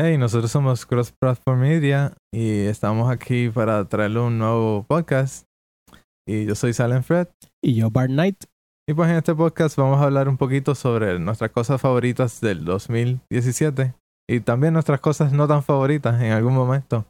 Hey, 0.00 0.16
nosotros 0.16 0.52
somos 0.52 0.86
Cross 0.86 1.10
Platform 1.10 1.58
Media 1.58 2.12
y 2.32 2.66
estamos 2.66 3.10
aquí 3.10 3.48
para 3.48 3.84
traerle 3.88 4.20
un 4.20 4.38
nuevo 4.38 4.84
podcast. 4.86 5.44
Y 6.24 6.46
yo 6.46 6.54
soy 6.54 6.72
Silent 6.72 7.04
Fred. 7.04 7.26
Y 7.60 7.74
yo, 7.74 7.90
Bart 7.90 8.08
Knight. 8.08 8.44
Y 8.88 8.94
pues 8.94 9.10
en 9.10 9.16
este 9.16 9.34
podcast 9.34 9.76
vamos 9.76 9.98
a 10.00 10.04
hablar 10.04 10.28
un 10.28 10.36
poquito 10.36 10.76
sobre 10.76 11.18
nuestras 11.18 11.50
cosas 11.50 11.80
favoritas 11.80 12.40
del 12.40 12.64
2017 12.64 13.92
y 14.30 14.38
también 14.38 14.74
nuestras 14.74 15.00
cosas 15.00 15.32
no 15.32 15.48
tan 15.48 15.64
favoritas 15.64 16.22
en 16.22 16.30
algún 16.30 16.54
momento. 16.54 17.04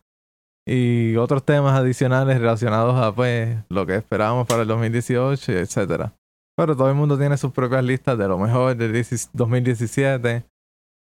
Y 0.67 1.15
otros 1.17 1.45
temas 1.45 1.79
adicionales 1.79 2.39
relacionados 2.39 2.99
a 2.99 3.15
pues 3.15 3.59
lo 3.69 3.85
que 3.85 3.97
esperábamos 3.97 4.47
para 4.47 4.63
el 4.63 4.69
2018, 4.69 5.53
etcétera. 5.53 6.15
Pero 6.57 6.75
todo 6.75 6.89
el 6.89 6.95
mundo 6.95 7.19
tiene 7.19 7.37
sus 7.37 7.53
propias 7.53 7.85
listas 7.85 8.17
de 8.17 8.29
lo 8.29 8.39
mejor 8.39 8.75
del 8.75 9.05
2017 9.35 10.47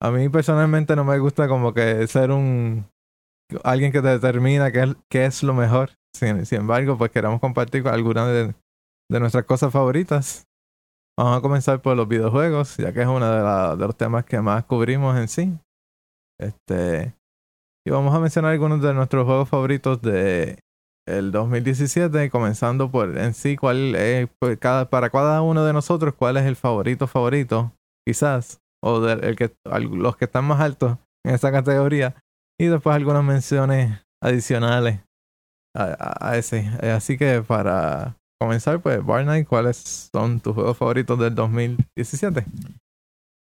a 0.05 0.11
mí 0.11 0.29
personalmente 0.29 0.95
no 0.97 1.05
me 1.05 1.19
gusta 1.19 1.49
como 1.49 1.73
que 1.73 2.07
ser 2.07 2.31
un 2.31 2.87
alguien 3.63 3.91
que 3.91 4.03
te 4.03 4.09
determina 4.09 4.71
qué, 4.71 4.95
qué 5.11 5.25
es 5.25 5.43
lo 5.43 5.55
mejor. 5.55 5.93
Sin, 6.15 6.45
sin, 6.45 6.61
embargo, 6.61 6.99
pues 6.99 7.11
queremos 7.11 7.41
compartir 7.41 7.89
algunas 7.89 8.29
de, 8.29 8.55
de, 9.11 9.21
nuestras 9.21 9.45
cosas 9.45 9.73
favoritas. 9.73 10.47
Vamos 11.19 11.39
a 11.39 11.41
comenzar 11.41 11.81
por 11.81 11.97
los 11.97 12.07
videojuegos, 12.07 12.77
ya 12.77 12.93
que 12.93 13.01
es 13.01 13.07
uno 13.07 13.31
de, 13.31 13.43
la, 13.43 13.77
de 13.77 13.87
los 13.87 13.97
temas 13.97 14.27
que 14.27 14.41
más 14.41 14.65
cubrimos 14.65 15.17
en 15.17 15.29
sí. 15.29 15.59
Este, 16.39 17.15
y 17.87 17.91
vamos 17.91 18.15
a 18.15 18.21
mencionar 18.21 18.53
algunos 18.53 18.83
de 18.83 18.93
nuestros 18.93 19.25
juegos 19.25 19.49
favoritos 19.49 20.03
de 20.03 20.59
el 21.09 21.33
2017, 21.33 22.29
comenzando 22.29 22.91
por 22.91 23.17
en 23.17 23.33
sí 23.33 23.57
cuál 23.57 23.95
es 23.95 24.29
pues, 24.39 24.59
cada, 24.59 24.91
para 24.91 25.09
cada 25.09 25.41
uno 25.41 25.65
de 25.65 25.73
nosotros 25.73 26.15
cuál 26.15 26.37
es 26.37 26.45
el 26.45 26.57
favorito 26.57 27.07
favorito, 27.07 27.73
quizás 28.07 28.61
o 28.85 29.01
de, 29.01 29.15
el 29.27 29.37
que, 29.37 29.57
los 29.65 30.17
que 30.17 30.27
están 30.27 30.45
más 30.45 30.61
altos 30.61 30.99
en 31.25 31.35
esta 31.35 31.51
categoría. 31.51 32.15
Y 32.61 32.67
después 32.67 32.95
algunas 32.95 33.25
menciones 33.25 33.99
adicionales 34.23 35.01
a, 35.75 36.37
ese. 36.37 36.71
Eh, 36.83 36.91
así 36.91 37.17
que 37.19 37.43
para 37.43 38.17
comenzar, 38.41 38.81
pues, 38.81 39.05
Barney, 39.05 39.45
¿cuáles 39.45 40.11
son 40.13 40.39
tus 40.39 40.55
juegos 40.55 40.77
favoritos 40.77 41.19
del 41.19 41.35
2017? 41.35 42.45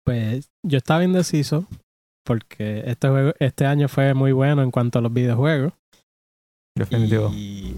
Pues 0.05 0.49
yo 0.63 0.77
estaba 0.77 1.03
indeciso 1.03 1.65
porque 2.25 2.83
este 2.85 3.09
juego, 3.09 3.33
este 3.39 3.65
año 3.65 3.87
fue 3.87 4.13
muy 4.13 4.31
bueno 4.31 4.61
en 4.61 4.71
cuanto 4.71 4.99
a 4.99 5.01
los 5.01 5.11
videojuegos. 5.11 5.73
Definitivo. 6.77 7.31
Y 7.33 7.77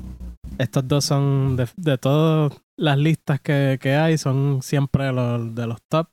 estos 0.57 0.87
dos 0.87 1.05
son 1.05 1.55
de, 1.55 1.67
de 1.77 1.97
todas 1.97 2.53
las 2.77 2.97
listas 2.97 3.39
que, 3.39 3.79
que 3.81 3.95
hay, 3.95 4.17
son 4.17 4.61
siempre 4.61 5.11
los 5.13 5.55
de 5.55 5.67
los 5.67 5.79
top. 5.89 6.09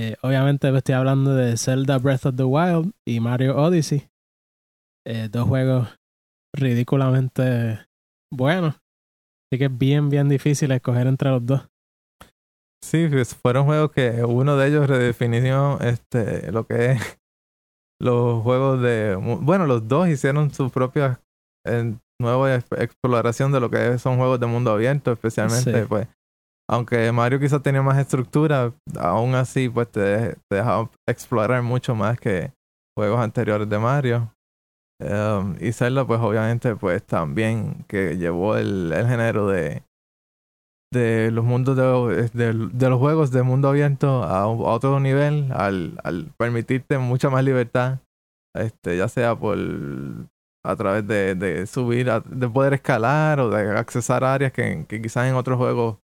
Eh, 0.00 0.14
obviamente 0.22 0.68
estoy 0.68 0.94
hablando 0.94 1.34
de 1.34 1.56
Zelda 1.56 1.98
Breath 1.98 2.26
of 2.26 2.36
the 2.36 2.44
Wild 2.44 2.92
y 3.04 3.18
Mario 3.18 3.56
Odyssey. 3.56 4.08
Eh, 5.04 5.28
dos 5.28 5.48
juegos 5.48 5.88
ridículamente 6.54 7.84
buenos. 8.32 8.76
Así 8.76 9.58
que 9.58 9.64
es 9.64 9.76
bien, 9.76 10.08
bien 10.08 10.28
difícil 10.28 10.70
escoger 10.70 11.08
entre 11.08 11.30
los 11.30 11.44
dos. 11.44 11.68
Sí, 12.80 13.08
pues 13.08 13.34
fueron 13.34 13.64
juegos 13.64 13.90
que 13.90 14.22
uno 14.24 14.56
de 14.56 14.68
ellos 14.68 14.86
redefinió 14.86 15.80
este, 15.80 16.52
lo 16.52 16.64
que 16.64 16.92
es 16.92 17.18
los 18.00 18.40
juegos 18.44 18.80
de... 18.80 19.16
Bueno, 19.16 19.66
los 19.66 19.88
dos 19.88 20.06
hicieron 20.06 20.54
su 20.54 20.70
propia 20.70 21.20
eh, 21.66 21.96
nueva 22.20 22.54
exploración 22.54 23.50
de 23.50 23.58
lo 23.58 23.68
que 23.68 23.98
son 23.98 24.16
juegos 24.16 24.38
de 24.38 24.46
mundo 24.46 24.70
abierto, 24.70 25.10
especialmente 25.10 25.86
pues 25.86 26.06
aunque 26.70 27.10
Mario 27.12 27.40
quizás 27.40 27.62
tenía 27.62 27.82
más 27.82 27.98
estructura, 27.98 28.74
aún 28.98 29.34
así 29.34 29.68
pues 29.68 29.90
te, 29.90 30.34
te 30.48 30.56
deja 30.56 30.90
explorar 31.06 31.62
mucho 31.62 31.94
más 31.94 32.20
que 32.20 32.52
juegos 32.96 33.20
anteriores 33.20 33.68
de 33.68 33.78
Mario. 33.78 34.32
Um, 35.00 35.54
y 35.60 35.72
Zelda 35.72 36.04
pues 36.06 36.20
obviamente 36.20 36.74
pues 36.74 37.04
también 37.04 37.84
que 37.86 38.16
llevó 38.16 38.56
el, 38.56 38.92
el 38.92 39.06
género 39.06 39.46
de, 39.46 39.84
de 40.92 41.30
los 41.30 41.44
mundos 41.44 41.76
de, 41.76 42.28
de, 42.32 42.88
los 42.90 42.98
juegos 42.98 43.30
de 43.30 43.44
mundo 43.44 43.68
abierto 43.68 44.24
a, 44.24 44.48
otro 44.48 44.98
nivel 44.98 45.52
al, 45.52 46.00
al 46.02 46.32
permitirte 46.36 46.98
mucha 46.98 47.30
más 47.30 47.44
libertad 47.44 48.00
este 48.56 48.96
ya 48.96 49.06
sea 49.06 49.36
por 49.36 49.56
a 50.66 50.74
través 50.74 51.06
de, 51.06 51.36
de 51.36 51.64
subir 51.68 52.10
de 52.10 52.48
poder 52.48 52.72
escalar 52.72 53.38
o 53.38 53.50
de 53.50 53.78
accesar 53.78 54.24
áreas 54.24 54.50
que 54.50 54.84
quizás 54.88 55.28
en 55.28 55.36
otros 55.36 55.58
juegos 55.58 55.98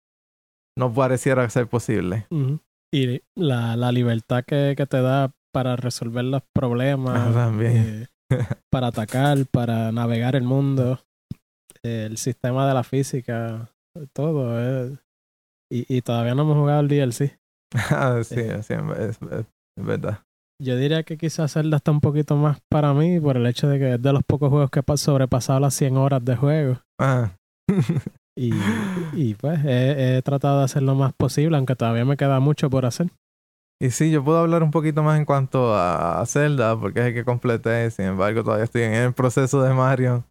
no 0.78 0.94
pareciera 0.94 1.50
ser 1.50 1.68
posible. 1.68 2.28
Y 2.94 3.22
la, 3.36 3.76
la 3.76 3.92
libertad 3.92 4.44
que, 4.46 4.76
que, 4.78 4.86
te 4.86 5.02
da 5.02 5.32
para 5.54 5.76
resolver 5.76 6.26
los 6.26 6.44
problemas, 6.54 7.34
también. 7.34 8.08
Eh, 8.30 8.38
para 8.72 8.88
atacar, 8.88 9.46
para 9.52 9.92
navegar 9.92 10.36
el 10.36 10.44
mundo, 10.44 11.00
el 11.84 12.18
sistema 12.18 12.68
de 12.68 12.74
la 12.74 12.84
física, 12.84 13.70
todo. 14.14 14.60
Eh. 14.60 14.98
Y, 15.72 15.98
y 15.98 16.02
todavía 16.02 16.36
no 16.36 16.44
hemos 16.44 16.58
jugado 16.58 16.82
el 16.82 16.88
DLC. 16.88 17.40
Ah, 17.90 18.22
sí, 18.24 18.40
eh. 18.40 18.60
es, 18.60 18.70
es, 18.70 19.20
verdad. 19.76 20.20
Yo 20.62 20.78
diría 20.78 21.02
que 21.02 21.18
quizás 21.18 21.54
Zelda 21.54 21.78
está 21.78 21.90
un 21.90 22.02
poquito 22.02 22.36
más 22.36 22.60
para 22.70 22.94
mí 22.94 23.20
por 23.20 23.36
el 23.36 23.48
hecho 23.48 23.68
de 23.68 23.80
que 23.80 23.94
es 23.96 24.02
de 24.02 24.14
los 24.14 24.24
pocos 24.24 24.50
juegos 24.50 24.70
que 24.70 24.80
he 24.80 24.98
sobrepasado 24.98 25.60
las 25.60 25.74
100 25.74 25.98
horas 25.98 26.24
de 26.24 26.36
juego. 26.36 26.80
Ah. 27.02 27.36
Y, 28.36 28.52
y 29.14 29.36
pues 29.36 29.60
he, 29.66 30.22
tratado 30.24 30.60
de 30.60 30.66
hacer 30.66 30.84
lo 30.84 30.96
más 30.96 31.14
posible, 31.14 31.58
aunque 31.58 31.76
todavía 31.76 32.06
me 32.06 32.18
queda 32.18 32.40
mucho 32.40 32.70
por 32.70 32.86
hacer. 32.86 33.08
Y 33.82 33.90
sí, 33.90 34.12
yo 34.12 34.24
puedo 34.24 34.40
hablar 34.40 34.64
un 34.64 34.72
poquito 34.72 35.04
más 35.04 35.20
en 35.20 35.26
cuanto 35.26 35.76
a 35.76 36.24
Zelda, 36.26 36.80
porque 36.80 37.02
es 37.02 37.06
el 37.08 37.14
que 37.14 37.26
completé. 37.26 37.92
Sin 37.92 38.06
embargo, 38.06 38.44
todavía 38.44 38.64
estoy 38.64 38.84
en 38.84 38.94
el 38.94 39.14
proceso 39.14 39.62
de 39.62 39.74
Mario. 39.74 40.24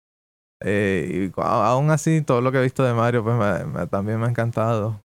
Eh, 0.65 1.31
y 1.37 1.41
aún 1.41 1.91
así, 1.91 2.23
todo 2.23 2.41
lo 2.41 2.53
que 2.53 2.59
he 2.59 2.63
visto 2.63 2.85
de 2.85 2.95
Mario, 2.95 3.25
pues 3.25 3.37
me, 3.37 3.87
también 3.89 4.21
me 4.21 4.27
ha 4.27 4.31
encantado. 4.31 5.03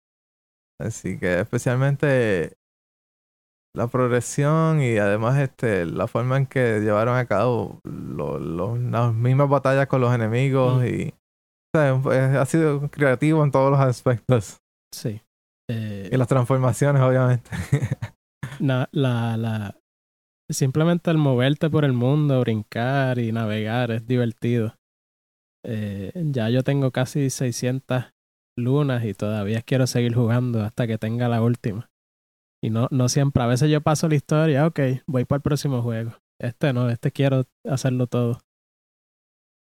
Así 0.79 1.17
que 1.17 1.39
especialmente 1.39 2.53
la 3.75 3.87
progresión 3.87 4.81
y 4.81 4.97
además 4.97 5.37
este 5.39 5.85
la 5.85 6.07
forma 6.07 6.37
en 6.37 6.45
que 6.47 6.79
llevaron 6.79 7.15
a 7.15 7.25
cabo 7.25 7.79
las 7.83 9.13
mismas 9.13 9.49
batallas 9.49 9.87
con 9.87 10.01
los 10.01 10.13
enemigos 10.13 10.81
mm. 10.81 10.85
y 10.85 11.13
ha 11.79 12.45
sido 12.45 12.89
creativo 12.89 13.43
en 13.43 13.51
todos 13.51 13.71
los 13.71 13.79
aspectos. 13.79 14.57
Sí. 14.93 15.21
y 15.69 16.15
las 16.15 16.27
transformaciones, 16.27 17.01
obviamente. 17.01 17.49
la, 18.59 18.89
la, 18.91 19.75
simplemente 20.49 21.11
el 21.11 21.17
moverte 21.17 21.69
por 21.69 21.85
el 21.85 21.93
mundo, 21.93 22.39
brincar 22.41 23.19
y 23.19 23.31
navegar 23.31 23.91
es 23.91 24.07
divertido. 24.07 24.75
Eh, 25.65 26.11
ya 26.15 26.49
yo 26.49 26.63
tengo 26.63 26.91
casi 26.91 27.29
600 27.29 28.05
lunas 28.57 29.03
y 29.03 29.13
todavía 29.13 29.61
quiero 29.61 29.85
seguir 29.87 30.15
jugando 30.15 30.63
hasta 30.63 30.87
que 30.87 30.97
tenga 30.97 31.27
la 31.27 31.41
última. 31.41 31.89
Y 32.63 32.69
no, 32.69 32.87
no 32.89 33.09
siempre, 33.09 33.43
a 33.43 33.47
veces 33.47 33.69
yo 33.69 33.81
paso 33.81 34.07
la 34.07 34.15
historia, 34.15 34.65
ok, 34.65 34.79
voy 35.05 35.25
para 35.25 35.37
el 35.37 35.43
próximo 35.43 35.81
juego. 35.81 36.13
Este 36.41 36.73
no, 36.73 36.89
este 36.89 37.11
quiero 37.11 37.43
hacerlo 37.65 38.07
todo. 38.07 38.39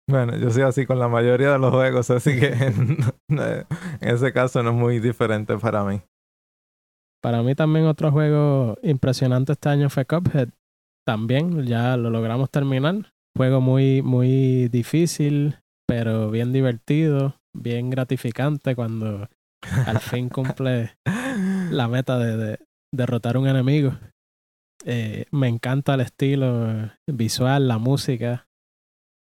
Bueno, 0.09 0.37
yo 0.37 0.51
soy 0.51 0.63
así 0.63 0.87
con 0.87 0.99
la 0.99 1.09
mayoría 1.09 1.53
de 1.53 1.59
los 1.59 1.73
juegos, 1.73 2.11
así 2.11 2.39
que 2.39 2.47
en 3.29 3.67
ese 4.01 4.33
caso 4.33 4.63
no 4.63 4.71
es 4.71 4.77
muy 4.77 5.01
diferente 5.01 5.59
para 5.59 5.85
mí. 5.85 6.01
Para 7.23 7.43
mí 7.43 7.57
también 7.57 7.87
otro 7.87 8.13
juego 8.13 8.77
impresionante 8.83 9.53
este 9.53 9.69
año 9.69 9.91
fue 9.91 10.05
Cuphead. 10.05 10.51
También 11.05 11.65
ya 11.65 11.97
lo 11.97 12.11
logramos 12.11 12.51
terminar. 12.51 13.13
Juego 13.37 13.61
muy, 13.61 14.01
muy 14.03 14.69
difícil, 14.69 15.59
pero 15.89 16.31
bien 16.31 16.53
divertido, 16.53 17.35
bien 17.53 17.91
gratificante 17.91 18.77
cuando 18.77 19.29
al 19.87 19.99
fin 19.99 20.29
cumple 20.31 20.97
la 21.71 21.89
meta 21.89 22.19
de, 22.19 22.59
derrotar 22.95 23.37
un 23.37 23.49
enemigo. 23.49 23.93
Eh, 24.85 25.27
me 25.33 25.49
encanta 25.49 25.95
el 25.95 26.03
estilo 26.03 26.93
visual, 27.07 27.67
la 27.67 27.79
música. 27.79 28.46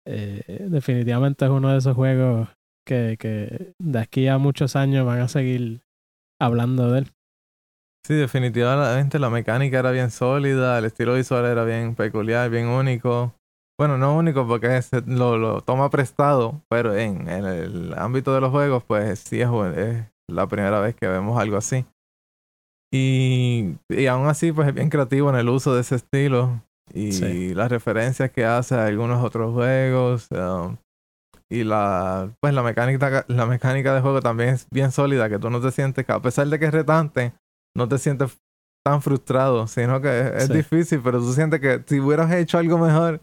Eh, 0.07 0.67
definitivamente 0.69 1.45
es 1.45 1.51
uno 1.51 1.73
de 1.73 1.79
esos 1.79 1.95
juegos 1.95 2.49
que, 2.87 3.17
que 3.19 3.75
de 3.79 3.99
aquí 3.99 4.29
a 4.29 4.39
muchos 4.39 4.77
años 4.77 5.05
van 5.05 5.21
a 5.21 5.29
seguir 5.29 5.83
hablando 6.41 6.91
de 6.93 7.01
él. 7.01 7.13
Sí, 8.07 8.15
definitivamente 8.15 9.19
la 9.19 9.31
mecánica 9.31 9.81
era 9.81 9.91
bien 9.91 10.13
sólida, 10.13 10.79
el 10.79 10.85
estilo 10.85 11.15
visual 11.15 11.45
era 11.45 11.65
bien 11.65 11.97
peculiar, 11.97 12.49
bien 12.51 12.69
único. 12.69 13.35
Bueno, 13.79 13.99
no 13.99 14.17
único 14.17 14.47
porque 14.47 14.81
lo, 15.07 15.37
lo, 15.37 15.61
toma 15.61 15.91
prestado, 15.91 16.63
pero 16.69 16.95
en, 16.95 17.29
en, 17.29 17.45
el 17.45 17.95
ámbito 17.99 18.33
de 18.33 18.41
los 18.41 18.53
juegos, 18.53 18.85
pues 18.85 19.19
sí 19.19 19.41
es, 19.41 19.49
es, 19.77 20.05
la 20.31 20.47
primera 20.47 20.79
vez 20.79 20.95
que 20.95 21.09
vemos 21.09 21.39
algo 21.39 21.57
así. 21.57 21.85
Y, 22.93 23.75
y 23.89 24.07
aún 24.07 24.29
así, 24.29 24.53
pues 24.53 24.69
es 24.69 24.75
bien 24.75 24.89
creativo 24.89 25.29
en 25.31 25.37
el 25.37 25.49
uso 25.49 25.75
de 25.75 25.81
ese 25.81 25.97
estilo 25.97 26.63
y 26.95 27.55
las 27.55 27.71
referencias 27.71 28.31
que 28.31 28.45
hace 28.45 28.75
a 28.75 28.87
algunos 28.87 29.23
otros 29.25 29.53
juegos 29.53 30.29
um, 30.31 30.77
y 31.51 31.65
la 31.65 32.31
pues 32.41 32.55
la 32.55 32.63
mecánica 32.63 33.25
la 33.29 33.47
mecánica 33.47 33.95
de 33.95 34.01
juego 34.01 34.21
también 34.21 34.51
es 34.51 34.67
bien 34.71 34.93
sólida 34.93 35.29
que 35.29 35.39
tú 35.39 35.51
no 35.51 35.61
te 35.61 35.71
sientes 35.71 36.09
a 36.09 36.21
pesar 36.21 36.47
de 36.49 36.59
que 36.59 36.67
es 36.67 36.73
retante 36.73 37.33
no 37.77 37.89
te 37.89 37.99
sientes 37.99 38.39
tan 38.85 39.03
frustrado, 39.03 39.67
sino 39.67 40.01
que 40.01 40.33
es 40.37 40.47
Sí. 40.47 40.53
difícil, 40.53 41.01
pero 41.03 41.19
tú 41.19 41.33
sientes 41.33 41.59
que 41.61 41.83
si 41.87 41.99
hubieras 41.99 42.31
hecho 42.33 42.57
algo 42.57 42.79
mejor, 42.79 43.21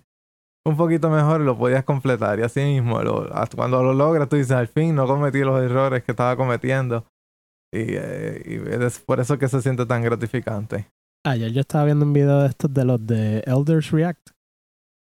un 0.68 0.76
poquito 0.76 1.10
mejor, 1.10 1.40
lo 1.40 1.58
podías 1.58 1.86
completar. 1.86 2.38
Y 2.38 2.44
así 2.44 2.60
mismo, 2.60 3.02
lo- 3.02 3.34
hasta 3.34 3.56
cuando 3.56 3.82
lo 3.82 3.94
logras, 3.94 4.28
tú 4.28 4.36
dices, 4.36 4.52
al 4.52 4.68
fin 4.68 4.94
no 4.94 5.08
cometí 5.08 5.40
los 5.40 5.62
errores 5.64 6.04
que 6.04 6.12
estaba 6.12 6.36
cometiendo. 6.36 7.06
Y, 7.74 7.96
eh, 7.96 8.44
y 8.46 8.84
es 8.84 9.00
por 9.00 9.22
eso 9.22 9.40
que 9.40 9.48
se 9.48 9.62
siente 9.62 9.86
tan 9.86 10.02
gratificante. 10.04 10.86
Ayer 11.26 11.52
yo 11.52 11.62
estaba 11.62 11.86
viendo 11.86 12.06
un 12.06 12.14
video 12.14 12.42
de 12.42 12.48
estos 12.48 12.74
de 12.74 12.86
los 12.86 13.06
de 13.06 13.40
Elders 13.46 13.92
React. 13.92 14.30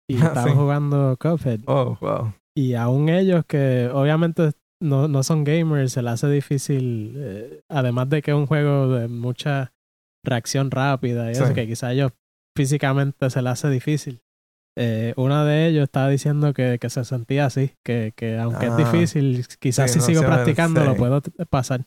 Y 0.09 0.17
Ah, 0.21 0.27
estaban 0.27 0.49
sí. 0.51 0.55
jugando 0.55 1.17
Cuphead. 1.19 1.61
Oh, 1.65 1.97
wow. 2.01 2.33
Y 2.55 2.75
aún 2.75 3.09
ellos 3.09 3.45
que 3.47 3.89
obviamente 3.91 4.51
no, 4.81 5.07
no 5.07 5.23
son 5.23 5.43
gamers, 5.43 5.93
se 5.93 6.01
les 6.03 6.13
hace 6.13 6.29
difícil, 6.29 7.13
eh, 7.17 7.61
además 7.69 8.09
de 8.09 8.21
que 8.21 8.31
es 8.31 8.37
un 8.37 8.45
juego 8.45 8.89
de 8.89 9.07
mucha 9.07 9.73
reacción 10.25 10.69
rápida 10.69 11.29
y 11.29 11.31
eso, 11.31 11.53
que 11.53 11.65
quizá 11.67 11.87
a 11.87 11.93
ellos 11.93 12.11
físicamente 12.55 13.29
se 13.29 13.41
les 13.41 13.51
hace 13.53 13.69
difícil. 13.69 14.21
Eh, 14.77 15.13
una 15.17 15.45
de 15.45 15.67
ellos 15.67 15.83
estaba 15.83 16.09
diciendo 16.09 16.53
que, 16.53 16.77
que 16.79 16.89
se 16.89 17.03
sentía 17.05 17.45
así, 17.45 17.71
que, 17.83 18.13
que 18.15 18.37
aunque 18.37 18.67
Ah. 18.67 18.69
es 18.69 18.77
difícil, 18.77 19.45
quizás 19.59 19.91
Sí, 19.91 19.99
si 19.99 20.13
no, 20.13 20.19
sigo 20.19 20.21
practicando 20.27 20.83
lo 20.83 20.95
puedo 20.95 21.21
pasar. 21.49 21.85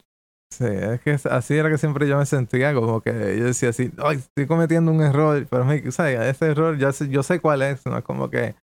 Sí, 0.56 0.64
es 0.64 1.00
que 1.02 1.10
así 1.28 1.54
era 1.54 1.68
que 1.68 1.76
siempre 1.76 2.08
yo 2.08 2.16
me 2.16 2.24
sentía, 2.24 2.72
como 2.72 3.02
que 3.02 3.36
yo 3.38 3.44
decía 3.44 3.68
así, 3.68 3.90
ay, 3.98 4.16
estoy 4.16 4.46
cometiendo 4.46 4.90
un 4.90 5.02
error, 5.02 5.46
pero 5.50 5.66
me, 5.66 5.90
sea, 5.90 6.28
ese 6.30 6.46
error 6.46 6.78
ya 6.78 6.92
sé, 6.92 7.08
yo 7.10 7.22
sé 7.22 7.40
cuál 7.40 7.60
es, 7.60 7.84
no 7.84 7.98
es 7.98 8.04
como 8.04 8.30
que 8.30 8.54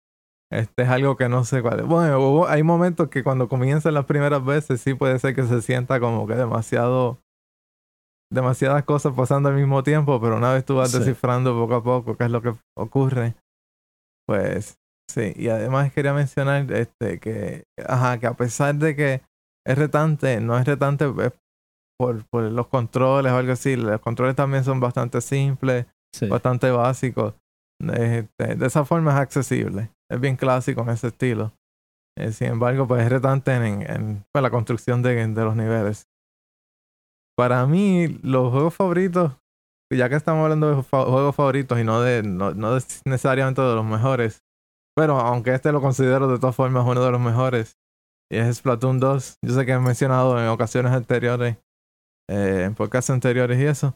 este 0.50 0.84
es 0.84 0.88
algo 0.88 1.16
que 1.16 1.28
no 1.28 1.44
sé 1.44 1.60
cuál 1.60 1.80
es. 1.80 1.86
Bueno, 1.86 2.46
hay 2.46 2.62
momentos 2.62 3.08
que 3.08 3.22
cuando 3.22 3.46
comienzan 3.48 3.92
las 3.92 4.06
primeras 4.06 4.42
veces 4.42 4.80
sí 4.80 4.94
puede 4.94 5.18
ser 5.18 5.34
que 5.34 5.42
se 5.42 5.60
sienta 5.60 6.00
como 6.00 6.26
que 6.26 6.34
demasiado, 6.34 7.18
demasiadas 8.32 8.84
cosas 8.84 9.12
pasando 9.14 9.50
al 9.50 9.54
mismo 9.56 9.82
tiempo, 9.82 10.18
pero 10.18 10.36
una 10.36 10.54
vez 10.54 10.64
tú 10.64 10.76
vas 10.76 10.92
Sí. 10.92 10.98
descifrando 10.98 11.52
poco 11.54 11.74
a 11.74 11.82
poco 11.82 12.16
qué 12.16 12.24
es 12.24 12.30
lo 12.30 12.40
que 12.40 12.54
ocurre, 12.74 13.34
pues 14.26 14.78
sí, 15.10 15.34
y 15.36 15.48
además 15.48 15.92
quería 15.92 16.14
mencionar 16.14 16.72
este 16.72 17.18
que, 17.18 17.64
ajá, 17.86 18.18
que 18.18 18.26
a 18.26 18.34
pesar 18.34 18.74
de 18.76 18.96
que 18.96 19.20
es 19.66 19.78
retante, 19.78 20.40
no 20.40 20.56
es 20.58 20.64
retante 20.64 21.04
es 21.04 21.32
por, 22.02 22.25
por 22.26 22.43
los 22.43 22.66
controles 22.66 23.32
o 23.32 23.37
algo 23.37 23.52
así. 23.52 23.76
Los 23.76 24.00
controles 24.00 24.34
también 24.34 24.64
son 24.64 24.81
bastante 24.81 25.20
simples, 25.20 25.87
Sí. 26.14 26.26
bastante 26.28 26.70
básicos. 26.70 27.34
Este, 27.81 28.54
de 28.56 28.66
esa 28.66 28.84
forma 28.84 29.12
es 29.12 29.19
accesible. 29.19 29.90
Es 30.10 30.20
bien 30.20 30.37
clásico 30.37 30.82
en 30.82 30.90
ese 30.90 31.08
estilo. 31.08 31.52
Eh, 32.19 32.32
sin 32.32 32.49
embargo, 32.49 32.87
pues 32.87 33.02
es 33.04 33.08
retante 33.10 33.54
en, 33.54 33.64
en, 33.90 34.25
pues, 34.32 34.43
la 34.43 34.50
construcción 34.50 35.00
de, 35.02 35.26
de 35.26 35.44
los 35.44 35.56
niveles. 35.56 36.06
Para 37.37 37.66
mí, 37.66 38.08
los 38.22 38.50
juegos 38.52 38.75
favoritos, 38.75 39.32
ya 39.90 40.08
que 40.08 40.16
estamos 40.16 40.43
hablando 40.43 40.76
de 40.76 40.82
fa- 40.82 41.04
juegos 41.04 41.34
favoritos 41.34 41.78
y 41.78 41.84
no 41.84 42.00
de 42.02 42.22
no, 42.22 42.52
no 42.52 42.75
de- 42.75 42.82
necesariamente 43.06 43.62
de 43.62 43.75
los 43.75 43.84
mejores, 43.84 44.43
pero 44.94 45.19
aunque 45.19 45.54
este 45.54 45.72
lo 45.72 45.81
considero 45.81 46.28
de 46.28 46.38
todas 46.38 46.54
formas 46.54 46.87
uno 46.87 47.02
de 47.02 47.10
los 47.10 47.20
mejores, 47.20 47.78
y 48.31 48.37
es 48.37 48.56
Splatoon 48.58 49.00
2. 49.00 49.37
Yo 49.44 49.54
sé 49.54 49.64
que 49.66 49.72
he 49.72 49.78
mencionado 49.78 50.38
en 50.38 50.49
ocasiones 50.49 50.93
anteriores, 50.93 51.56
eh, 52.30 52.64
en 52.66 52.74
podcasts 52.74 53.10
anteriores 53.10 53.58
y 53.60 53.64
eso. 53.64 53.94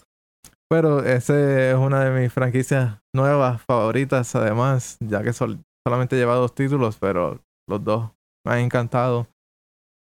Pero 0.69 1.05
ese 1.05 1.71
es 1.71 1.77
una 1.77 2.05
de 2.05 2.21
mis 2.21 2.33
franquicias 2.33 2.99
nuevas, 3.15 3.63
favoritas, 3.63 4.35
además, 4.35 4.97
ya 5.01 5.23
que 5.23 5.33
sol- 5.33 5.61
solamente 5.87 6.17
lleva 6.17 6.35
dos 6.35 6.55
títulos, 6.55 6.99
pero 6.99 7.41
los 7.69 7.85
dos 7.85 8.11
me 8.45 8.55
han 8.55 8.59
encantado. 8.61 9.29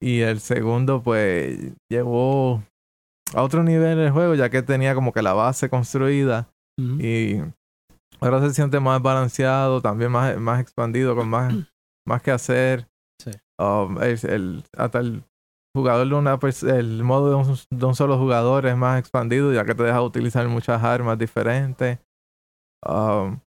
Y 0.01 0.21
el 0.21 0.39
segundo, 0.39 1.01
pues, 1.03 1.57
llevó 1.91 2.63
a 3.33 3.41
otro 3.41 3.63
nivel 3.63 3.99
el 3.99 4.11
juego, 4.11 4.35
ya 4.35 4.49
que 4.49 4.61
tenía 4.61 4.95
como 4.95 5.11
que 5.13 5.21
la 5.21 5.33
base 5.33 5.69
construida 5.69 6.49
y 6.99 7.39
ahora 8.19 8.41
se 8.41 8.53
siente 8.53 8.79
más 8.79 9.01
balanceado, 9.01 9.81
también 9.81 10.11
más, 10.11 10.37
más 10.37 10.59
expandido, 10.61 11.15
con 11.15 11.27
más, 11.29 11.53
más 12.07 12.21
que 12.21 12.31
hacer. 12.31 12.87
Sí. 13.21 13.31
Um, 13.59 14.01
el, 14.01 14.17
el- 14.29 14.63
hasta 14.77 14.99
el 14.99 15.23
jugador 15.75 16.07
de 16.07 16.15
una 16.15 16.39
pers- 16.39 16.67
el 16.69 17.03
modo 17.03 17.29
de 17.29 17.35
un, 17.35 17.57
de 17.69 17.85
un 17.85 17.95
solo 17.95 18.17
jugador 18.17 18.65
es 18.65 18.77
más 18.77 18.99
expandido, 18.99 19.53
ya 19.53 19.65
que 19.65 19.75
te 19.75 19.83
deja 19.83 20.01
utilizar 20.01 20.47
muchas 20.47 20.83
armas 20.83 21.17
diferentes. 21.17 21.99
Um, 22.85 23.39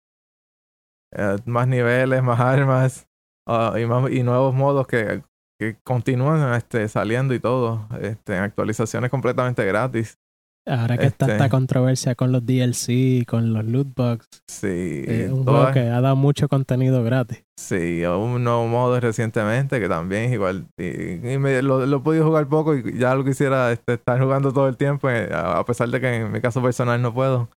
eh, 1.14 1.38
más 1.46 1.68
niveles, 1.68 2.24
más 2.24 2.40
armas 2.40 3.08
ah, 3.48 3.76
y, 3.80 3.86
más, 3.86 4.12
y 4.12 4.24
nuevos 4.24 4.54
modos 4.54 4.88
que, 4.88 5.24
que 5.60 5.78
continúan 5.84 6.54
este, 6.56 6.88
saliendo 6.88 7.34
y 7.34 7.40
todo. 7.40 7.88
Este, 8.02 8.38
actualizaciones 8.38 9.10
completamente 9.12 9.66
gratis. 9.66 10.20
Ahora 10.68 10.98
que 10.98 11.06
está 11.06 11.26
este- 11.26 11.34
esta 11.38 11.50
controversia 11.50 12.16
con 12.16 12.32
los 12.32 12.44
DLC, 12.46 13.24
con 13.28 13.54
los 13.54 13.64
loot 13.66 13.88
bugs, 13.96 14.28
Sí, 14.50 15.04
es 15.06 15.32
un 15.32 15.46
todas- 15.46 15.62
juego 15.62 15.74
que 15.74 15.80
ha 15.92 16.02
dado 16.02 16.16
mucho 16.16 16.48
contenido 16.48 17.04
gratis. 17.04 17.44
Sí, 17.60 18.04
un 18.06 18.44
nuevo 18.44 18.68
modo 18.68 19.00
recientemente 19.00 19.80
que 19.80 19.88
también 19.88 20.24
es 20.24 20.34
igual. 20.34 20.66
Y, 20.78 21.14
y 21.34 21.38
me- 21.38 21.62
lo, 21.62 21.86
lo 21.86 21.98
he 21.98 22.00
podido 22.00 22.26
jugar 22.26 22.48
poco 22.48 22.76
y 22.76 22.98
ya 22.98 23.14
lo 23.16 23.24
quisiera 23.24 23.72
este, 23.72 23.94
estar 23.94 24.20
jugando 24.20 24.52
todo 24.52 24.68
el 24.68 24.76
tiempo, 24.78 25.10
eh, 25.10 25.30
a 25.32 25.60
a 25.60 25.66
pesar 25.66 25.90
de 25.90 26.02
que 26.02 26.16
en 26.16 26.32
mi 26.32 26.42
caso 26.42 26.62
personal 26.64 27.00
no 27.02 27.14
puedo. 27.14 27.50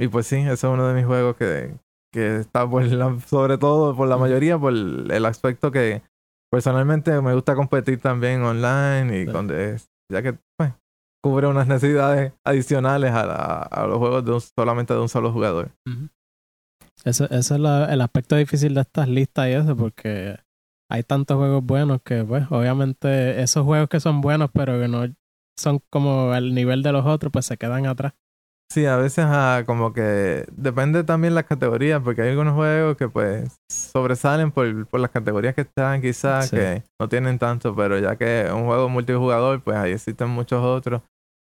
Y 0.00 0.08
pues 0.08 0.26
sí, 0.26 0.36
ese 0.36 0.52
es 0.52 0.64
uno 0.64 0.86
de 0.86 0.94
mis 0.94 1.04
juegos 1.06 1.36
que, 1.36 1.74
que 2.12 2.36
está 2.36 2.68
por 2.68 2.84
la- 2.84 3.18
sobre 3.26 3.58
todo 3.58 3.96
por 3.96 4.06
la 4.08 4.18
mayoría 4.18 4.56
por 4.58 4.72
el, 4.72 5.10
el 5.10 5.24
aspecto 5.26 5.72
que 5.72 6.02
personalmente 6.52 7.20
me 7.20 7.34
gusta 7.34 7.54
competir 7.56 7.98
también 8.00 8.42
online 8.42 9.20
y 9.22 9.26
Sí. 9.26 9.32
con 9.32 9.48
ya 9.48 10.22
que 10.22 10.38
pues, 10.56 10.72
cubre 11.26 11.46
unas 11.48 11.66
necesidades 11.66 12.32
adicionales 12.44 13.10
a, 13.12 13.26
la- 13.26 13.62
a 13.62 13.86
los 13.86 13.98
juegos 13.98 14.24
de 14.24 14.32
un- 14.32 14.40
solamente 14.40 14.94
de 14.94 15.00
un 15.00 15.08
solo 15.08 15.32
jugador. 15.32 15.70
Eso, 17.04 17.24
eso 17.30 17.54
es 17.54 17.60
la- 17.60 17.92
el 17.92 18.00
aspecto 18.00 18.36
difícil 18.36 18.74
de 18.74 18.80
estas 18.82 19.08
listas 19.08 19.48
y 19.48 19.52
eso, 19.52 19.76
porque 19.76 20.36
hay 20.90 21.02
tantos 21.02 21.36
juegos 21.36 21.64
buenos 21.64 22.00
que, 22.02 22.24
pues, 22.24 22.44
obviamente 22.50 23.42
esos 23.42 23.64
juegos 23.64 23.88
que 23.88 24.00
son 24.00 24.20
buenos, 24.20 24.50
pero 24.52 24.78
que 24.80 24.88
no 24.88 25.04
son 25.58 25.80
como 25.90 26.32
al 26.32 26.54
nivel 26.54 26.82
de 26.82 26.92
los 26.92 27.06
otros, 27.06 27.32
pues 27.32 27.46
se 27.46 27.56
quedan 27.56 27.86
atrás. 27.86 28.12
Sí, 28.72 28.84
a 28.84 28.96
veces 28.96 29.24
ah, 29.28 29.62
como 29.64 29.92
que 29.92 30.44
depende 30.56 31.04
también 31.04 31.36
las 31.36 31.44
categorías, 31.44 32.02
porque 32.02 32.22
hay 32.22 32.30
algunos 32.30 32.54
juegos 32.54 32.96
que 32.96 33.08
pues 33.08 33.56
sobresalen 33.70 34.50
por, 34.50 34.86
por 34.88 34.98
las 34.98 35.10
categorías 35.10 35.54
que 35.54 35.60
están 35.60 36.02
quizás, 36.02 36.48
Sí. 36.48 36.56
que 36.56 36.82
no 37.00 37.08
tienen 37.08 37.38
tanto, 37.38 37.74
pero 37.76 37.96
ya 38.00 38.16
que 38.16 38.46
es 38.46 38.50
un 38.52 38.66
juego 38.66 38.88
multijugador, 38.88 39.62
pues 39.62 39.76
ahí 39.76 39.92
existen 39.92 40.28
muchos 40.30 40.62
otros. 40.64 41.00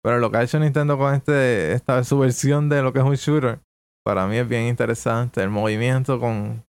Pero 0.08 0.20
lo 0.20 0.30
que 0.30 0.38
ha 0.38 0.42
hecho 0.42 0.58
Nintendo 0.58 0.96
con 0.96 1.14
este, 1.14 1.74
esta 1.74 2.02
su 2.02 2.18
versión 2.18 2.70
de 2.70 2.80
lo 2.80 2.94
que 2.94 3.00
es 3.00 3.04
un 3.04 3.14
shooter, 3.16 3.60
para 4.02 4.26
mí 4.26 4.38
es 4.38 4.48
bien 4.48 4.62
interesante. 4.62 5.42
El 5.42 5.50
movimiento 5.50 6.18
con 6.18 6.64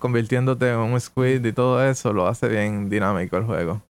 convirtiéndote 0.00 0.72
en 0.72 0.78
un 0.78 1.00
squid 1.00 1.44
y 1.44 1.52
todo 1.52 1.84
eso 1.84 2.12
lo 2.12 2.26
hace 2.26 2.48
bien 2.48 2.88
dinámico 2.88 3.36
el 3.36 3.44
juego. 3.44 3.82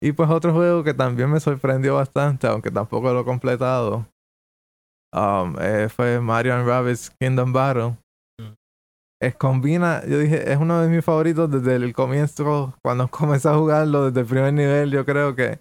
Y 0.00 0.12
pues 0.12 0.30
otro 0.30 0.52
juego 0.52 0.84
que 0.84 0.94
también 0.94 1.32
me 1.32 1.40
sorprendió 1.40 1.96
bastante, 1.96 2.46
aunque 2.46 2.70
tampoco 2.70 3.12
lo 3.12 3.22
he 3.22 3.24
completado, 3.24 4.06
um, 5.12 5.56
eh, 5.60 5.88
fue 5.88 6.20
Mario 6.20 6.54
and 6.54 6.68
Rabbids 6.68 7.10
Kingdom 7.18 7.52
Battle. 7.52 7.96
Mm. 8.40 8.54
Es 9.20 9.34
combina, 9.34 10.06
yo 10.06 10.16
dije, 10.16 10.52
es 10.52 10.58
uno 10.58 10.80
de 10.80 10.88
mis 10.88 11.04
favoritos 11.04 11.50
desde 11.50 11.74
el 11.74 11.92
comienzo, 11.92 12.72
cuando 12.84 13.08
comencé 13.10 13.48
a 13.48 13.56
jugarlo 13.56 14.12
desde 14.12 14.20
el 14.20 14.26
primer 14.26 14.52
nivel, 14.52 14.92
yo 14.92 15.04
creo 15.04 15.34
que 15.34 15.58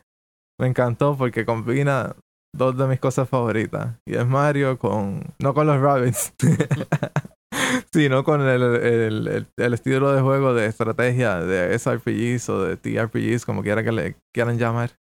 me 0.59 0.67
encantó 0.67 1.17
porque 1.17 1.45
combina 1.45 2.15
dos 2.55 2.77
de 2.77 2.87
mis 2.87 2.99
cosas 2.99 3.29
favoritas. 3.29 3.97
Y 4.05 4.15
es 4.15 4.27
Mario 4.27 4.77
con, 4.77 5.23
no 5.39 5.53
con 5.53 5.67
los 5.67 5.79
Rabbids, 5.79 6.33
sino 7.93 8.23
con 8.23 8.41
el, 8.41 8.61
el, 8.61 9.27
el, 9.27 9.47
el 9.57 9.73
estilo 9.73 10.11
de 10.11 10.21
juego 10.21 10.53
de 10.53 10.65
estrategia 10.65 11.39
de 11.39 11.77
SRPGs 11.77 12.49
o 12.49 12.63
de 12.63 12.77
TRPGs, 12.77 13.45
como 13.45 13.63
quiera 13.63 13.83
que 13.83 13.91
le 13.91 14.15
quieran 14.33 14.57
llamar. 14.57 14.91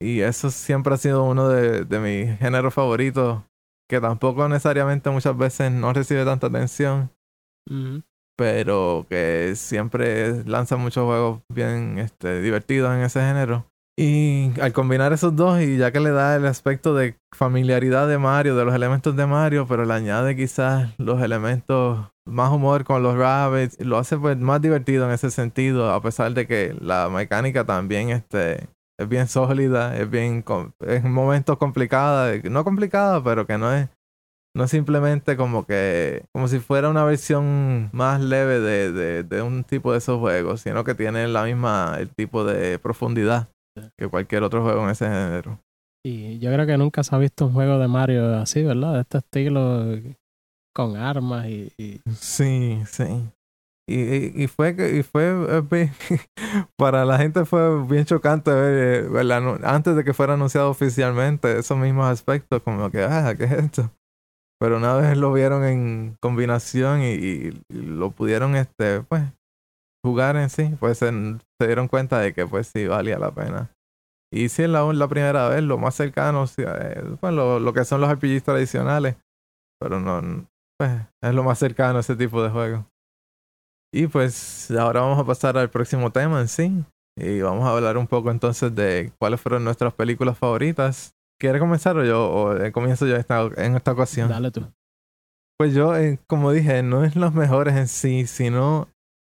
Y 0.00 0.20
eso 0.20 0.50
siempre 0.50 0.94
ha 0.94 0.98
sido 0.98 1.24
uno 1.24 1.48
de, 1.48 1.84
de 1.84 1.98
mis 1.98 2.38
géneros 2.38 2.74
favoritos, 2.74 3.42
que 3.88 4.00
tampoco 4.00 4.48
necesariamente 4.48 5.10
muchas 5.10 5.36
veces 5.36 5.72
no 5.72 5.92
recibe 5.92 6.24
tanta 6.24 6.48
atención, 6.48 7.10
pero 8.36 9.06
que 9.08 9.54
siempre 9.56 10.44
lanza 10.44 10.76
muchos 10.76 11.04
juegos 11.04 11.42
bien 11.48 11.98
este, 11.98 12.40
divertidos 12.40 12.94
en 12.94 13.02
ese 13.02 13.20
género. 13.20 13.66
Y 13.96 14.50
al 14.60 14.72
combinar 14.72 15.12
esos 15.12 15.36
dos, 15.36 15.60
y 15.60 15.76
ya 15.76 15.92
que 15.92 16.00
le 16.00 16.10
da 16.10 16.34
el 16.34 16.46
aspecto 16.46 16.94
de 16.94 17.16
familiaridad 17.32 18.08
de 18.08 18.18
Mario, 18.18 18.56
de 18.56 18.64
los 18.64 18.74
elementos 18.74 19.14
de 19.14 19.26
Mario, 19.26 19.66
pero 19.68 19.84
le 19.84 19.94
añade 19.94 20.34
quizás 20.34 20.92
los 20.98 21.22
elementos 21.22 22.08
más 22.26 22.50
humor 22.50 22.82
con 22.84 23.04
los 23.04 23.16
rabbits, 23.16 23.78
lo 23.80 23.96
hace 23.98 24.18
pues 24.18 24.36
más 24.36 24.60
divertido 24.60 25.04
en 25.04 25.12
ese 25.12 25.30
sentido, 25.30 25.92
a 25.92 26.02
pesar 26.02 26.34
de 26.34 26.48
que 26.48 26.74
la 26.80 27.08
mecánica 27.08 27.64
también 27.64 28.10
este, 28.10 28.68
es 28.98 29.08
bien 29.08 29.28
sólida, 29.28 29.96
es 29.96 30.10
bien 30.10 30.44
en 30.80 31.12
momentos 31.12 31.56
complicada, 31.58 32.36
no 32.50 32.64
complicada, 32.64 33.22
pero 33.22 33.46
que 33.46 33.58
no 33.58 33.72
es 33.72 33.88
no 34.56 34.64
es 34.64 34.70
simplemente 34.70 35.36
como 35.36 35.66
que 35.66 36.26
como 36.32 36.46
si 36.46 36.60
fuera 36.60 36.88
una 36.88 37.04
versión 37.04 37.90
más 37.92 38.20
leve 38.20 38.60
de, 38.60 38.92
de, 38.92 39.22
de 39.24 39.42
un 39.42 39.64
tipo 39.64 39.90
de 39.90 39.98
esos 39.98 40.20
juegos, 40.20 40.60
sino 40.60 40.84
que 40.84 40.94
tiene 40.94 41.26
la 41.26 41.42
misma 41.42 41.96
el 41.98 42.08
tipo 42.10 42.44
de 42.44 42.78
profundidad 42.78 43.48
que 43.98 44.08
cualquier 44.08 44.42
otro 44.42 44.62
juego 44.62 44.84
en 44.84 44.90
ese 44.90 45.06
género. 45.06 45.58
Y 46.06 46.38
yo 46.38 46.52
creo 46.52 46.66
que 46.66 46.76
nunca 46.76 47.02
se 47.02 47.14
ha 47.14 47.18
visto 47.18 47.46
un 47.46 47.54
juego 47.54 47.78
de 47.78 47.88
Mario 47.88 48.36
así, 48.36 48.62
¿verdad? 48.62 48.94
De 48.94 49.00
este 49.00 49.18
estilo, 49.18 49.84
con 50.74 50.96
armas 50.96 51.46
y... 51.46 51.72
y... 51.78 52.00
Sí, 52.14 52.82
sí. 52.86 53.30
Y, 53.86 54.42
y, 54.42 54.46
fue 54.46 54.74
y 54.98 55.02
fue 55.02 55.62
eh, 55.70 55.92
para 56.78 57.04
la 57.04 57.18
gente 57.18 57.44
fue 57.44 57.84
bien 57.86 58.06
chocante 58.06 58.50
ver, 58.50 59.06
eh, 59.06 59.58
antes 59.62 59.94
de 59.94 60.04
que 60.04 60.14
fuera 60.14 60.34
anunciado 60.34 60.70
oficialmente 60.70 61.58
esos 61.58 61.76
mismos 61.76 62.06
aspectos 62.06 62.62
como 62.62 62.90
que 62.90 63.02
ah 63.04 63.34
qué 63.36 63.44
es 63.44 63.52
esto 63.52 63.90
pero 64.58 64.78
una 64.78 64.94
vez 64.94 65.18
lo 65.18 65.34
vieron 65.34 65.64
en 65.64 66.16
combinación 66.22 67.02
y, 67.02 67.08
y 67.08 67.62
lo 67.68 68.10
pudieron 68.10 68.56
este 68.56 69.02
pues 69.02 69.22
jugar 70.02 70.36
en 70.36 70.48
sí 70.48 70.74
pues 70.80 70.96
se, 70.96 71.12
se, 71.64 71.66
dieron 71.66 71.88
cuenta 71.88 72.18
de 72.18 72.32
que 72.32 72.46
pues 72.46 72.68
sí 72.68 72.86
valía 72.86 73.18
la 73.18 73.32
pena 73.32 73.70
y 74.32 74.48
si 74.48 74.62
es 74.62 74.68
la, 74.68 74.84
la 74.92 75.08
primera 75.08 75.48
vez 75.48 75.62
lo 75.62 75.78
más 75.78 75.94
cercano 75.94 76.44
eh, 76.56 77.02
pues, 77.20 77.32
lo, 77.32 77.60
lo 77.60 77.72
que 77.72 77.84
son 77.84 78.00
los 78.00 78.10
RPGs 78.10 78.42
tradicionales 78.42 79.16
pero 79.80 80.00
no 80.00 80.46
pues 80.78 80.92
es 81.22 81.34
lo 81.34 81.44
más 81.44 81.58
cercano 81.58 81.98
a 81.98 82.00
ese 82.00 82.16
tipo 82.16 82.42
de 82.42 82.50
juegos 82.50 82.84
y 83.94 84.08
pues 84.08 84.72
ahora 84.72 85.02
vamos 85.02 85.20
a 85.20 85.24
pasar 85.24 85.56
al 85.56 85.70
próximo 85.70 86.10
tema 86.10 86.40
en 86.40 86.48
sí. 86.48 86.84
Y 87.16 87.40
vamos 87.42 87.64
a 87.64 87.70
hablar 87.70 87.96
un 87.96 88.08
poco 88.08 88.32
entonces 88.32 88.74
de 88.74 89.12
cuáles 89.20 89.40
fueron 89.40 89.62
nuestras 89.62 89.94
películas 89.94 90.36
favoritas. 90.36 91.14
¿Quieres 91.40 91.60
comenzar 91.60 91.96
o 91.96 92.04
yo 92.04 92.28
o 92.28 92.72
comienzo 92.72 93.06
yo 93.06 93.14
esta, 93.14 93.48
en 93.56 93.76
esta 93.76 93.92
ocasión? 93.92 94.28
Dale 94.28 94.50
tú. 94.50 94.66
Pues 95.56 95.74
yo, 95.74 95.96
eh, 95.96 96.18
como 96.26 96.50
dije, 96.50 96.82
no 96.82 97.04
es 97.04 97.14
los 97.14 97.34
mejores 97.34 97.76
en 97.76 97.86
sí, 97.86 98.26
sino 98.26 98.88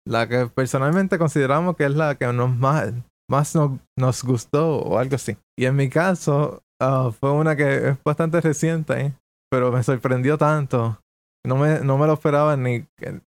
la 0.06 0.28
que 0.28 0.46
personalmente 0.46 1.18
consideramos 1.18 1.76
que 1.76 1.84
es 1.84 1.94
la 1.94 2.16
que 2.16 2.32
nos 2.32 2.54
más, 2.56 2.92
más 3.30 3.54
nos, 3.96 4.24
gustó 4.24 4.78
o 4.78 4.98
algo 4.98 5.16
así. 5.16 5.36
Y 5.58 5.66
en 5.66 5.76
mi 5.76 5.88
caso, 5.88 6.62
ah, 6.80 7.10
fue 7.18 7.32
una 7.32 7.56
que 7.56 7.88
es 7.88 8.04
bastante 8.04 8.40
reciente, 8.40 9.14
pero 9.50 9.72
me 9.72 9.82
sorprendió 9.82 10.36
tanto. 10.38 10.98
No 11.46 11.56
me, 11.56 11.80
no 11.80 11.98
me 11.98 12.06
lo 12.06 12.14
esperaba 12.14 12.56
ni 12.56 12.86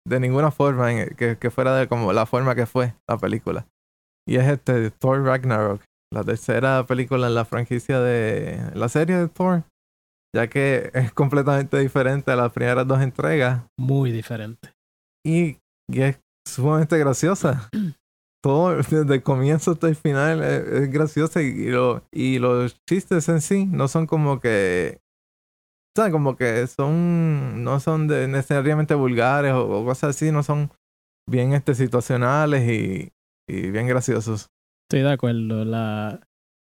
de 0.08 0.20
ninguna 0.20 0.50
forma 0.50 0.88
que, 1.14 1.36
que, 1.38 1.50
fuera 1.50 1.76
de 1.76 1.86
como 1.86 2.12
la 2.12 2.26
forma 2.26 2.54
que 2.54 2.66
fue 2.66 2.94
la 3.08 3.18
película. 3.18 3.66
Y 4.26 4.36
es 4.36 4.48
este 4.48 4.90
Thor 4.90 5.22
Ragnarok, 5.22 5.82
la 6.12 6.24
tercera 6.24 6.86
película 6.86 7.26
en 7.26 7.34
la 7.34 7.44
franquicia 7.44 8.00
de 8.00 8.58
la 8.74 8.88
serie 8.88 9.16
de 9.16 9.28
Thor, 9.28 9.64
ya 10.34 10.48
que 10.48 10.90
es 10.94 11.12
completamente 11.12 11.78
diferente 11.78 12.30
a 12.30 12.36
las 12.36 12.52
primeras 12.52 12.86
dos 12.86 13.00
entregas. 13.00 13.62
Muy 13.78 14.12
diferente. 14.12 14.72
Y, 15.24 15.58
es 15.92 16.18
sumamente 16.48 16.98
graciosa. 16.98 17.68
Todo 18.42 18.76
desde 18.76 19.14
el 19.16 19.22
comienzo 19.22 19.72
hasta 19.72 19.88
el 19.88 19.96
final 19.96 20.42
es, 20.44 20.90
graciosa 20.92 21.42
y, 21.42 21.70
lo, 21.70 22.04
y 22.12 22.38
los 22.38 22.80
chistes 22.88 23.28
en 23.28 23.40
sí 23.40 23.66
no 23.66 23.88
son 23.88 24.06
como 24.06 24.38
que 24.38 25.00
como 26.12 26.36
que 26.36 26.64
son, 26.68 27.64
no 27.64 27.80
son 27.80 28.06
de 28.06 28.28
necesariamente 28.28 28.94
vulgares 28.94 29.52
o, 29.52 29.84
cosas 29.84 30.10
así, 30.10 30.30
no 30.30 30.44
son 30.44 30.70
bien 31.28 31.52
este, 31.52 31.74
situacionales 31.74 32.70
y, 32.70 33.12
y 33.48 33.70
bien 33.70 33.88
graciosos. 33.88 34.50
Estoy 34.88 35.02
de 35.02 35.12
acuerdo. 35.12 35.64
La, 35.64 36.20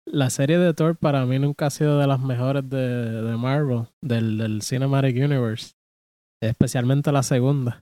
la 0.05 0.29
serie 0.29 0.57
de 0.57 0.73
Thor 0.73 0.97
para 0.97 1.25
mí 1.25 1.39
nunca 1.39 1.67
ha 1.67 1.69
sido 1.69 1.99
de 1.99 2.07
las 2.07 2.19
mejores 2.19 2.67
de, 2.67 3.21
de 3.21 3.37
Marvel, 3.37 3.87
del, 4.01 4.37
del 4.37 4.61
Cinematic 4.63 5.15
Universe. 5.15 5.73
Especialmente 6.41 7.11
la 7.11 7.23
segunda. 7.23 7.81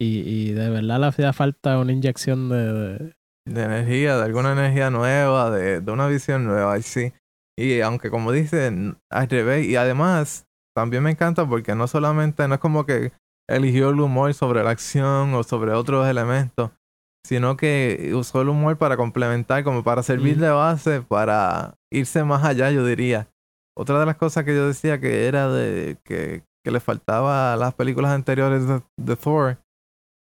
Y, 0.00 0.20
y 0.20 0.52
de 0.52 0.70
verdad 0.70 0.98
le 0.98 1.06
hacía 1.06 1.32
falta 1.32 1.78
una 1.78 1.92
inyección 1.92 2.48
de, 2.48 3.12
de, 3.46 3.62
energía, 3.62 4.16
de 4.16 4.24
alguna 4.24 4.52
energía 4.52 4.90
nueva, 4.90 5.50
de, 5.50 5.80
de 5.80 5.92
una 5.92 6.06
visión 6.06 6.46
nueva. 6.46 6.78
Y 6.78 6.82
sí. 6.82 7.12
Y 7.58 7.80
aunque 7.82 8.08
como 8.08 8.32
dicen, 8.32 8.96
al 9.10 9.28
revés, 9.28 9.66
y 9.66 9.76
además 9.76 10.46
también 10.74 11.02
me 11.02 11.10
encanta 11.10 11.46
porque 11.46 11.74
no 11.74 11.86
solamente, 11.86 12.48
no 12.48 12.54
es 12.54 12.60
como 12.60 12.86
que 12.86 13.12
eligió 13.48 13.90
el 13.90 14.00
humor 14.00 14.32
sobre 14.32 14.62
la 14.64 14.70
acción 14.70 15.34
o 15.34 15.42
sobre 15.42 15.72
otros 15.72 16.08
elementos, 16.08 16.70
sino 17.26 17.56
que 17.56 18.12
usó 18.14 18.40
el 18.40 18.48
humor 18.48 18.78
para 18.78 18.96
complementar, 18.96 19.64
como 19.64 19.82
para 19.82 20.02
servir 20.02 20.38
de 20.38 20.50
base, 20.50 21.02
para 21.02 21.74
irse 21.92 22.24
más 22.24 22.44
allá, 22.44 22.70
yo 22.70 22.86
diría. 22.86 23.28
Otra 23.76 24.00
de 24.00 24.06
las 24.06 24.16
cosas 24.16 24.44
que 24.44 24.54
yo 24.54 24.66
decía 24.66 25.00
que 25.00 25.26
era 25.26 25.48
de 25.48 25.98
que, 26.04 26.44
que 26.64 26.70
le 26.70 26.80
faltaba 26.80 27.52
a 27.52 27.56
las 27.56 27.74
películas 27.74 28.12
anteriores 28.12 28.66
de, 28.96 29.16
Thor 29.16 29.58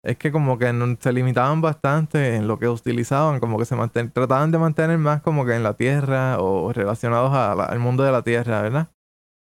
es 0.04 0.18
que 0.18 0.32
como 0.32 0.58
que 0.58 0.98
se 1.00 1.14
limitaban 1.14 1.62
bastante 1.62 2.36
en 2.36 2.48
lo 2.48 2.58
que 2.58 2.68
utilizaban, 2.68 3.40
como 3.40 3.58
que 3.60 3.66
se 3.66 3.76
trataban 4.10 4.52
de 4.52 4.58
mantener 4.58 4.98
más 4.98 5.22
como 5.22 5.46
que 5.46 5.56
en 5.56 5.64
la 5.64 5.76
Tierra 5.76 6.40
o 6.40 6.74
relacionados 6.74 7.32
al 7.34 7.80
mundo 7.80 8.04
de 8.04 8.12
la 8.12 8.24
Tierra, 8.24 8.62
¿verdad? 8.62 8.88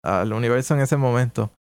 Al 0.04 0.32
universo 0.32 0.74
en 0.74 0.80
ese 0.80 0.96
momento. 0.96 1.52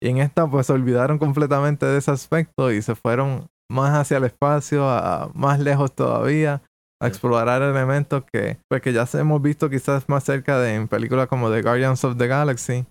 Y 0.00 0.08
en 0.08 0.18
esta 0.18 0.48
pues 0.48 0.66
se 0.66 0.72
olvidaron 0.72 1.18
completamente 1.18 1.86
de 1.86 1.98
ese 1.98 2.10
aspecto 2.10 2.70
y 2.70 2.80
se 2.82 2.94
fueron 2.94 3.46
más 3.70 3.98
hacia 3.98 4.18
el 4.18 4.24
espacio, 4.24 4.88
a, 4.88 5.30
más 5.34 5.58
lejos 5.58 5.92
todavía, 5.92 6.62
a 7.02 7.08
explorar 7.08 7.60
elementos 7.62 8.22
que 8.32 8.58
pues 8.68 8.82
que 8.82 8.92
ya 8.92 9.06
hemos 9.14 9.42
visto 9.42 9.68
quizás 9.68 10.08
más 10.08 10.22
cerca 10.22 10.58
de 10.58 10.74
en 10.74 10.88
películas 10.88 11.26
como 11.26 11.50
The 11.50 11.62
Guardians 11.62 12.04
of 12.04 12.18
the 12.18 12.28
Galaxy. 12.28 12.86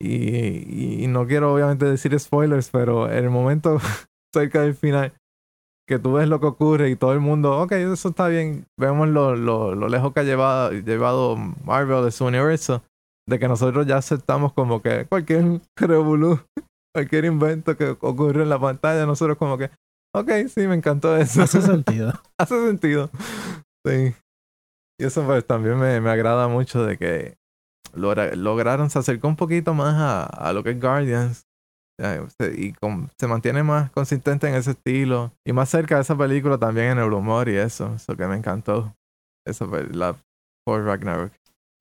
Y, 0.00 1.04
y 1.04 1.06
no 1.08 1.26
quiero 1.26 1.54
obviamente 1.54 1.84
decir 1.84 2.18
spoilers, 2.18 2.70
pero 2.70 3.10
en 3.10 3.24
el 3.24 3.30
momento 3.30 3.78
cerca 4.38 4.62
del 4.62 4.74
final 4.74 5.12
que 5.88 5.98
tú 5.98 6.12
ves 6.12 6.28
lo 6.28 6.38
que 6.38 6.46
ocurre 6.46 6.90
y 6.90 6.96
todo 6.96 7.14
el 7.14 7.20
mundo, 7.20 7.58
ok, 7.62 7.72
eso 7.72 8.10
está 8.10 8.28
bien, 8.28 8.66
vemos 8.78 9.08
lo, 9.08 9.34
lo, 9.34 9.74
lo 9.74 9.88
lejos 9.88 10.12
que 10.12 10.20
ha 10.20 10.24
llevado, 10.24 10.70
llevado 10.72 11.34
Marvel 11.64 12.04
de 12.04 12.10
su 12.10 12.26
universo, 12.26 12.82
de 13.26 13.38
que 13.38 13.48
nosotros 13.48 13.86
ya 13.86 13.96
aceptamos 13.96 14.52
como 14.52 14.82
que 14.82 15.06
cualquier 15.06 15.62
revolú, 15.76 16.40
cualquier 16.94 17.24
invento 17.24 17.74
que 17.76 17.96
ocurre 18.00 18.42
en 18.42 18.50
la 18.50 18.60
pantalla, 18.60 19.06
nosotros 19.06 19.38
como 19.38 19.56
que, 19.56 19.70
ok, 20.14 20.30
sí, 20.48 20.66
me 20.66 20.74
encantó 20.74 21.16
eso. 21.16 21.42
Hace 21.42 21.62
sentido. 21.62 22.12
Hace 22.38 22.66
sentido. 22.66 23.08
Sí. 23.86 24.14
Y 25.00 25.04
eso 25.04 25.24
pues 25.24 25.46
también 25.46 25.78
me, 25.78 26.02
me 26.02 26.10
agrada 26.10 26.48
mucho 26.48 26.84
de 26.84 26.98
que 26.98 27.38
lograron, 27.94 28.90
se 28.90 28.98
acercó 28.98 29.28
un 29.28 29.36
poquito 29.36 29.72
más 29.72 29.94
a, 29.94 30.24
a 30.24 30.52
lo 30.52 30.62
que 30.62 30.70
es 30.70 30.80
Guardians 30.80 31.47
y 32.56 32.74
se 33.18 33.26
mantiene 33.26 33.62
más 33.62 33.90
consistente 33.90 34.48
en 34.48 34.54
ese 34.54 34.72
estilo 34.72 35.32
y 35.44 35.52
más 35.52 35.68
cerca 35.68 35.96
de 35.96 36.02
esa 36.02 36.16
película 36.16 36.56
también 36.56 36.92
en 36.92 36.98
el 36.98 37.12
humor 37.12 37.48
y 37.48 37.56
eso, 37.56 37.94
eso 37.94 38.16
que 38.16 38.26
me 38.26 38.36
encantó. 38.36 38.94
Eso 39.46 39.66
la 39.92 40.16
por 40.64 40.84
Ragnarok. 40.84 41.32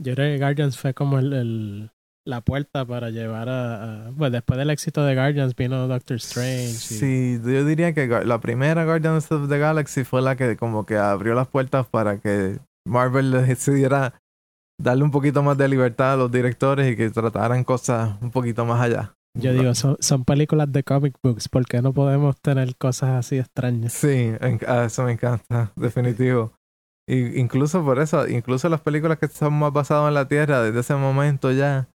Yo 0.01 0.15
creo 0.15 0.33
que 0.33 0.43
Guardians 0.43 0.77
fue 0.77 0.93
como 0.93 1.19
el, 1.19 1.91
la 2.25 2.41
puerta 2.41 2.86
para 2.86 3.09
llevar 3.09 3.50
a, 3.50 4.12
Bueno, 4.13 4.31
después 4.31 4.57
del 4.57 4.69
éxito 4.69 5.03
de 5.03 5.15
Guardians 5.15 5.55
vino 5.55 5.88
Doctor 5.88 6.17
Strange. 6.17 6.74
Sí, 6.74 7.39
yo 7.43 7.65
diría 7.65 7.93
que 7.93 8.07
la 8.07 8.39
primera 8.39 8.86
Guardians 8.86 9.31
of 9.31 9.50
the 9.50 9.57
Galaxy 9.57 10.03
fue 10.03 10.21
la 10.21 10.36
que 10.36 10.55
como 10.55 10.86
que 10.86 10.97
abrió 10.97 11.33
las 11.33 11.47
puertas 11.47 11.88
para 11.88 12.19
que 12.19 12.59
Marvel 12.88 13.31
decidiera 13.47 14.13
darle 14.79 15.03
un 15.03 15.12
poquito 15.12 15.43
más 15.43 15.57
de 15.57 15.67
libertad 15.67 16.13
a 16.13 16.17
los 16.17 16.31
directores 16.31 16.91
y 16.91 16.95
que 16.95 17.09
trataran 17.09 17.63
cosas 17.63 18.15
un 18.21 18.31
poquito 18.31 18.65
más 18.65 18.81
allá. 18.81 19.16
Yo 19.36 19.53
digo, 19.53 19.75
son, 19.75 19.98
son 20.00 20.25
películas 20.25 20.72
de 20.72 20.84
comic 20.84 21.15
books, 21.22 21.48
¿por 21.50 21.65
qué 21.65 21.81
no 21.81 21.93
podemos 21.93 22.39
tener 22.41 22.75
cosas 22.75 23.12
así 23.12 23.38
extrañas? 23.38 23.93
Sí, 23.93 24.31
eso 24.41 25.03
me 25.03 25.12
encanta, 25.12 25.72
definitivo. 25.75 26.53
Y 27.10 27.39
incluso 27.39 27.84
por 27.86 28.00
eso, 28.00 28.27
incluso 28.27 28.67
las 28.67 28.81
películas 28.81 29.17
que 29.17 29.27
son 29.27 29.53
más 29.53 29.72
basadas 29.72 30.10
en 30.10 30.13
la 30.15 30.27
Tierra, 30.27 30.62
desde 30.62 30.79
ese 30.79 30.96
momento 30.96 31.51
ya, 31.51 31.88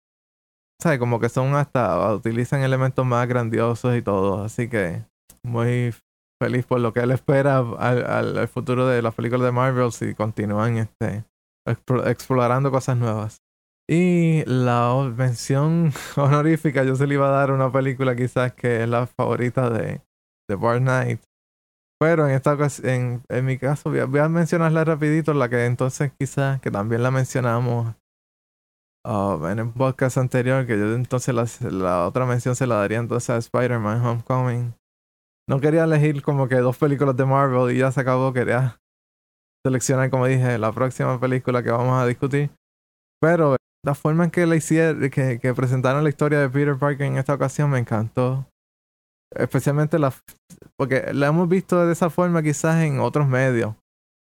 ¿sabes? 0.81 0.99
Como 0.99 1.21
que 1.21 1.29
son 1.29 1.55
hasta, 1.55 2.15
utilizan 2.15 2.63
elementos 2.63 3.05
más 3.05 3.29
grandiosos 3.29 3.95
y 3.97 4.03
todo. 4.03 4.43
Así 4.43 4.69
que 4.69 5.05
muy 5.45 5.95
feliz 6.43 6.65
por 6.65 6.81
lo 6.81 6.93
que 6.93 7.01
él 7.01 7.11
espera 7.11 7.59
al, 7.59 8.39
al, 8.39 8.49
futuro 8.49 8.87
de 8.87 9.03
las 9.03 9.15
películas 9.15 9.45
de 9.45 9.53
Marvel 9.53 9.93
si 9.93 10.15
continúan 10.15 10.79
este, 10.79 11.25
explorando 12.07 12.71
cosas 12.71 12.97
nuevas. 12.97 13.43
Y 13.89 14.45
la 14.47 15.13
mención 15.17 15.93
honorífica, 16.17 16.85
yo 16.85 16.97
se 16.97 17.07
le 17.07 17.15
iba 17.15 17.29
a 17.29 17.39
dar 17.39 17.51
una 17.51 17.71
película 17.73 18.15
quizás 18.15 18.53
que 18.53 18.83
es 18.83 18.89
la 18.89 19.07
favorita 19.07 19.71
de, 19.71 20.01
de 20.49 20.57
Bar 20.57 20.79
Knight. 20.79 21.21
Pero 22.01 22.27
en 22.27 22.35
esta 22.35 22.55
ocasión, 22.55 23.23
en, 23.29 23.45
mi 23.45 23.59
caso, 23.59 23.91
voy 23.91 24.21
a, 24.21 24.29
mencionarla 24.29 24.85
rapidito, 24.85 25.35
la 25.35 25.49
que 25.49 25.67
entonces 25.67 26.13
quizás, 26.19 26.61
que 26.61 26.71
también 26.71 27.03
la 27.03 27.13
mencionamos 27.13 27.95
uh, 29.07 29.47
en 29.47 29.61
el 29.61 29.71
podcast 29.71 30.19
anterior, 30.19 30.67
que 30.67 30.77
yo 30.77 30.95
entonces 30.95 31.33
la, 31.33 31.47
la 31.71 32.07
otra 32.07 32.27
mención 32.27 32.57
se 32.57 32.67
la 32.67 32.77
daría 32.77 32.99
entonces 32.99 33.31
a 33.31 33.37
Spider-Man 33.37 34.05
Homecoming. 34.05 34.75
No 35.49 35.61
quería 35.61 35.85
elegir 35.85 36.23
como 36.23 36.49
que 36.49 36.57
dos 36.57 36.77
películas 36.77 37.17
de 37.17 37.25
Marvel 37.25 37.75
y 37.75 37.79
ya 37.79 37.93
se 37.93 38.01
acabó, 38.01 38.33
quería 38.33 38.81
seleccionar, 39.65 40.11
como 40.11 40.27
dije, 40.27 40.59
la 40.59 40.73
próxima 40.73 41.21
película 41.21 41.63
que 41.63 41.71
vamos 41.71 42.03
a 42.03 42.07
discutir. 42.07 42.51
Pero 43.21 43.57
la 43.85 43.95
forma 43.95 44.25
en 44.25 44.31
que 44.31 44.47
le 44.47 44.57
hicieron, 44.57 45.11
que, 45.11 45.39
que 45.41 45.55
presentaron 45.55 46.03
la 46.05 46.09
historia 46.11 46.39
de 46.41 46.49
Peter 46.49 46.77
Parker 46.77 47.07
en 47.07 47.17
esta 47.17 47.35
ocasión 47.35 47.71
me 47.71 47.79
encantó. 47.79 48.47
Especialmente 49.35 49.99
la 49.99 50.13
porque 50.77 51.13
la 51.15 51.29
hemos 51.29 51.49
visto 51.49 51.85
de 51.87 51.93
esa 51.93 52.11
forma 52.11 52.43
quizás 52.43 52.83
en 52.83 53.01
otros 53.01 53.27
medios. 53.29 53.75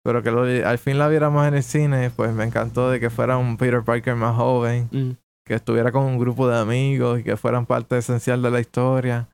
pero 0.04 0.24
que 0.24 0.32
lo- 0.32 0.44
al 0.44 0.78
fin 0.78 0.98
la 0.98 1.10
viéramos 1.10 1.46
en 1.48 1.54
el 1.56 1.64
cine, 1.64 2.12
pues 2.12 2.32
me 2.34 2.46
encantó 2.46 2.90
de 2.90 3.00
que 3.02 3.10
fuera 3.10 3.38
un 3.38 3.58
Peter 3.58 3.84
Parker 3.84 4.16
más 4.16 4.38
joven, 4.38 4.88
Mm, 4.92 5.12
que 5.46 5.56
estuviera 5.56 5.92
con 5.92 6.04
un 6.06 6.18
grupo 6.18 6.48
de 6.48 6.58
amigos 6.58 7.20
y 7.20 7.24
que 7.24 7.36
fueran 7.36 7.66
parte 7.66 7.98
esencial 7.98 8.42
de 8.42 8.52
la 8.52 8.62
historia 8.62 9.28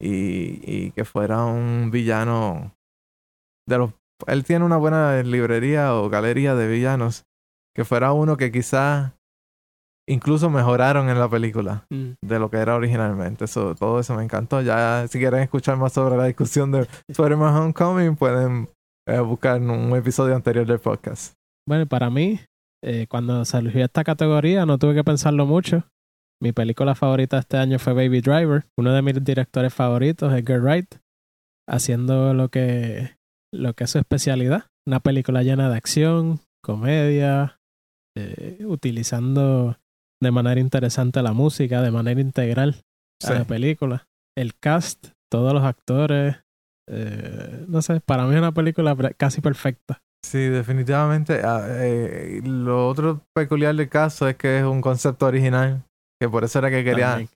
y, 0.00 0.60
y 0.64 0.90
que 0.92 1.04
fuera 1.04 1.44
un 1.44 1.90
villano 1.92 2.72
de 3.68 3.78
los... 3.78 3.92
Él 4.26 4.42
tiene 4.44 4.64
una 4.64 4.76
buena 4.76 5.22
librería 5.22 5.94
o 5.94 6.08
galería 6.08 6.56
de 6.56 6.66
villanos, 6.66 7.22
que 7.76 7.84
fuera 7.84 8.12
uno 8.12 8.36
que 8.36 8.50
quizás 8.50 9.12
incluso 10.08 10.50
mejoraron 10.50 11.08
en 11.08 11.18
la 11.18 11.28
película 11.28 11.84
mm. 11.90 12.12
de 12.20 12.38
lo 12.38 12.50
que 12.50 12.56
era 12.56 12.74
originalmente. 12.74 13.44
Eso, 13.44 13.74
todo 13.74 14.00
eso 14.00 14.14
me 14.14 14.24
encantó. 14.24 14.60
Ya 14.62 15.06
si 15.08 15.18
quieren 15.18 15.40
escuchar 15.40 15.76
más 15.76 15.92
sobre 15.92 16.16
la 16.16 16.24
discusión 16.24 16.72
de 16.72 16.88
Spider-Man 17.08 17.54
Homecoming, 17.54 18.16
pueden 18.16 18.68
eh, 19.08 19.20
buscar 19.20 19.60
un 19.60 19.94
episodio 19.96 20.34
anterior 20.34 20.66
del 20.66 20.80
podcast. 20.80 21.34
Bueno, 21.66 21.86
para 21.86 22.10
mí, 22.10 22.40
eh, 22.82 23.06
cuando 23.08 23.44
surgió 23.44 23.84
esta 23.84 24.04
categoría, 24.04 24.66
no 24.66 24.78
tuve 24.78 24.94
que 24.94 25.04
pensarlo 25.04 25.46
mucho. 25.46 25.84
Mi 26.42 26.52
película 26.52 26.94
favorita 26.94 27.38
este 27.38 27.56
año 27.56 27.78
fue 27.78 27.92
Baby 27.92 28.20
Driver. 28.20 28.64
Uno 28.78 28.92
de 28.92 29.02
mis 29.02 29.22
directores 29.22 29.74
favoritos, 29.74 30.32
Edgar 30.32 30.60
Wright, 30.60 30.94
haciendo 31.68 32.32
lo 32.32 32.48
que, 32.48 33.16
lo 33.52 33.74
que 33.74 33.84
es 33.84 33.90
su 33.90 33.98
especialidad. 33.98 34.66
Una 34.86 35.00
película 35.00 35.42
llena 35.42 35.68
de 35.68 35.76
acción, 35.76 36.40
comedia, 36.62 37.58
eh, 38.16 38.64
utilizando 38.64 39.76
de 40.20 40.30
manera 40.30 40.60
interesante 40.60 41.22
la 41.22 41.32
música, 41.32 41.82
de 41.82 41.90
manera 41.90 42.20
integral 42.20 42.82
Sí. 43.20 43.32
a 43.32 43.38
la 43.40 43.44
película. 43.44 44.06
El 44.36 44.54
cast, 44.54 45.08
todos 45.30 45.52
los 45.52 45.64
actores. 45.64 46.36
eh, 46.90 47.66
no 47.68 47.82
sé, 47.82 48.00
para 48.00 48.24
mí 48.24 48.32
es 48.32 48.38
una 48.38 48.52
película 48.52 48.96
casi 49.16 49.42
perfecta. 49.42 50.00
Sí, 50.24 50.38
definitivamente. 50.38 51.42
Ah, 51.44 51.66
eh, 51.68 52.40
lo 52.44 52.88
otro 52.88 53.20
peculiar 53.34 53.74
del 53.74 53.88
caso 53.90 54.26
es 54.26 54.36
que 54.36 54.58
es 54.58 54.64
un 54.64 54.80
concepto 54.80 55.26
original, 55.26 55.82
que 56.20 56.28
por 56.30 56.44
eso 56.44 56.58
era 56.60 56.70
que 56.70 56.82
quería 56.84 57.08
También. 57.10 57.28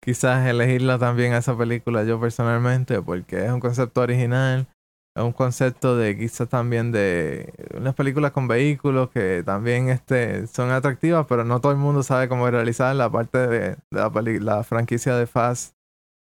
quizás 0.00 0.46
elegirla 0.46 0.98
también 0.98 1.32
a 1.32 1.38
esa 1.38 1.58
película 1.58 2.04
yo 2.04 2.20
personalmente, 2.20 3.02
porque 3.02 3.44
es 3.46 3.50
un 3.50 3.58
concepto 3.60 4.00
original, 4.02 4.68
un 5.16 5.32
concepto 5.32 5.96
de 5.96 6.18
quizás 6.18 6.48
también 6.48 6.90
de 6.90 7.52
unas 7.76 7.94
películas 7.94 8.32
con 8.32 8.48
vehículos 8.48 9.10
que 9.10 9.42
también 9.44 9.88
este, 9.88 10.46
son 10.48 10.70
atractivas, 10.70 11.26
pero 11.28 11.44
no 11.44 11.60
todo 11.60 11.72
el 11.72 11.78
mundo 11.78 12.02
sabe 12.02 12.28
cómo 12.28 12.50
realizar 12.50 12.94
la 12.96 13.10
parte 13.10 13.46
de, 13.46 13.76
la, 13.90 14.10
la 14.40 14.64
franquicia 14.64 15.14
de 15.16 15.26
Fast. 15.26 15.74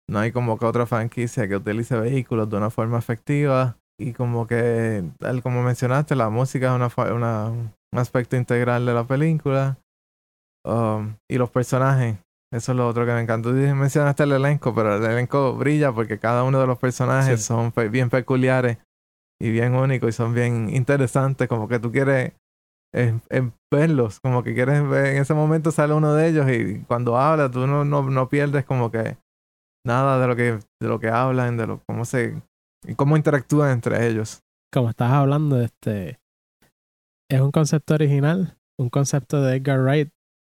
No 0.08 0.20
hay 0.20 0.32
como 0.32 0.58
que 0.58 0.64
otra 0.64 0.86
franquicia 0.86 1.48
que 1.48 1.56
utilice 1.56 1.98
vehículos 1.98 2.48
de 2.48 2.56
una 2.56 2.70
forma 2.70 2.98
efectiva. 2.98 3.76
Y 4.00 4.12
como 4.12 4.46
que, 4.46 5.04
tal 5.18 5.42
como 5.42 5.62
mencionaste, 5.62 6.14
la 6.14 6.30
música 6.30 6.68
es 6.68 6.72
una, 6.72 7.12
una- 7.14 7.50
un 7.50 7.98
aspecto 7.98 8.36
integral 8.36 8.86
de 8.86 8.94
la 8.94 9.04
película. 9.04 9.76
Um, 10.64 11.16
y 11.28 11.36
los 11.36 11.50
personajes, 11.50 12.18
eso 12.52 12.72
es 12.72 12.78
lo 12.78 12.88
otro 12.88 13.04
que 13.06 13.12
me 13.12 13.20
encantó. 13.20 13.50
Mencionaste 13.52 14.22
el 14.22 14.32
elenco, 14.32 14.74
pero 14.74 14.96
el 14.96 15.04
elenco 15.04 15.54
brilla 15.54 15.92
porque 15.92 16.18
cada 16.18 16.44
uno 16.44 16.60
de 16.60 16.66
los 16.66 16.78
personajes 16.78 17.40
Sí. 17.40 17.46
son 17.46 17.72
bien 17.90 18.08
peculiares 18.10 18.78
y 19.40 19.50
bien 19.50 19.74
únicos 19.74 20.08
y 20.08 20.12
son 20.12 20.34
bien 20.34 20.74
interesantes. 20.74 21.48
Como 21.48 21.68
que 21.68 21.78
tú 21.78 21.92
quieres 21.92 22.32
eh, 22.94 23.18
eh, 23.30 23.50
verlos, 23.70 24.18
como 24.20 24.42
que 24.42 24.54
quieres 24.54 24.86
ver. 24.88 25.06
En 25.14 25.22
ese 25.22 25.34
momento 25.34 25.70
sale 25.70 25.92
uno 25.94 26.14
de 26.14 26.28
ellos 26.28 26.50
y 26.50 26.80
cuando 26.84 27.18
habla, 27.18 27.50
tú 27.50 27.66
no, 27.66 27.84
no, 27.84 28.02
no 28.02 28.28
pierdes 28.30 28.64
como 28.64 28.90
que 28.90 29.18
nada 29.86 30.18
de 30.18 30.26
lo 30.26 30.34
que, 30.36 30.42
de 30.80 30.88
lo 30.88 30.98
que 30.98 31.08
hablan, 31.08 31.56
de 31.58 31.66
lo, 31.66 31.82
cómo 31.86 32.04
se. 32.06 32.40
y 32.86 32.94
cómo 32.94 33.16
interactúan 33.16 33.70
entre 33.72 34.06
ellos. 34.06 34.40
como 34.72 34.88
estás 34.88 35.12
hablando, 35.12 35.60
este 35.60 36.18
es 37.30 37.40
un 37.42 37.50
concepto 37.50 37.92
original, 37.94 38.56
un 38.80 38.88
concepto 38.88 39.42
de 39.42 39.56
Edgar 39.56 39.80
Wright 39.82 40.08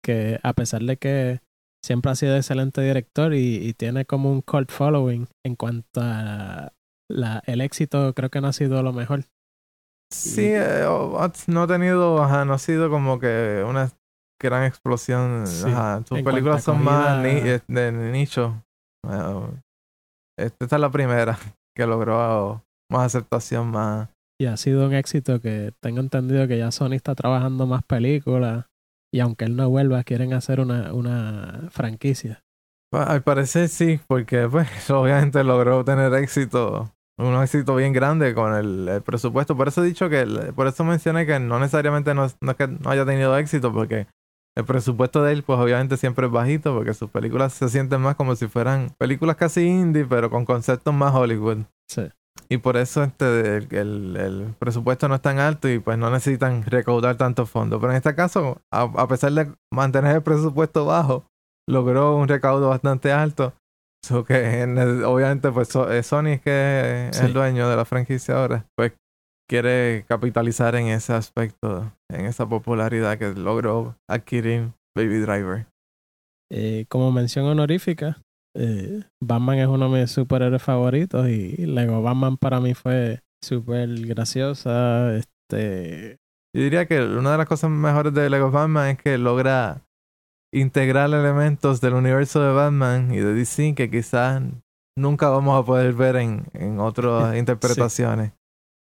que 0.03 0.41
a 0.43 0.55
pesar 0.55 0.81
de 0.83 0.97
que 0.97 1.41
siempre 1.85 2.12
ha 2.12 2.15
sido 2.15 2.37
excelente 2.37 2.81
director 2.81 3.35
y, 3.35 3.57
y 3.57 3.75
tiene 3.75 4.05
como 4.05 4.31
un 4.31 4.41
cult 4.43 4.71
following 4.71 5.29
en 5.45 5.57
cuanto 5.57 6.01
a 6.03 6.73
la, 7.11 7.43
el 7.47 7.61
éxito, 7.61 8.15
creo 8.15 8.31
que 8.31 8.41
no 8.41 8.49
ha 8.49 8.53
sido 8.53 8.83
lo 8.83 8.93
mejor. 8.93 9.25
Sí, 10.13 10.45
eh, 10.52 10.85
no 11.49 11.63
ha 11.63 11.67
tenido, 11.67 12.23
ajá, 12.23 12.45
no 12.45 12.52
ha 12.54 12.59
sido 12.59 12.91
como 12.91 13.19
que 13.19 13.65
una 13.67 13.91
gran 14.41 14.65
explosión. 14.65 15.47
Sí, 15.47 15.71
Ajá, 15.71 16.02
sus 16.06 16.19
en 16.19 16.25
películas 16.25 16.63
son 16.63 16.83
más 16.83 17.23
ni- 17.23 17.30
eh, 17.30 17.61
de 17.67 17.93
nicho. 17.93 18.63
Bueno, 19.04 19.59
esta 20.39 20.65
esta 20.65 20.76
es 20.76 20.80
la 20.80 20.91
primera 20.91 21.39
que 21.76 21.87
logró 21.87 22.63
más 22.91 23.06
aceptación, 23.06 23.71
más. 23.71 24.09
Y 24.41 24.47
ha 24.47 24.56
sido 24.56 24.87
un 24.87 24.95
éxito 24.95 25.41
que 25.41 25.73
tengo 25.80 26.00
entendido 26.00 26.47
que 26.49 26.59
ya 26.59 26.71
Sony 26.73 26.93
está 26.95 27.15
trabajando 27.15 27.67
más 27.67 27.83
películas 27.85 28.67
y 29.13 29.21
aunque 29.21 29.45
él 29.45 29.57
no 29.57 29.69
vuelva, 29.69 30.03
quieren 30.05 30.33
hacer 30.33 30.59
una, 30.59 30.93
una 30.95 31.69
franquicia. 31.71 32.43
Pues, 32.91 33.07
al 33.07 33.23
parecer 33.23 33.69
sí, 33.69 34.01
porque 34.07 34.49
pues 34.49 34.69
obviamente 34.91 35.45
logró 35.45 35.85
tener 35.85 36.13
éxito, 36.15 36.91
un 37.19 37.35
éxito 37.43 37.77
bien 37.77 37.93
grande 37.93 38.35
con 38.35 38.55
el, 38.55 38.89
el 38.89 39.03
presupuesto. 39.03 39.57
Por 39.57 39.69
eso 39.69 39.85
he 39.85 39.87
dicho 39.87 40.09
que, 40.09 40.53
por 40.55 40.67
eso 40.67 40.85
mencioné 40.85 41.27
que 41.27 41.39
no 41.39 41.59
necesariamente 41.59 42.15
no, 42.15 42.27
no 42.41 42.51
es 42.51 42.57
que 42.57 42.69
no 42.69 42.91
haya 42.91 43.05
tenido 43.05 43.37
éxito, 43.37 43.73
porque 43.73 44.07
el 44.57 44.65
presupuesto 44.65 45.23
de 45.23 45.33
él 45.33 45.43
pues 45.43 45.59
obviamente 45.59 45.97
siempre 45.97 46.27
es 46.27 46.33
bajito, 46.33 46.75
porque 46.75 46.95
sus 46.95 47.11
películas 47.11 47.53
se 47.53 47.69
sienten 47.69 48.01
más 48.01 48.17
como 48.17 48.35
si 48.35 48.47
fueran 48.49 48.91
películas 48.99 49.37
casi 49.37 49.67
indie, 49.67 50.07
pero 50.07 50.31
con 50.31 50.45
conceptos 50.45 50.93
más 50.93 51.15
Hollywood. 51.15 51.65
Sí. 51.89 52.09
Y 52.49 52.58
por 52.58 52.76
eso 52.76 53.02
este 53.02 53.56
el, 53.56 53.68
el- 53.75 54.16
el 54.16 54.54
presupuesto 54.58 55.08
no 55.08 55.14
es 55.14 55.23
tan 55.23 55.38
alto 55.38 55.68
y 55.68 55.78
pues 55.78 55.97
no 55.99 56.10
necesitan 56.10 56.62
recaudar 56.64 57.16
tantos 57.16 57.49
fondos. 57.50 57.80
Pero 57.80 57.92
en 57.92 57.97
este 57.97 58.14
caso, 58.14 58.60
a, 58.73 58.82
a 58.82 59.08
pesar 59.08 59.32
de 59.32 59.52
mantener 59.73 60.16
el 60.16 60.23
presupuesto 60.23 60.84
bajo, 60.84 61.25
logró 61.68 62.16
un 62.16 62.28
recaudo 62.28 62.68
bastante 62.68 63.12
alto. 63.12 63.54
So 64.04 64.25
que 64.25 64.62
el- 64.62 65.04
obviamente 65.04 65.50
pues 65.52 65.75
eh, 65.76 66.02
Sony 66.02 66.38
que 66.42 67.08
es 67.10 67.16
Sí. 67.16 67.25
el 67.26 67.32
dueño 67.32 67.68
de 67.68 67.76
la 67.76 67.84
franquicia 67.84 68.36
ahora. 68.36 68.66
Pues 68.76 68.92
quiere 69.49 70.04
capitalizar 70.08 70.75
en 70.75 70.88
ese 70.88 71.12
aspecto, 71.14 71.92
en 72.10 72.26
esa 72.26 72.47
popularidad 72.49 73.18
que 73.18 73.32
logró 73.32 73.97
adquirir 74.10 74.73
Baby 74.97 75.18
Driver. 75.21 75.66
Eh, 76.50 76.84
como 76.88 77.12
mención 77.12 77.47
honorífica, 77.47 78.18
eh, 78.56 79.02
Batman 79.23 79.58
es 79.58 79.67
uno 79.69 79.91
de 79.91 80.00
mis 80.02 80.10
superhéroes 80.10 80.62
favoritos 80.62 81.28
y 81.28 81.56
Lego 81.67 82.02
Batman 82.02 82.36
para 82.36 82.60
mí 82.60 82.75
fue 82.75 83.21
súper 83.43 83.88
graciosa. 84.06 85.15
Este, 85.17 86.19
Yo 86.54 86.62
diría 86.62 86.86
que 86.86 87.02
una 87.02 87.32
de 87.32 87.38
las 87.38 87.47
cosas 87.49 87.71
mejores 87.71 88.12
de 88.15 88.28
Lego 88.30 88.50
Batman 88.50 88.91
es 88.91 88.99
que 88.99 89.19
logra 89.19 89.82
integrar 90.54 91.08
elementos 91.08 91.80
del 91.80 91.95
universo 91.95 92.43
de 92.43 92.52
Batman 92.52 93.12
y 93.12 93.19
de 93.19 93.32
DC 93.34 93.75
que 93.75 93.91
quizás 93.91 94.43
nunca 94.99 95.30
vamos 95.30 95.58
a 95.60 95.65
poder 95.65 95.95
ver 95.95 96.17
en, 96.17 96.45
en 96.52 96.78
otras 96.78 97.32
Sí. 97.32 97.38
interpretaciones. 97.38 98.32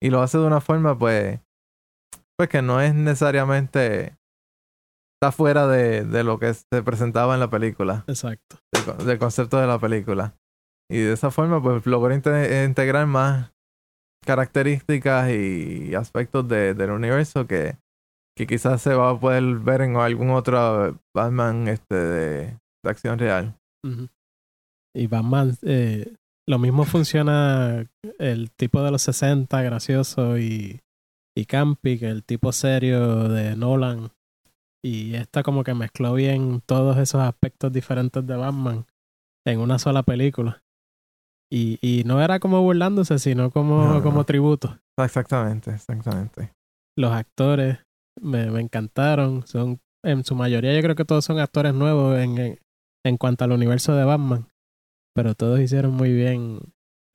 Y 0.02 0.10
lo 0.10 0.22
hace 0.22 0.38
de 0.38 0.46
una 0.46 0.60
forma, 0.60 0.98
pues, 0.98 1.40
pues 2.38 2.50
que 2.50 2.62
no 2.62 2.82
es 2.82 2.94
necesariamente 2.94 4.18
está 5.24 5.32
fuera 5.32 5.68
de, 5.68 6.04
de 6.04 6.24
lo 6.24 6.38
que 6.38 6.54
se 6.54 6.84
presentaba 6.84 7.34
en 7.34 7.40
la 7.40 7.50
película, 7.50 8.04
exacto. 8.08 8.58
del, 8.72 9.06
del 9.08 9.18
concepto 9.20 9.58
de 9.58 9.68
la 9.68 9.80
película. 9.80 10.36
Y 10.92 10.98
de 10.98 11.14
esa 11.14 11.32
forma, 11.32 11.62
pues, 11.64 11.86
logró 11.86 12.14
inte- 12.14 12.66
integrar 12.66 13.08
más 13.08 13.52
características 14.26 15.32
y 15.32 15.96
aspectos 15.96 16.48
de- 16.48 16.74
del 16.74 16.92
universo 16.92 17.46
que, 17.48 17.78
que 18.38 18.48
quizás 18.48 18.82
se 18.82 18.94
va 18.94 19.12
a 19.12 19.20
poder 19.20 19.44
ver 19.60 19.82
en 19.82 19.96
algún 19.96 20.32
otro 20.32 20.98
Batman 21.16 21.68
este 21.68 21.96
de, 21.96 22.42
de 22.84 22.90
acción 22.90 23.20
real. 23.20 23.56
Y 24.96 25.08
Batman, 25.08 25.56
eh, 25.64 26.16
lo 26.48 26.60
mismo 26.60 26.84
funciona 26.86 27.86
el 28.20 28.52
tipo 28.52 28.82
de 28.84 28.92
los 28.92 29.02
60, 29.04 29.62
gracioso 29.62 30.38
y, 30.38 30.82
y 31.38 31.46
campy, 31.46 31.98
que 32.00 32.10
el 32.10 32.24
tipo 32.24 32.52
serio 32.52 33.30
de 33.30 33.56
Nolan. 33.56 34.12
Y 34.86 35.16
esta 35.16 35.44
como 35.44 35.64
que 35.64 35.74
mezcló 35.74 36.14
bien 36.14 36.62
todos 36.66 36.98
esos 36.98 37.22
aspectos 37.22 37.72
diferentes 37.72 38.26
de 38.26 38.36
Batman 38.36 38.86
en 39.46 39.60
una 39.60 39.80
sola 39.80 40.04
película. 40.04 40.62
Y, 41.52 41.78
y 41.82 42.04
no 42.06 42.22
era 42.22 42.40
como 42.40 42.62
burlándose, 42.62 43.20
sino 43.20 43.52
como, 43.52 43.84
No, 43.86 43.94
no. 43.96 44.04
como 44.04 44.24
tributo. 44.26 44.80
Exactamente, 45.00 45.72
exactamente. 45.72 46.52
Los 46.98 47.12
actores 47.14 47.80
me, 48.22 48.50
me 48.52 48.60
encantaron. 48.62 49.46
Son, 49.48 49.80
en 50.04 50.24
su 50.26 50.36
mayoría 50.36 50.74
yo 50.76 50.82
creo 50.82 50.96
que 50.96 51.06
todos 51.06 51.24
son 51.26 51.40
actores 51.40 51.74
nuevos 51.74 52.18
en, 52.20 52.38
en, 52.38 52.60
en 53.06 53.18
cuanto 53.18 53.44
al 53.46 53.52
universo 53.52 53.96
de 53.96 54.04
Batman. 54.04 54.48
Pero 55.16 55.36
todos 55.36 55.60
hicieron 55.60 55.94
muy 55.94 56.12
bien 56.12 56.60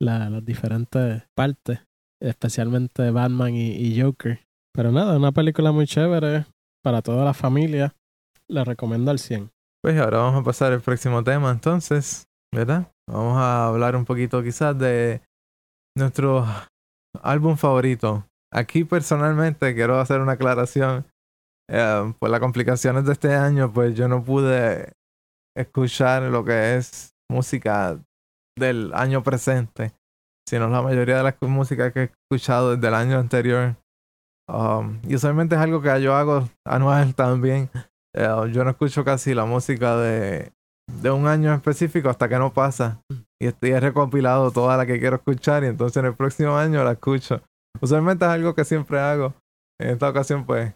la- 0.01 0.29
las 0.29 0.43
diferentes 0.45 1.23
partes. 1.35 1.81
Especialmente 2.21 3.11
Batman 3.11 3.53
y, 3.55 3.71
y 3.71 4.01
Joker. 4.01 4.39
Pero 4.73 4.91
nada, 4.91 5.17
una 5.17 5.31
película 5.31 5.71
muy 5.71 5.85
chévere 5.85 6.45
para 6.81 7.01
toda 7.01 7.25
la 7.25 7.33
familia. 7.33 7.95
La 8.47 8.63
recomiendo 8.63 9.11
al 9.11 9.19
100. 9.19 9.51
Pues 9.81 9.99
ahora 9.99 10.19
vamos 10.19 10.41
a 10.41 10.43
pasar 10.43 10.73
al 10.73 10.81
próximo 10.81 11.23
tema 11.23 11.51
entonces, 11.51 12.27
¿verdad? 12.53 12.91
Vamos 13.07 13.37
a 13.37 13.67
hablar 13.67 13.95
un 13.95 14.05
poquito 14.05 14.43
quizás 14.43 14.77
de 14.77 15.21
nuestro 15.95 16.45
álbum 17.21 17.55
favorito 17.57 18.29
aquí 18.51 18.83
personalmente 18.83 19.73
quiero 19.73 19.99
hacer 19.99 20.21
una 20.21 20.33
aclaración. 20.33 21.05
Eh, 21.71 22.13
por 22.17 22.29
las 22.29 22.39
complicaciones 22.39 23.05
de 23.05 23.13
este 23.13 23.35
año, 23.35 23.71
pues 23.71 23.95
yo 23.95 24.07
no 24.07 24.23
pude 24.23 24.93
escuchar 25.55 26.23
lo 26.23 26.43
que 26.43 26.75
es 26.75 27.13
música 27.29 27.99
del 28.57 28.91
año 28.93 29.21
presente, 29.21 29.93
sino 30.47 30.67
la 30.67 30.81
mayoría 30.81 31.17
de 31.17 31.23
la 31.23 31.37
música 31.41 31.91
que 31.91 31.99
he 31.99 32.11
escuchado 32.31 32.75
desde 32.75 32.87
el 32.87 32.95
año 32.95 33.19
anterior. 33.19 33.75
Um, 34.49 34.99
y 35.07 35.15
usualmente 35.15 35.55
es 35.55 35.61
algo 35.61 35.81
que 35.81 36.01
yo 36.01 36.15
hago 36.15 36.49
anual 36.65 37.13
también. 37.15 37.69
Eh, 38.15 38.27
yo 38.51 38.63
no 38.63 38.71
escucho 38.71 39.05
casi 39.05 39.33
la 39.33 39.45
música 39.45 39.95
de, 39.97 40.51
de 41.01 41.11
un 41.11 41.27
año 41.27 41.53
específico 41.53 42.09
hasta 42.09 42.27
que 42.27 42.39
no 42.39 42.51
pasa. 42.51 43.01
Y 43.41 43.47
estoy 43.47 43.77
recopilado 43.77 44.51
toda 44.51 44.75
la 44.75 44.85
que 44.85 44.99
quiero 44.99 45.17
escuchar 45.17 45.63
y 45.63 45.67
entonces 45.67 45.97
en 45.97 46.05
el 46.05 46.15
próximo 46.15 46.57
año 46.57 46.83
la 46.83 46.93
escucho. 46.93 47.41
Usualmente 47.79 48.25
es 48.25 48.31
algo 48.31 48.55
que 48.55 48.65
siempre 48.65 48.99
hago. 48.99 49.33
En 49.79 49.91
esta 49.91 50.09
ocasión, 50.09 50.45
pues, 50.45 50.73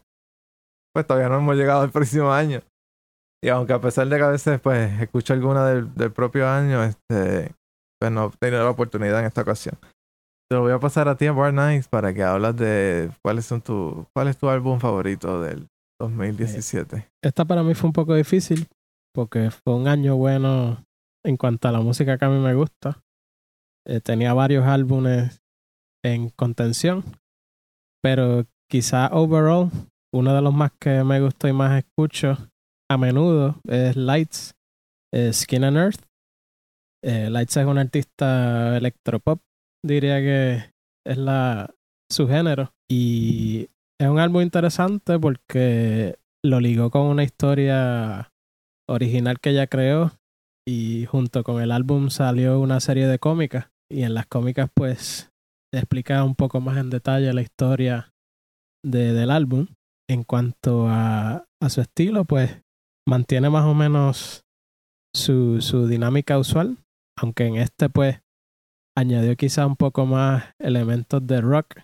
pues 0.93 1.05
todavía 1.05 1.29
no 1.29 1.37
hemos 1.37 1.55
llegado 1.55 1.81
al 1.81 1.89
próximo 1.89 2.31
año. 2.31 2.61
Y 3.43 3.49
aunque 3.49 3.73
a 3.73 3.81
pesar 3.81 4.07
de 4.07 4.15
que 4.15 4.23
a 4.23 4.29
veces, 4.29 4.61
pues, 4.61 5.01
escucho 5.01 5.33
alguna 5.33 5.65
del, 5.65 5.93
del 5.95 6.13
propio 6.13 6.47
año, 6.47 6.81
este, 6.83 7.53
pues 7.99 8.11
no 8.11 8.27
he 8.27 8.37
tenido 8.37 8.63
la 8.63 8.69
oportunidad 8.69 9.19
en 9.19 9.25
esta 9.25 9.41
ocasión. 9.41 9.77
Te 10.49 10.55
lo 10.55 10.61
voy 10.61 10.71
a 10.71 10.79
pasar 10.79 11.07
a 11.07 11.17
ti, 11.17 11.25
a 11.25 11.31
Bar 11.31 11.53
Nice, 11.53 11.87
para 11.89 12.13
que 12.13 12.23
hablas 12.23 12.55
de 12.55 13.11
cuáles 13.23 13.45
son 13.45 13.61
tu, 13.61 14.05
cuál 14.13 14.27
es 14.27 14.37
tu 14.37 14.49
álbum 14.49 14.79
favorito 14.79 15.41
del 15.41 15.67
2017. 15.99 17.09
Esta 17.23 17.45
para 17.45 17.63
mí 17.63 17.73
fue 17.73 17.87
un 17.87 17.93
poco 17.93 18.15
difícil 18.15 18.67
porque 19.13 19.51
fue 19.51 19.75
un 19.75 19.87
año 19.87 20.15
bueno 20.17 20.83
en 21.25 21.37
cuanto 21.37 21.67
a 21.67 21.71
la 21.71 21.81
música 21.81 22.17
que 22.17 22.25
a 22.25 22.29
mí 22.29 22.39
me 22.39 22.53
gusta. 22.53 23.01
Eh, 23.87 24.01
tenía 24.01 24.33
varios 24.33 24.65
álbumes 24.65 25.41
en 26.03 26.29
contención, 26.29 27.03
pero 28.01 28.45
quizá 28.69 29.07
overall, 29.13 29.69
uno 30.13 30.33
de 30.33 30.41
los 30.41 30.53
más 30.53 30.71
que 30.79 31.03
me 31.03 31.21
gustó 31.21 31.47
y 31.47 31.53
más 31.53 31.83
escucho 31.83 32.37
a 32.89 32.97
menudo 32.97 33.59
es 33.67 33.95
Lights, 33.95 34.55
eh, 35.13 35.31
Skin 35.31 35.63
and 35.63 35.77
Earth. 35.77 36.01
Eh, 37.03 37.29
Lights 37.29 37.57
es 37.57 37.65
un 37.65 37.77
artista 37.77 38.77
electropop, 38.77 39.41
diría 39.83 40.19
que 40.19 40.71
es 41.05 41.17
la 41.17 41.73
su 42.11 42.27
género 42.27 42.73
y 42.89 43.69
es 43.99 44.07
un 44.07 44.19
álbum 44.19 44.41
interesante 44.41 45.19
porque 45.19 46.17
lo 46.43 46.59
ligó 46.59 46.91
con 46.91 47.03
una 47.03 47.23
historia 47.23 48.31
original 48.87 49.39
que 49.39 49.51
ella 49.51 49.67
creó 49.67 50.11
y 50.67 51.05
junto 51.05 51.43
con 51.43 51.61
el 51.61 51.71
álbum 51.71 52.09
salió 52.09 52.59
una 52.59 52.79
serie 52.79 53.07
de 53.07 53.19
cómicas 53.19 53.69
y 53.91 54.03
en 54.03 54.13
las 54.13 54.27
cómicas 54.27 54.69
pues 54.73 55.31
explica 55.73 56.23
un 56.23 56.35
poco 56.35 56.61
más 56.61 56.77
en 56.77 56.89
detalle 56.89 57.33
la 57.33 57.41
historia 57.41 58.13
de, 58.85 59.13
del 59.13 59.31
álbum. 59.31 59.67
En 60.09 60.23
cuanto 60.23 60.87
a, 60.89 61.45
a 61.61 61.69
su 61.69 61.81
estilo, 61.81 62.25
pues 62.25 62.61
mantiene 63.07 63.49
más 63.49 63.65
o 63.65 63.73
menos 63.73 64.43
su, 65.15 65.61
su 65.61 65.87
dinámica 65.87 66.37
usual, 66.37 66.77
aunque 67.17 67.45
en 67.45 67.55
este 67.55 67.89
pues 67.89 68.22
añadió 68.95 69.35
quizá 69.35 69.65
un 69.65 69.75
poco 69.75 70.05
más 70.05 70.45
elementos 70.59 71.25
de 71.25 71.41
rock, 71.41 71.81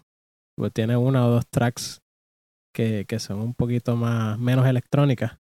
pues 0.58 0.74
tiene 0.74 0.98
una 0.98 1.26
o 1.26 1.32
dos 1.32 1.48
tracks 1.48 2.02
que, 2.74 3.06
que 3.08 3.20
son 3.20 3.40
un 3.40 3.54
poquito 3.54 3.96
más 3.96 4.38
menos 4.38 4.68
electrónicas. 4.68 5.40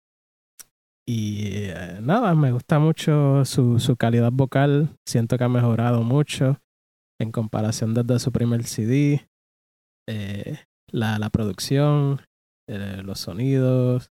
Y 1.07 1.67
eh, 1.69 1.99
nada, 2.01 2.35
me 2.35 2.51
gusta 2.51 2.79
mucho 2.79 3.43
su, 3.45 3.79
su 3.79 3.95
calidad 3.97 4.31
vocal, 4.31 4.97
siento 5.05 5.37
que 5.37 5.43
ha 5.43 5.49
mejorado 5.49 6.03
mucho 6.03 6.61
en 7.19 7.31
comparación 7.31 7.93
desde 7.93 8.19
su 8.19 8.31
primer 8.31 8.63
CD. 8.63 9.27
Eh, 10.07 10.59
la, 10.87 11.19
la 11.19 11.29
producción, 11.29 12.21
eh, 12.67 13.01
los 13.03 13.19
sonidos, 13.19 14.11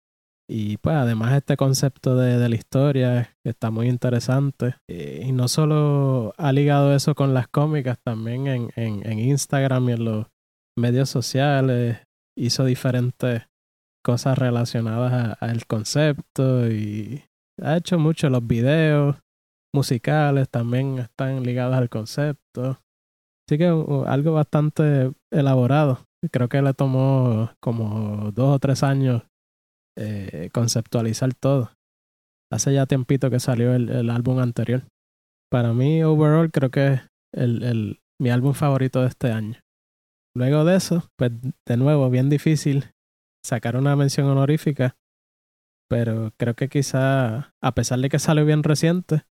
y 0.49 0.77
pues 0.79 0.97
además 0.97 1.33
este 1.33 1.57
concepto 1.57 2.17
de, 2.17 2.39
de 2.39 2.49
la 2.49 2.55
historia 2.55 3.37
está 3.45 3.71
muy 3.71 3.89
interesante. 3.89 4.77
y 4.89 5.33
no 5.33 5.49
solo 5.49 6.35
ha 6.37 6.53
ligado 6.53 6.95
eso 6.95 7.15
con 7.15 7.35
las 7.35 7.49
cómicas, 7.49 7.99
también 8.05 8.47
en, 8.47 8.71
en, 8.77 9.07
en 9.11 9.19
Instagram 9.19 9.89
y 9.89 9.93
en 9.93 10.05
los 10.05 10.27
medios 10.79 11.09
sociales 11.09 11.99
hizo 12.37 12.65
diferentes 12.65 13.43
cosas 14.05 14.37
relacionadas 14.37 15.37
al 15.41 15.67
concepto 15.67 16.71
y 16.71 17.25
ha 17.63 17.77
hecho 17.77 17.99
mucho 17.99 18.29
los 18.29 18.47
videos 18.47 19.17
musicales 19.75 20.49
también 20.49 20.99
están 20.99 21.43
ligados 21.43 21.77
al 21.77 21.89
concepto. 21.89 22.79
Así 23.47 23.59
que 23.59 23.67
algo 23.67 24.33
bastante 24.33 25.13
elaborado. 25.31 26.07
Creo 26.31 26.49
que 26.49 26.63
le 26.63 26.73
tomó 26.75 27.51
como 27.61 28.31
dos 28.33 28.55
o 28.55 28.59
tres 28.59 28.83
años 28.83 29.23
eh, 29.97 30.51
conceptualizar 30.53 31.35
todo. 31.35 31.73
Hace 32.53 32.75
ya 32.75 32.87
tiempito 32.87 33.31
que 33.31 33.41
salió 33.41 33.75
el, 33.75 33.89
el, 33.89 34.11
álbum 34.11 34.39
anterior. 34.39 34.85
Para 35.51 35.73
mí, 35.73 36.03
overall, 36.03 36.51
creo 36.51 36.71
que 36.71 36.95
es 36.95 37.01
el, 37.33 37.63
el, 37.63 38.01
mi 38.21 38.31
álbum 38.31 38.55
favorito 38.55 39.01
de 39.01 39.09
este 39.09 39.33
año. 39.33 39.59
Luego 40.37 40.65
de 40.65 40.77
eso, 40.77 41.09
pues 41.17 41.33
de 41.67 41.77
nuevo, 41.77 42.11
bien 42.11 42.29
difícil 42.29 42.91
sacar 43.45 43.77
una 43.77 43.95
mención 43.95 44.29
honorífica, 44.29 44.97
pero 45.89 46.33
creo 46.37 46.55
que 46.55 46.69
quizá, 46.69 47.53
a 47.63 47.73
pesar 47.75 48.01
de 48.01 48.09
que 48.09 48.19
salió 48.19 48.45
bien 48.45 48.63
reciente, 48.63 49.25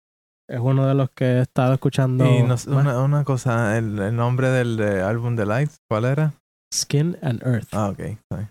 es 0.49 0.61
uno 0.61 0.87
de 0.87 0.95
los 0.95 1.11
que 1.11 1.25
he 1.25 1.41
estado 1.43 1.73
escuchando. 1.75 2.27
Y 2.27 2.43
no, 2.43 2.57
una, 2.67 3.03
una, 3.03 3.25
cosa, 3.25 3.79
el, 3.79 3.99
el 3.99 4.17
nombre 4.17 4.49
del 4.49 4.77
de 4.77 5.01
álbum 5.01 5.37
de 5.37 5.47
Lights, 5.47 5.79
¿cuál 5.89 6.05
era? 6.05 6.35
Skin 6.75 7.17
and 7.23 7.43
Earth. 7.47 7.69
Ah, 7.73 7.89
ok. 7.89 8.19
Sorry. 8.31 8.49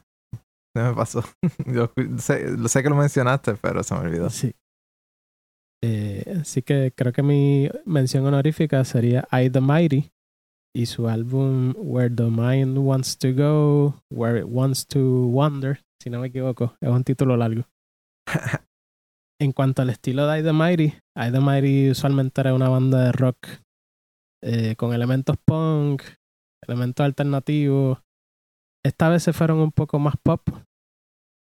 Se 0.79 0.89
me 0.89 0.95
pasó. 0.95 1.23
Yo 1.65 1.91
sé, 2.17 2.67
sé, 2.67 2.83
que 2.83 2.89
lo 2.89 2.95
mencionaste, 2.95 3.55
pero 3.55 3.83
se 3.83 3.93
me 3.95 4.01
olvidó. 4.01 4.29
Sí. 4.29 4.53
Eh, 5.83 6.37
así 6.41 6.61
que 6.61 6.93
creo 6.95 7.13
que 7.13 7.23
mi 7.23 7.69
mención 7.85 8.25
honorífica 8.25 8.83
sería 8.83 9.27
I 9.31 9.49
the 9.49 9.61
Mighty 9.61 10.11
y 10.75 10.85
su 10.85 11.07
álbum 11.07 11.73
Where 11.77 12.13
the 12.13 12.29
Mind 12.29 12.77
Wants 12.77 13.17
to 13.19 13.33
Go, 13.33 14.01
Where 14.09 14.39
It 14.39 14.45
Wants 14.47 14.87
to 14.87 15.27
Wander, 15.27 15.81
si 16.01 16.09
no 16.09 16.19
me 16.19 16.27
equivoco, 16.27 16.75
es 16.81 16.89
un 16.89 17.03
título 17.03 17.35
largo. 17.37 17.63
en 19.41 19.51
cuanto 19.51 19.81
al 19.81 19.89
estilo 19.89 20.27
de 20.27 20.39
I 20.39 20.43
the 20.43 20.53
Mighty, 20.53 20.93
I 21.15 21.31
the 21.31 21.39
Mighty 21.39 21.91
usualmente 21.91 22.41
era 22.41 22.53
una 22.53 22.69
banda 22.69 23.05
de 23.05 23.11
rock 23.11 23.47
eh, 24.43 24.75
con 24.75 24.93
elementos 24.93 25.37
punk, 25.45 26.03
elementos 26.65 27.05
alternativos. 27.05 27.99
Esta 28.85 29.09
vez 29.09 29.23
se 29.23 29.33
fueron 29.33 29.59
un 29.59 29.71
poco 29.71 29.99
más 29.99 30.15
pop, 30.23 30.41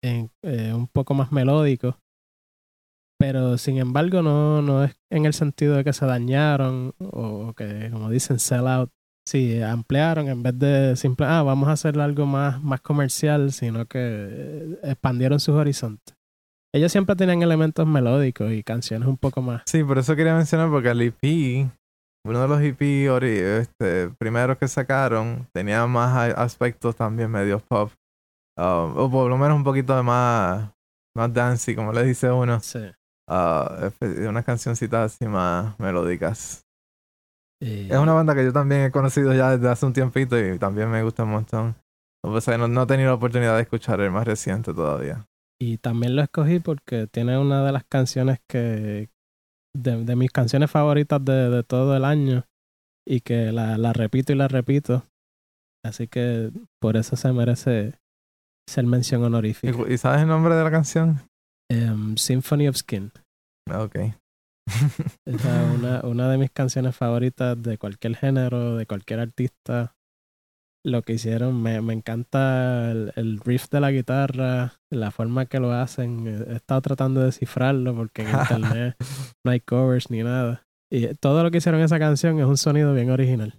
en, 0.02 0.30
eh, 0.42 0.72
un 0.74 0.86
poco 0.86 1.14
más 1.14 1.32
melódico. 1.32 1.98
Pero 3.18 3.56
sin 3.56 3.78
embargo 3.78 4.22
no, 4.22 4.60
no 4.60 4.84
es 4.84 4.94
en 5.10 5.24
el 5.24 5.32
sentido 5.32 5.76
de 5.76 5.84
que 5.84 5.92
se 5.92 6.04
dañaron 6.04 6.92
o 6.98 7.54
que, 7.54 7.88
como 7.90 8.10
dicen, 8.10 8.38
sell 8.38 8.66
out. 8.66 8.90
Sí, 9.26 9.60
ampliaron 9.60 10.28
en 10.28 10.42
vez 10.42 10.56
de 10.56 10.94
simple, 10.94 11.26
ah, 11.26 11.42
vamos 11.42 11.68
a 11.68 11.72
hacer 11.72 11.98
algo 11.98 12.26
más, 12.26 12.62
más 12.62 12.80
comercial, 12.80 13.50
sino 13.52 13.86
que 13.86 14.78
expandieron 14.84 15.40
sus 15.40 15.56
horizontes. 15.56 16.14
Ellos 16.72 16.92
siempre 16.92 17.16
tenían 17.16 17.42
elementos 17.42 17.86
melódicos 17.86 18.52
y 18.52 18.62
canciones 18.62 19.08
un 19.08 19.16
poco 19.16 19.42
más. 19.42 19.62
Sí, 19.66 19.82
por 19.82 19.98
eso 19.98 20.14
quería 20.14 20.34
mencionar, 20.34 20.70
porque 20.70 20.90
el 20.90 21.00
EP, 21.00 21.68
uno 22.24 22.42
de 22.42 22.48
los 22.48 22.60
EP 22.60 22.82
este, 23.60 24.10
primeros 24.10 24.58
que 24.58 24.68
sacaron, 24.68 25.48
tenía 25.52 25.86
más 25.86 26.34
aspectos 26.36 26.94
también 26.94 27.30
medio 27.30 27.60
pop. 27.60 27.90
Uh, 28.58 28.92
o 28.96 29.10
por 29.10 29.28
lo 29.28 29.36
menos 29.36 29.56
un 29.56 29.64
poquito 29.64 29.94
de 29.94 30.02
más, 30.02 30.70
más 31.14 31.32
dancey, 31.32 31.74
como 31.74 31.92
le 31.92 32.04
dice 32.04 32.30
uno. 32.30 32.60
Sí. 32.60 32.80
Uh, 33.28 33.90
unas 34.28 34.44
cancioncitas 34.44 35.14
así 35.14 35.26
más 35.26 35.78
melódicas. 35.78 36.62
Eh, 37.60 37.88
es 37.90 37.98
una 37.98 38.12
banda 38.12 38.34
que 38.34 38.44
yo 38.44 38.52
también 38.52 38.82
he 38.82 38.90
conocido 38.90 39.34
ya 39.34 39.56
desde 39.56 39.68
hace 39.68 39.86
un 39.86 39.92
tiempito 39.92 40.38
y 40.38 40.58
también 40.58 40.90
me 40.90 41.02
gusta 41.02 41.24
un 41.24 41.30
montón. 41.30 41.76
O 42.22 42.40
sea, 42.40 42.58
no, 42.58 42.68
no 42.68 42.82
he 42.82 42.86
tenido 42.86 43.10
la 43.10 43.14
oportunidad 43.14 43.56
de 43.56 43.62
escuchar 43.62 44.00
el 44.00 44.10
más 44.10 44.26
reciente 44.26 44.74
todavía. 44.74 45.26
Y 45.60 45.78
también 45.78 46.16
lo 46.16 46.22
escogí 46.22 46.58
porque 46.58 47.06
tiene 47.06 47.38
una 47.38 47.64
de 47.64 47.72
las 47.72 47.84
canciones 47.84 48.40
que. 48.48 49.08
de, 49.74 50.04
de 50.04 50.16
mis 50.16 50.30
canciones 50.30 50.70
favoritas 50.70 51.24
de, 51.24 51.50
de, 51.50 51.62
todo 51.62 51.96
el 51.96 52.04
año. 52.04 52.44
Y 53.06 53.20
que 53.20 53.52
la, 53.52 53.78
la 53.78 53.92
repito 53.92 54.32
y 54.32 54.36
la 54.36 54.48
repito. 54.48 55.04
Así 55.84 56.08
que 56.08 56.50
por 56.80 56.96
eso 56.96 57.16
se 57.16 57.32
merece 57.32 57.94
ser 58.68 58.84
mención 58.84 59.22
honorífica. 59.22 59.76
¿Y, 59.88 59.98
sabes 59.98 60.22
el 60.22 60.28
nombre 60.28 60.54
de 60.54 60.64
la 60.64 60.70
canción? 60.70 61.20
Um, 61.70 62.16
Symphony 62.16 62.68
of 62.68 62.76
Skin. 62.76 63.12
Ok. 63.72 63.96
es 65.26 65.44
una, 65.78 66.00
una 66.04 66.28
de 66.28 66.38
mis 66.38 66.50
canciones 66.50 66.96
favoritas 66.96 67.60
de 67.62 67.78
cualquier 67.78 68.16
género, 68.16 68.76
de 68.76 68.86
cualquier 68.86 69.20
artista. 69.20 69.94
Lo 70.84 71.02
que 71.02 71.14
hicieron, 71.14 71.60
me, 71.60 71.80
me 71.80 71.94
encanta 71.94 72.92
el, 72.92 73.12
el, 73.16 73.40
riff 73.40 73.68
de 73.70 73.80
la 73.80 73.90
guitarra, 73.90 74.74
la 74.90 75.10
forma 75.10 75.46
que 75.46 75.58
lo 75.58 75.72
hacen. 75.72 76.26
He 76.28 76.56
estado 76.56 76.80
tratando 76.80 77.20
de 77.20 77.26
descifrarlo 77.26 77.94
porque 77.94 78.22
en 78.22 78.28
internet 78.28 78.96
no 79.44 79.50
hay 79.50 79.60
covers 79.60 80.10
ni 80.10 80.22
nada. 80.22 80.64
Y 80.90 81.12
todo 81.14 81.42
lo 81.42 81.50
que 81.50 81.58
hicieron 81.58 81.80
en 81.80 81.86
esa 81.86 81.98
canción 81.98 82.38
es 82.38 82.46
un 82.46 82.56
sonido 82.56 82.94
bien 82.94 83.10
original. 83.10 83.58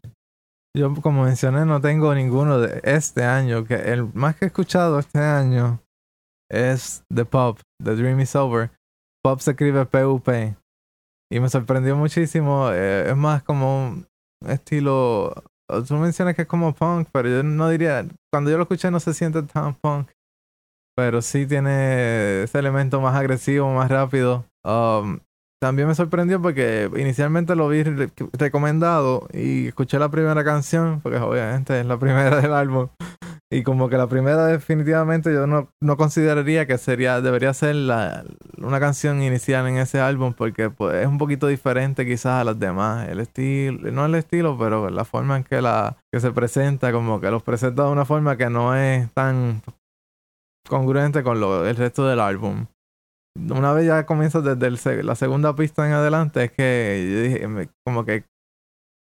Yo, 0.77 0.93
como 1.01 1.23
mencioné, 1.23 1.65
no 1.65 1.81
tengo 1.81 2.13
ninguno 2.13 2.59
de 2.59 2.81
este 2.83 3.23
año. 3.23 3.65
Que 3.65 3.73
el 3.91 4.13
más 4.13 4.35
que 4.35 4.45
he 4.45 4.47
escuchado 4.47 4.99
este 4.99 5.17
año 5.17 5.81
es 6.51 7.03
The 7.13 7.25
Pop, 7.25 7.59
The 7.83 7.95
Dream 7.95 8.19
is 8.19 8.35
Over. 8.35 8.69
Pop 9.23 9.39
se 9.39 9.51
escribe 9.51 9.87
PUP. 9.87 10.29
Y 11.31 11.39
me 11.39 11.49
sorprendió 11.49 11.95
muchísimo. 11.95 12.69
Eh, 12.71 13.09
es 13.09 13.17
más 13.17 13.41
como 13.41 13.87
un 13.87 14.07
estilo. 14.45 15.33
Tú 15.87 15.95
mencionas 15.95 16.35
que 16.35 16.43
es 16.43 16.47
como 16.47 16.75
punk, 16.75 17.09
pero 17.11 17.27
yo 17.27 17.41
no 17.41 17.69
diría. 17.69 18.05
Cuando 18.31 18.51
yo 18.51 18.57
lo 18.57 18.63
escuché, 18.63 18.91
no 18.91 18.99
se 18.99 19.15
siente 19.15 19.41
tan 19.41 19.73
punk. 19.73 20.11
Pero 20.95 21.23
sí 21.23 21.47
tiene 21.47 22.43
ese 22.43 22.59
elemento 22.59 23.01
más 23.01 23.15
agresivo, 23.15 23.73
más 23.73 23.89
rápido. 23.89 24.45
Um, 24.63 25.19
también 25.59 25.87
me 25.87 25.95
sorprendió 25.95 26.41
porque 26.41 26.89
inicialmente 26.97 27.55
lo 27.55 27.67
vi 27.69 27.83
recomendado 28.33 29.27
y 29.33 29.67
escuché 29.67 29.97
la 29.97 30.09
primera 30.09 30.43
canción, 30.43 31.01
porque 31.01 31.17
obviamente 31.17 31.79
es 31.79 31.85
la 31.85 31.97
primera 31.97 32.35
del 32.41 32.53
álbum. 32.53 32.89
Y 33.49 33.63
como 33.63 33.87
que 33.87 33.97
la 33.97 34.07
primera 34.07 34.45
definitivamente 34.45 35.33
yo 35.33 35.47
no, 35.47 35.69
no 35.81 35.95
consideraría 35.95 36.67
que 36.67 36.77
sería, 36.77 37.21
debería 37.21 37.53
ser 37.53 37.75
la, 37.75 38.25
una 38.57 38.79
canción 38.81 39.21
inicial 39.21 39.65
en 39.67 39.77
ese 39.77 40.01
álbum 40.01 40.33
porque 40.33 40.69
pues, 40.69 40.95
es 40.95 41.07
un 41.07 41.17
poquito 41.17 41.47
diferente 41.47 42.05
quizás 42.05 42.41
a 42.41 42.43
las 42.43 42.59
demás. 42.59 43.07
El 43.07 43.21
estilo, 43.21 43.89
no 43.91 44.05
el 44.05 44.15
estilo, 44.15 44.57
pero 44.57 44.89
la 44.89 45.05
forma 45.05 45.37
en 45.37 45.45
que 45.45 45.61
la 45.61 45.95
que 46.11 46.19
se 46.19 46.31
presenta, 46.31 46.91
como 46.91 47.21
que 47.21 47.31
los 47.31 47.41
presenta 47.41 47.85
de 47.85 47.91
una 47.91 48.03
forma 48.03 48.35
que 48.35 48.49
no 48.49 48.75
es 48.75 49.09
tan 49.13 49.61
congruente 50.67 51.23
con 51.23 51.39
lo, 51.39 51.65
el 51.65 51.77
resto 51.77 52.05
del 52.05 52.19
álbum 52.19 52.65
una 53.50 53.73
vez 53.73 53.86
ya 53.86 54.06
comienza 54.06 54.41
desde 54.41 55.04
la 55.04 55.15
segunda 55.15 55.56
pista 55.56 55.88
en 55.88 55.93
adelante, 55.93 56.45
es 56.45 56.52
que 56.52 57.10
yo 57.12 57.21
dije, 57.21 57.69
como 57.86 58.06
que 58.06 58.26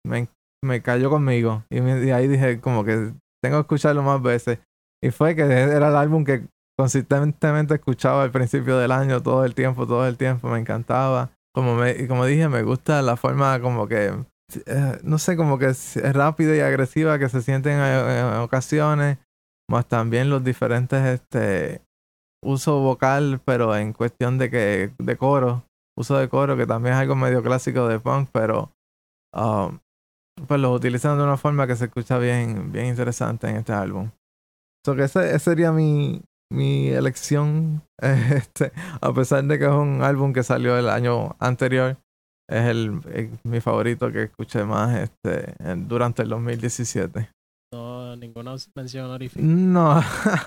me, 0.06 0.28
me 0.64 0.82
cayó 0.82 1.10
conmigo. 1.10 1.64
Y, 1.70 1.78
ahí 2.10 2.28
dije, 2.28 2.60
como 2.60 2.84
que 2.84 3.12
tengo 3.42 3.56
que 3.56 3.60
escucharlo 3.62 4.02
más 4.02 4.22
veces. 4.22 4.58
Y 5.02 5.10
fue 5.10 5.34
que 5.34 5.42
era 5.42 5.88
el 5.88 5.96
álbum 5.96 6.24
que 6.24 6.46
consistentemente 6.78 7.74
escuchaba 7.74 8.22
al 8.22 8.30
principio 8.30 8.78
del 8.78 8.92
año, 8.92 9.22
todo 9.22 9.44
el 9.44 9.54
tiempo, 9.54 9.86
todo 9.86 10.06
el 10.06 10.16
tiempo, 10.16 10.48
me 10.48 10.58
encantaba. 10.58 11.30
Como, 11.54 11.74
me, 11.74 12.06
como 12.06 12.26
dije, 12.26 12.48
me 12.48 12.62
gusta 12.62 13.02
la 13.02 13.16
forma 13.16 13.60
como 13.60 13.88
que, 13.88 14.14
eh, 14.66 14.98
no 15.02 15.18
sé, 15.18 15.36
como 15.36 15.58
que 15.58 15.66
es 15.66 15.96
rápida 16.14 16.54
y 16.54 16.60
agresiva 16.60 17.18
que 17.18 17.28
se 17.28 17.42
siente 17.42 17.72
en, 17.72 17.80
en 17.80 18.34
ocasiones, 18.40 19.18
más 19.68 19.86
también 19.86 20.30
los 20.30 20.44
diferentes 20.44 21.20
este, 21.20 21.82
uso 22.42 22.80
vocal, 22.80 23.40
pero 23.44 23.76
en 23.76 23.92
cuestión 23.92 24.38
de 24.38 24.50
que 24.50 24.92
de 24.98 25.16
coro, 25.16 25.64
uso 25.98 26.16
de 26.18 26.28
coro, 26.28 26.56
que 26.56 26.66
también 26.66 26.94
es 26.94 27.00
algo 27.00 27.14
medio 27.14 27.42
clásico 27.42 27.88
de 27.88 28.00
punk, 28.00 28.28
pero 28.32 28.72
um, 29.34 29.78
pues 30.46 30.60
lo 30.60 30.72
utilizan 30.72 31.18
de 31.18 31.24
una 31.24 31.36
forma 31.36 31.66
que 31.66 31.76
se 31.76 31.86
escucha 31.86 32.18
bien, 32.18 32.72
bien 32.72 32.86
interesante 32.86 33.48
en 33.48 33.56
este 33.56 33.72
álbum. 33.72 34.10
So 34.84 34.96
que 34.96 35.04
ese, 35.04 35.38
sería 35.38 35.72
mi, 35.72 36.22
mi 36.50 36.88
elección, 36.88 37.82
este, 38.00 38.72
a 39.00 39.12
pesar 39.12 39.44
de 39.44 39.58
que 39.58 39.66
es 39.66 39.70
un 39.70 40.02
álbum 40.02 40.32
que 40.32 40.42
salió 40.42 40.78
el 40.78 40.88
año 40.88 41.36
anterior, 41.38 41.98
es 42.48 42.64
el, 42.66 43.38
mi 43.44 43.60
favorito 43.60 44.10
que 44.10 44.24
escuché 44.24 44.64
más 44.64 44.96
este, 44.98 45.54
durante 45.86 46.22
el 46.22 46.30
2017. 46.30 47.30
No, 47.72 48.16
ninguna 48.16 48.56
mención 48.74 49.04
honorífica. 49.04 49.40
No, 49.44 50.02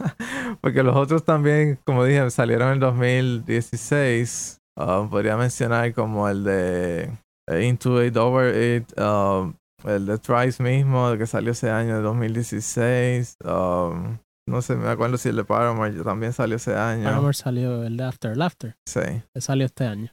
porque 0.61 0.83
los 0.83 0.93
otros 0.95 1.23
también, 1.23 1.79
como 1.85 2.03
dije, 2.03 2.29
salieron 2.29 2.67
en 2.67 2.73
el 2.73 2.79
2016. 2.81 4.59
Ah, 4.77 5.07
podría 5.09 5.37
mencionar 5.37 5.93
como 5.93 6.27
el 6.27 6.43
de 6.43 7.17
eh, 7.47 7.65
Into 7.65 8.03
It, 8.03 8.17
Over 8.17 8.75
It, 8.81 8.99
um, 8.99 9.53
el 9.85 10.05
de 10.05 10.17
Thrice 10.17 10.61
mismo, 10.61 11.15
que 11.17 11.25
salió 11.25 11.51
ese 11.53 11.69
año, 11.69 11.95
de 11.95 12.01
2016. 12.01 13.37
Um, 13.45 14.17
no 14.45 14.61
sé, 14.61 14.75
me 14.75 14.89
acuerdo 14.89 15.17
si 15.17 15.29
el 15.29 15.37
de 15.37 15.45
Paramore 15.45 16.03
también 16.03 16.33
salió 16.33 16.57
ese 16.57 16.75
año. 16.75 17.05
Paramore 17.05 17.33
salió 17.33 17.83
el 17.83 17.95
de 17.95 18.03
After 18.03 18.35
Laughter. 18.35 18.75
Sí. 18.85 19.23
salió 19.39 19.65
este 19.65 19.85
año. 19.85 20.11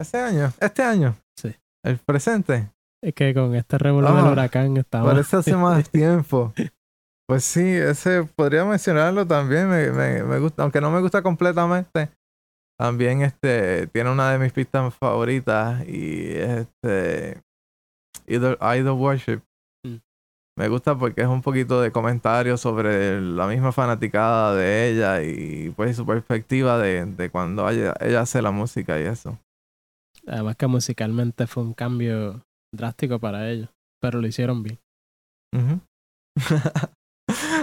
¿Este 0.00 0.18
año? 0.18 0.52
¿Este 0.58 0.82
año? 0.82 1.14
Sí. 1.36 1.54
¿El 1.84 1.98
presente? 1.98 2.72
Es 3.02 3.14
que 3.14 3.32
con 3.32 3.54
este 3.54 3.78
revuelo 3.78 4.14
del 4.14 4.26
ah, 4.26 4.32
huracán 4.32 4.76
estaba. 4.76 5.10
Parece 5.10 5.36
hace 5.36 5.56
más 5.56 5.88
tiempo. 5.90 6.52
Pues 7.26 7.44
sí, 7.44 7.62
ese 7.62 8.24
podría 8.24 8.64
mencionarlo 8.64 9.26
también. 9.26 9.68
Me, 9.68 9.90
me, 9.90 10.22
me, 10.22 10.38
gusta, 10.38 10.62
aunque 10.62 10.80
no 10.80 10.90
me 10.90 11.00
gusta 11.00 11.22
completamente. 11.22 12.10
También 12.78 13.22
este 13.22 13.86
tiene 13.88 14.10
una 14.10 14.32
de 14.32 14.38
mis 14.38 14.52
pistas 14.52 14.94
favoritas 14.94 15.86
y 15.86 16.32
este 16.32 17.42
Idol, 18.26 18.58
Idol 18.60 18.98
Worship. 18.98 19.40
Mm. 19.86 19.96
Me 20.58 20.68
gusta 20.68 20.98
porque 20.98 21.22
es 21.22 21.26
un 21.26 21.42
poquito 21.42 21.80
de 21.80 21.92
comentario 21.92 22.56
sobre 22.56 23.20
la 23.20 23.46
misma 23.46 23.72
fanaticada 23.72 24.54
de 24.54 24.90
ella 24.90 25.22
y 25.22 25.70
pues 25.70 25.96
su 25.96 26.04
perspectiva 26.04 26.78
de, 26.78 27.06
de 27.06 27.30
cuando 27.30 27.68
ella, 27.68 27.94
ella 28.00 28.22
hace 28.22 28.42
la 28.42 28.50
música 28.50 29.00
y 29.00 29.04
eso. 29.04 29.38
Además 30.26 30.56
que 30.56 30.66
musicalmente 30.66 31.46
fue 31.46 31.62
un 31.62 31.74
cambio 31.74 32.42
drástico 32.74 33.18
para 33.18 33.50
ellos, 33.50 33.68
pero 34.00 34.20
lo 34.20 34.26
hicieron 34.26 34.62
bien. 34.62 34.78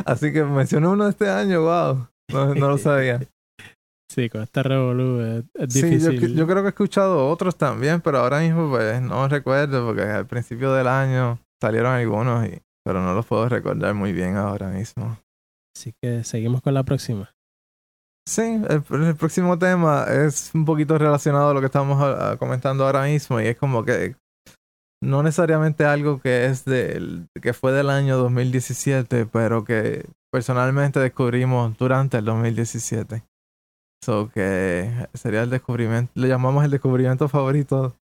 Así 0.05 0.31
que 0.31 0.43
mencioné 0.43 0.87
uno 0.87 1.07
este 1.07 1.29
año, 1.29 1.61
wow. 1.61 2.07
No, 2.31 2.53
lo 2.53 2.77
sabía. 2.77 3.19
Sí, 4.09 4.29
con 4.29 4.41
este 4.41 4.63
revolú 4.63 5.19
es, 5.19 5.73
difícil. 5.73 6.19
Sí, 6.19 6.33
yo, 6.33 6.47
creo 6.47 6.63
que 6.63 6.67
he 6.67 6.69
escuchado 6.69 7.27
otros 7.27 7.57
también, 7.57 7.99
pero 7.99 8.19
ahora 8.19 8.39
mismo 8.39 8.69
pues 8.69 9.01
no 9.01 9.27
recuerdo 9.27 9.85
porque 9.85 10.03
al 10.03 10.25
principio 10.25 10.71
del 10.71 10.87
año 10.87 11.39
salieron 11.61 11.91
algunos, 11.91 12.47
y, 12.47 12.61
pero 12.85 13.01
no 13.01 13.13
los 13.13 13.25
puedo 13.25 13.49
recordar 13.49 13.93
muy 13.93 14.13
bien 14.13 14.37
ahora 14.37 14.69
mismo. 14.69 15.19
Así 15.75 15.93
que 16.01 16.23
seguimos 16.23 16.61
con 16.61 16.73
la 16.73 16.83
próxima. 16.83 17.29
Sí, 18.25 18.41
el, 18.41 18.83
el, 19.03 19.15
próximo 19.17 19.59
tema 19.59 20.05
es 20.09 20.51
un 20.55 20.63
poquito 20.63 20.97
relacionado 20.97 21.49
a 21.49 21.53
lo 21.53 21.59
que 21.59 21.67
estamos 21.67 22.01
ah, 22.01 22.37
comentando 22.39 22.85
ahora 22.85 23.03
mismo 23.03 23.41
y 23.41 23.47
es 23.47 23.57
como 23.57 23.83
que 23.83 24.15
no 25.01 25.23
necesariamente 25.23 25.85
algo 25.85 26.19
que 26.19 26.45
es 26.45 26.65
del 26.65 27.27
que 27.41 27.53
fue 27.53 27.71
del 27.71 27.89
año 27.89 28.17
2017, 28.17 29.25
pero 29.27 29.63
que 29.63 30.05
personalmente 30.31 30.99
descubrimos 30.99 31.77
durante 31.77 32.17
el 32.17 32.25
2017. 32.25 33.23
So 34.03 34.29
que 34.29 35.07
sería 35.13 35.43
el 35.43 35.49
descubrimiento, 35.49 36.11
le 36.15 36.27
llamamos 36.27 36.63
el 36.63 36.71
descubrimiento 36.71 37.27
favorito. 37.27 37.95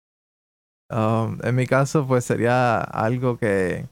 Um, 0.90 1.38
en 1.42 1.54
mi 1.54 1.66
caso, 1.66 2.06
pues 2.06 2.24
sería 2.24 2.78
algo 2.80 3.38
que 3.38 3.88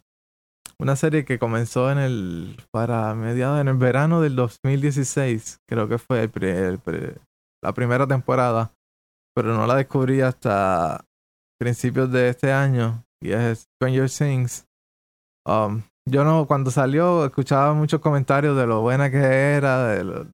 una 0.79 0.97
serie 0.97 1.25
que 1.25 1.39
comenzó 1.39 1.91
en 1.91 1.99
el 1.99 2.57
para 2.71 3.15
mediados 3.15 3.61
en 3.61 3.69
el 3.69 3.77
verano 3.77 4.21
del 4.21 4.37
2016, 4.37 5.61
creo 5.69 5.89
que 5.89 5.99
fue 5.99 6.31
la 7.63 7.73
primera 7.73 8.07
temporada, 8.07 8.73
pero 9.35 9.55
no 9.55 9.67
la 9.67 9.77
descubrí 9.77 10.21
hasta 10.21 11.05
principios 11.59 12.11
de 12.11 12.29
este 12.29 12.53
año 12.53 13.05
y 13.21 13.33
es 13.33 13.69
Stranger 13.77 14.11
Things. 14.11 14.67
Um, 15.47 15.83
yo 16.07 16.25
no, 16.25 16.47
cuando 16.47 16.71
salió, 16.71 17.25
escuchaba 17.25 17.73
muchos 17.73 18.01
comentarios 18.01 18.57
de 18.57 18.67
lo 18.67 18.83
buena 18.83 19.11
que 19.11 19.19
era, 19.19 19.87
del 19.87 20.27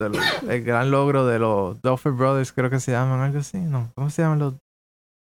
de 0.43 0.61
gran 0.61 0.91
logro 0.91 1.27
de 1.27 1.39
los 1.39 1.81
Duffer 1.83 2.13
Brothers, 2.13 2.53
creo 2.53 2.71
que 2.71 2.81
se 2.81 2.93
llaman, 2.93 3.21
algo 3.21 3.39
así, 3.39 3.59
¿no? 3.59 3.93
¿Cómo 3.95 4.11
se 4.11 4.23
llaman 4.23 4.41
los? 4.41 4.55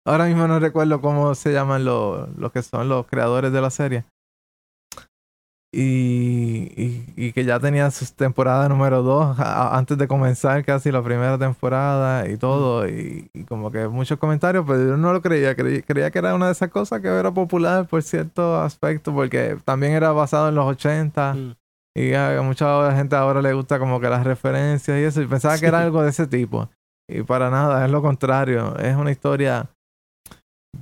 Ahora 0.05 0.25
mismo 0.25 0.47
no 0.47 0.59
recuerdo 0.59 1.01
cómo 1.01 1.33
se 1.35 1.51
llaman 1.51 1.85
los, 1.85 2.29
los 2.37 2.51
que 2.51 2.61
son 2.61 2.87
los 2.87 3.07
creadores 3.07 3.51
de 3.51 3.61
la 3.61 3.69
serie 3.69 4.05
y, 5.73 7.03
y, 7.17 7.33
que 7.33 7.43
ya 7.43 7.59
tenía 7.59 7.91
su 7.91 8.05
temporada 8.13 8.69
número 8.69 9.03
2 9.03 9.37
antes 9.37 9.97
de 9.97 10.07
comenzar 10.07 10.63
casi 10.63 10.91
la 10.91 11.03
primera 11.03 11.37
temporada 11.37 12.27
y 12.29 12.37
todo. 12.37 12.87
Y, 12.87 13.29
como 13.47 13.69
que 13.69 13.87
muchos 13.87 14.17
comentarios, 14.17 14.63
pero 14.65 14.87
yo 14.87 14.97
no 14.97 15.11
lo 15.11 15.21
creía. 15.21 15.55
creía. 15.55 16.11
que 16.11 16.19
era 16.19 16.35
una 16.35 16.47
de 16.47 16.53
esas 16.53 16.69
cosas 16.69 17.01
que 17.01 17.07
era 17.07 17.31
popular 17.31 17.85
por 17.85 18.01
cierto 18.01 18.59
aspecto, 18.61 19.13
porque 19.13 19.57
también 19.65 19.91
era 19.91 20.11
basado 20.13 20.49
en 20.49 20.55
los 20.55 20.65
80. 20.65 21.33
Mm. 21.33 21.55
Y 21.95 22.13
a 22.13 22.41
mucha 22.43 22.95
gente 22.95 23.15
ahora 23.15 23.41
le 23.41 23.53
gusta 23.53 23.79
como 23.79 23.99
que 23.99 24.09
las 24.09 24.23
referencias 24.23 24.97
y 24.97 25.03
eso. 25.03 25.21
Y 25.21 25.27
pensaba 25.27 25.57
que 25.57 25.65
era 25.65 25.81
algo 25.81 26.01
de 26.01 26.11
ese 26.11 26.27
tipo. 26.27 26.69
Y 27.09 27.23
para 27.23 27.49
nada, 27.49 27.85
es 27.85 27.91
lo 27.91 28.01
contrario. 28.01 28.77
Es 28.77 28.95
una 28.95 29.11
historia 29.11 29.69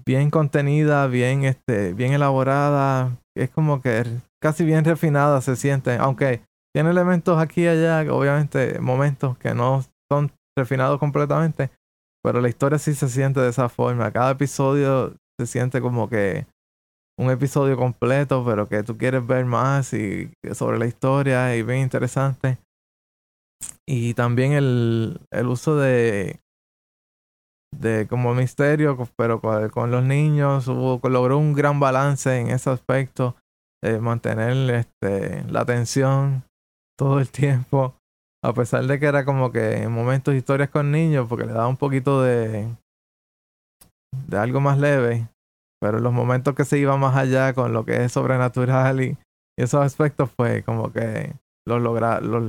bien 0.06 0.30
contenida, 0.30 1.08
bien, 1.08 1.44
este, 1.44 1.94
bien 1.94 2.14
elaborada. 2.14 3.18
Es 3.36 3.50
como 3.50 3.82
que 3.82 4.06
casi 4.42 4.66
bien 4.66 4.86
refinada 4.86 5.42
se 5.42 5.56
siente, 5.56 5.96
aunque 5.98 6.42
tiene 6.74 6.90
elementos 6.90 7.40
aquí 7.40 7.64
y 7.64 7.68
allá, 7.68 8.02
obviamente 8.14 8.80
momentos 8.80 9.38
que 9.38 9.54
no 9.54 9.84
son 10.12 10.32
refinados 10.58 11.00
completamente, 11.00 11.72
pero 12.24 12.42
la 12.42 12.50
historia 12.50 12.80
sí 12.80 12.94
se 12.94 13.08
siente 13.10 13.40
de 13.40 13.50
esa 13.50 13.70
forma. 13.70 14.12
Cada 14.12 14.32
episodio 14.32 15.16
se 15.40 15.48
siente 15.48 15.82
como 15.82 16.10
que 16.10 16.46
un 17.18 17.30
episodio 17.30 17.78
completo, 17.78 18.44
pero 18.46 18.68
que 18.68 18.84
tú 18.84 18.98
quieres 18.98 19.26
ver 19.26 19.46
más 19.46 19.94
y 19.94 20.32
sobre 20.54 20.78
la 20.78 20.86
historia 20.86 21.56
y 21.56 21.64
bien 21.64 21.80
interesante. 21.80 22.58
Y 23.88 24.14
también 24.14 24.52
el, 24.52 25.22
el 25.32 25.48
uso 25.48 25.78
de 25.78 26.40
de 27.80 28.08
como 28.08 28.34
misterio, 28.34 28.98
pero 29.18 29.40
con, 29.42 29.70
con 29.70 29.92
los 29.92 30.04
niños 30.04 30.68
hubo, 30.68 31.00
logró 31.10 31.38
un 31.38 31.54
gran 31.54 31.80
balance 31.80 32.40
en 32.40 32.50
ese 32.50 32.70
aspecto 32.70 33.36
eh, 33.86 34.00
mantener 34.00 34.72
este, 34.74 35.44
la 35.52 35.62
atención 35.62 36.44
todo 36.98 37.20
el 37.20 37.30
tiempo. 37.30 37.96
A 38.44 38.54
pesar 38.54 38.86
de 38.86 39.00
que 39.00 39.06
era 39.06 39.26
como 39.26 39.52
que 39.52 39.84
en 39.84 39.92
momentos 39.92 40.34
historias 40.34 40.70
con 40.70 40.92
niños, 40.92 41.28
porque 41.28 41.46
le 41.46 41.54
daba 41.54 41.68
un 41.68 41.78
poquito 41.78 42.22
de, 42.22 42.68
de 44.28 44.38
algo 44.38 44.60
más 44.60 44.80
leve. 44.80 45.30
Pero 45.80 45.98
en 45.98 46.04
los 46.04 46.14
momentos 46.14 46.56
que 46.56 46.66
se 46.66 46.80
iba 46.80 46.98
más 46.98 47.16
allá 47.16 47.54
con 47.54 47.74
lo 47.74 47.86
que 47.86 48.04
es 48.04 48.12
sobrenatural 48.12 49.02
y, 49.02 49.18
esos 49.58 49.82
aspectos, 49.82 50.30
pues 50.36 50.66
como 50.66 50.92
que 50.92 51.34
lo, 51.66 51.80
logra, 51.80 52.20
lo, 52.20 52.42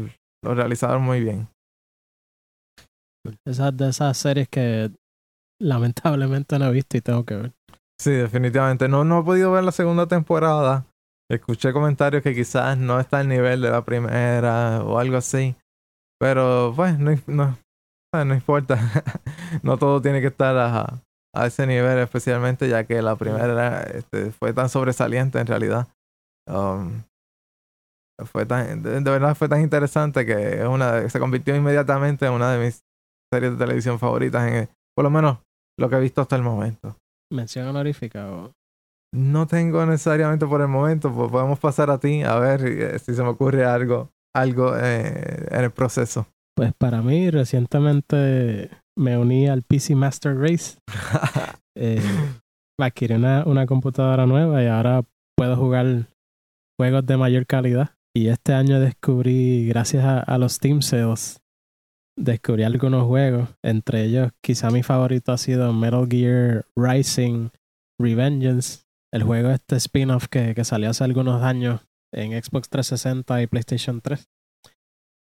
lo 0.42 0.54
realizaron 0.54 1.02
muy 1.02 1.20
bien. 1.20 1.48
Esas 3.46 3.76
de 3.76 3.90
esas 3.90 4.16
series 4.16 4.48
que 4.48 4.90
lamentablemente 5.60 6.58
no 6.58 6.66
he 6.66 6.72
visto 6.72 6.96
y 6.96 7.00
tengo 7.00 7.24
que 7.24 7.36
ver. 7.36 7.52
Sí, 8.00 8.10
definitivamente. 8.10 8.88
No, 8.88 9.04
no 9.04 9.20
he 9.20 9.24
podido 9.24 9.52
ver 9.52 9.64
la 9.64 9.72
segunda 9.72 10.06
temporada. 10.06 10.84
Escuché 11.28 11.72
comentarios 11.72 12.22
que 12.22 12.34
quizás 12.34 12.78
no 12.78 13.00
está 13.00 13.18
al 13.18 13.28
nivel 13.28 13.60
de 13.60 13.70
la 13.70 13.84
primera 13.84 14.82
o 14.84 14.98
algo 14.98 15.16
así. 15.16 15.56
Pero 16.18 16.72
pues 16.74 16.98
no, 16.98 17.12
no, 17.26 17.56
no 18.24 18.34
importa. 18.34 18.78
no 19.62 19.76
todo 19.76 20.00
tiene 20.00 20.20
que 20.20 20.28
estar 20.28 20.56
a, 20.56 21.02
ese 21.44 21.66
nivel, 21.66 21.98
especialmente 21.98 22.68
ya 22.68 22.84
que 22.84 23.02
la 23.02 23.16
primera 23.16 23.82
este, 23.82 24.30
fue 24.30 24.54
tan 24.54 24.68
sobresaliente 24.68 25.38
en 25.38 25.46
realidad. 25.46 25.88
Um, 26.48 27.02
fue 28.24 28.46
tan, 28.46 28.82
de, 28.82 29.00
verdad 29.00 29.34
fue 29.34 29.48
tan 29.48 29.60
interesante 29.60 30.24
que 30.24 30.64
una, 30.66 31.06
se 31.10 31.18
convirtió 31.18 31.54
inmediatamente 31.54 32.24
en 32.24 32.32
una 32.32 32.52
de 32.52 32.64
mis 32.64 32.82
series 33.30 33.52
de 33.52 33.58
televisión 33.58 33.98
favoritas, 33.98 34.68
por 34.94 35.02
lo 35.02 35.10
menos 35.10 35.38
lo 35.78 35.90
que 35.90 35.96
he 35.96 36.00
visto 36.00 36.22
hasta 36.22 36.36
el 36.36 36.42
momento. 36.42 36.96
¿Mención 37.30 37.66
honorífica 37.66 38.30
o...? 38.30 38.52
No 39.14 39.46
tengo 39.46 39.84
necesariamente 39.86 40.46
por 40.46 40.60
el 40.60 40.68
momento, 40.68 41.12
pues 41.12 41.30
podemos 41.30 41.58
pasar 41.58 41.90
a 41.90 41.98
ti 41.98 42.22
a 42.22 42.38
ver 42.38 42.66
eh, 42.66 42.98
si 42.98 43.14
se 43.14 43.22
me 43.22 43.28
ocurre 43.30 43.64
algo, 43.64 44.10
algo 44.34 44.76
eh, 44.76 45.46
en 45.50 45.64
el 45.64 45.70
proceso. 45.70 46.26
Pues 46.56 46.72
para 46.74 47.02
mí, 47.02 47.30
recientemente 47.30 48.70
me 48.96 49.18
uní 49.18 49.48
al 49.48 49.62
PC 49.62 49.94
Master 49.94 50.36
Race. 50.36 50.78
eh, 51.76 52.02
adquirí 52.80 53.14
una, 53.14 53.44
una 53.46 53.66
computadora 53.66 54.26
nueva 54.26 54.62
y 54.62 54.66
ahora 54.66 55.02
puedo 55.36 55.56
jugar 55.56 56.08
juegos 56.78 57.06
de 57.06 57.16
mayor 57.16 57.46
calidad. 57.46 57.90
Y 58.14 58.28
este 58.28 58.54
año 58.54 58.80
descubrí, 58.80 59.66
gracias 59.68 60.04
a, 60.04 60.20
a 60.20 60.38
los 60.38 60.54
Steam 60.54 60.80
Sales, 60.80 61.42
descubrí 62.18 62.62
algunos 62.62 63.04
juegos. 63.04 63.50
Entre 63.62 64.04
ellos, 64.04 64.32
quizá 64.42 64.70
mi 64.70 64.82
favorito 64.82 65.32
ha 65.32 65.38
sido 65.38 65.72
Metal 65.72 66.06
Gear 66.08 66.64
Rising 66.74 67.50
Revengeance, 68.00 68.85
el 69.16 69.24
juego 69.24 69.50
este 69.50 69.76
spin-off 69.76 70.28
que, 70.28 70.54
que, 70.54 70.64
salió 70.64 70.90
hace 70.90 71.04
algunos 71.04 71.42
años 71.42 71.80
en 72.14 72.32
Xbox 72.32 72.68
360 72.68 73.42
y 73.42 73.46
PlayStation 73.46 74.00
3. 74.00 74.28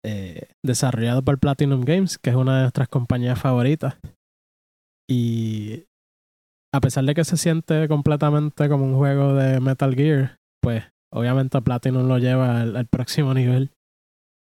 Eh, 0.06 0.48
desarrollado 0.62 1.22
por 1.22 1.38
Platinum 1.38 1.80
Games, 1.80 2.18
que 2.18 2.28
es 2.28 2.36
una 2.36 2.56
de 2.56 2.62
nuestras 2.62 2.88
compañías 2.88 3.40
favoritas. 3.40 3.96
Y 5.08 5.84
a 6.74 6.80
pesar 6.80 7.04
de 7.04 7.14
que 7.14 7.24
se 7.24 7.38
siente 7.38 7.88
completamente 7.88 8.68
como 8.68 8.84
un 8.84 8.96
juego 8.96 9.34
de 9.34 9.60
Metal 9.60 9.94
Gear, 9.94 10.38
pues 10.60 10.84
obviamente 11.10 11.62
Platinum 11.62 12.06
lo 12.06 12.18
lleva 12.18 12.60
al, 12.60 12.86
próximo 12.86 13.32
nivel. 13.32 13.70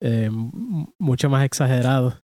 Eh, 0.01 0.29
mucho 0.31 1.29
más 1.29 1.45
exagerado 1.45 2.21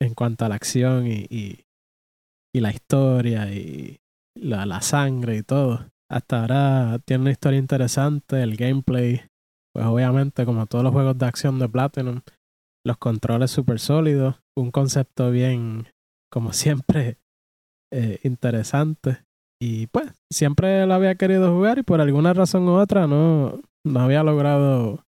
en 0.00 0.14
cuanto 0.14 0.44
a 0.44 0.48
la 0.48 0.54
acción 0.56 1.06
y, 1.06 1.26
y, 1.30 2.60
la 2.60 2.70
historia 2.70 3.52
y 3.52 4.00
la, 4.34 4.80
sangre 4.82 5.38
y 5.38 5.42
todo. 5.42 5.90
Hasta 6.12 6.40
ahora 6.40 6.98
tiene 7.04 7.22
una 7.22 7.30
historia 7.30 7.58
interesante, 7.58 8.42
el 8.42 8.56
gameplay, 8.56 9.22
pues 9.74 9.86
obviamente 9.86 10.44
como 10.44 10.66
todos 10.66 10.84
los 10.84 10.92
juegos 10.92 11.16
de 11.16 11.26
acción 11.26 11.58
de 11.58 11.68
Platinum, 11.68 12.20
los 12.86 12.98
controles 12.98 13.50
súper 13.50 13.78
sólidos, 13.78 14.42
un 14.56 14.70
concepto 14.70 15.30
bien, 15.30 15.88
como 16.30 16.52
siempre, 16.52 17.18
eh, 17.92 18.18
interesante. 18.24 19.24
Y 19.60 19.86
pues 19.86 20.12
siempre 20.30 20.86
lo 20.86 20.94
había 20.94 21.14
querido 21.14 21.54
jugar 21.54 21.78
y 21.78 21.82
por 21.82 22.00
alguna 22.00 22.34
razón 22.34 22.68
u 22.68 22.72
otra 22.72 23.06
no, 23.06 23.62
no 23.86 24.00
había 24.00 24.24
logrado 24.24 25.04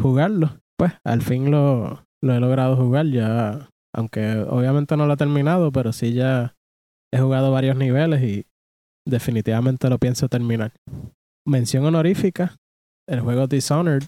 jugarlo. 0.00 0.58
Pues 0.78 0.94
al 1.04 1.20
fin 1.22 1.50
lo, 1.50 2.06
lo 2.22 2.32
he 2.32 2.40
logrado 2.40 2.76
jugar 2.76 3.06
ya 3.06 3.68
aunque 3.94 4.44
obviamente 4.48 4.96
no 4.96 5.06
lo 5.06 5.14
he 5.14 5.16
terminado, 5.16 5.70
pero 5.70 5.92
sí 5.92 6.12
ya 6.12 6.56
he 7.12 7.20
jugado 7.20 7.52
varios 7.52 7.76
niveles 7.76 8.22
y 8.22 8.46
definitivamente 9.06 9.88
lo 9.88 9.98
pienso 9.98 10.28
terminar. 10.28 10.72
Mención 11.46 11.84
honorífica, 11.84 12.56
el 13.08 13.20
juego 13.20 13.46
Dishonored, 13.46 14.04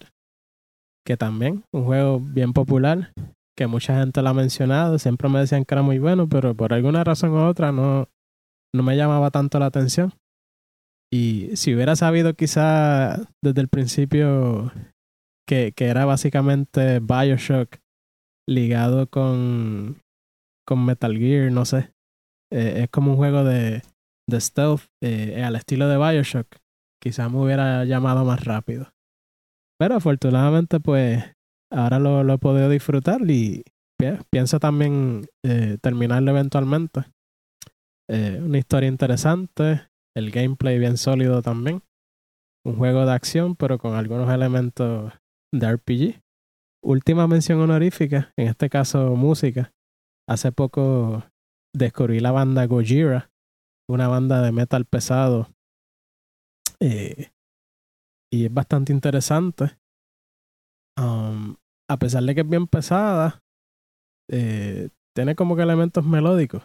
que 1.07 1.17
también 1.17 1.63
un 1.73 1.85
juego 1.85 2.21
bien 2.21 2.53
popular, 2.53 3.13
que 3.57 3.67
mucha 3.67 3.99
gente 3.99 4.23
lo 4.23 4.29
ha 4.29 4.35
mencionado, 4.35 4.99
siempre 4.99 5.29
me 5.29 5.39
decían 5.39 5.65
que 5.65 5.75
era 5.75 5.83
muy 5.83 5.99
bueno, 5.99 6.29
pero 6.29 6.55
por 6.55 6.73
alguna 6.73 7.05
razón 7.05 7.31
u 7.31 7.47
otra 7.47 7.73
no, 7.73 8.09
no 8.75 8.83
me 8.83 8.97
llamaba 8.97 9.31
tanto 9.31 9.59
la 9.59 9.67
atención. 9.67 10.13
Y 11.13 11.57
si 11.57 11.75
hubiera 11.75 11.95
sabido 11.97 12.35
quizá 12.35 13.17
desde 13.43 13.61
el 13.61 13.69
principio 13.69 14.73
que, 15.49 15.73
que 15.73 15.87
era 15.87 16.05
básicamente 16.05 17.01
Bioshock 17.01 17.79
ligado 18.49 19.09
con, 19.09 20.01
con 20.67 20.85
Metal 20.85 21.17
Gear, 21.17 21.53
no 21.53 21.65
sé. 21.65 21.93
Eh, 22.53 22.83
es 22.83 22.91
como 22.91 23.13
un 23.13 23.17
juego 23.17 23.45
de, 23.45 23.83
de 24.29 24.41
stealth 24.41 24.83
eh, 25.03 25.43
al 25.43 25.57
estilo 25.57 25.89
de 25.89 25.97
Bioshock. 25.97 26.47
Quizás 27.01 27.31
me 27.31 27.41
hubiera 27.41 27.85
llamado 27.85 28.25
más 28.25 28.45
rápido. 28.45 28.93
Pero 29.79 29.97
afortunadamente, 29.97 30.81
pues 30.81 31.23
ahora 31.71 31.99
lo, 31.99 32.33
he 32.33 32.39
podido 32.39 32.69
disfrutar 32.69 33.21
y 33.31 33.63
pienso 34.31 34.59
también 34.59 35.27
eh, 35.45 35.79
terminarlo 35.81 36.31
eventualmente. 36.31 37.05
Eh, 38.09 38.41
una 38.43 38.59
historia 38.59 38.89
interesante, 38.89 39.89
el 40.17 40.31
gameplay 40.31 40.79
bien 40.79 40.97
sólido 40.97 41.43
también. 41.43 41.83
Un 42.65 42.77
juego 42.77 43.07
de 43.07 43.13
acción, 43.13 43.55
pero 43.55 43.79
con 43.79 43.95
algunos 43.95 44.33
elementos 44.33 45.13
de 45.53 45.73
RPG 45.73 46.21
última 46.87 47.27
mención 47.27 47.61
honorífica, 47.61 48.33
en 48.39 48.49
este 48.49 48.71
caso 48.71 49.17
música. 49.17 49.73
Hace 50.29 50.53
poco 50.53 51.25
descubrí 51.75 52.21
la 52.21 52.31
banda 52.31 52.67
Gojira, 52.67 53.31
una 53.89 54.09
banda 54.09 54.43
de 54.43 54.53
metal 54.53 54.85
pesado. 54.85 55.49
Eh, 56.81 57.31
y 58.33 58.47
es 58.47 58.53
bastante 58.53 58.93
interesante. 58.93 59.79
Um, 60.99 61.57
a 61.89 61.99
pesar 61.99 62.23
de 62.25 62.35
que 62.35 62.41
es 62.41 62.49
bien 62.49 62.67
pesada, 62.67 63.41
eh, 64.31 64.89
tiene 65.15 65.35
como 65.35 65.57
que 65.57 65.63
elementos 65.63 66.05
melódicos. 66.05 66.63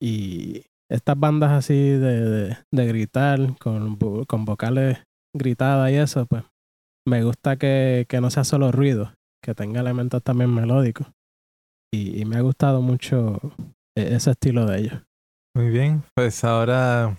Y 0.00 0.64
estas 0.90 1.18
bandas 1.18 1.52
así 1.52 1.74
de, 1.74 2.56
de, 2.72 2.86
gritar, 2.86 3.58
con, 3.58 3.96
con 4.26 4.44
vocales 4.44 4.98
gritadas 5.34 5.90
y 5.90 5.94
eso, 5.96 6.26
pues 6.26 6.44
me 7.06 7.22
gusta 7.24 7.56
que, 7.56 8.06
que 8.08 8.20
no 8.20 8.30
sea 8.30 8.44
solo 8.44 8.70
ruido, 8.70 9.14
que 9.42 9.54
tenga 9.54 9.80
elementos 9.80 10.22
también 10.22 10.54
melódicos. 10.54 11.08
Y, 11.92 12.24
me 12.26 12.36
ha 12.36 12.42
gustado 12.42 12.82
mucho 12.82 13.40
e, 13.96 14.14
ese 14.14 14.32
estilo 14.32 14.66
de 14.66 14.78
ellos. 14.78 15.02
Muy 15.56 15.70
bien, 15.70 16.02
pues 16.14 16.44
ahora 16.44 17.18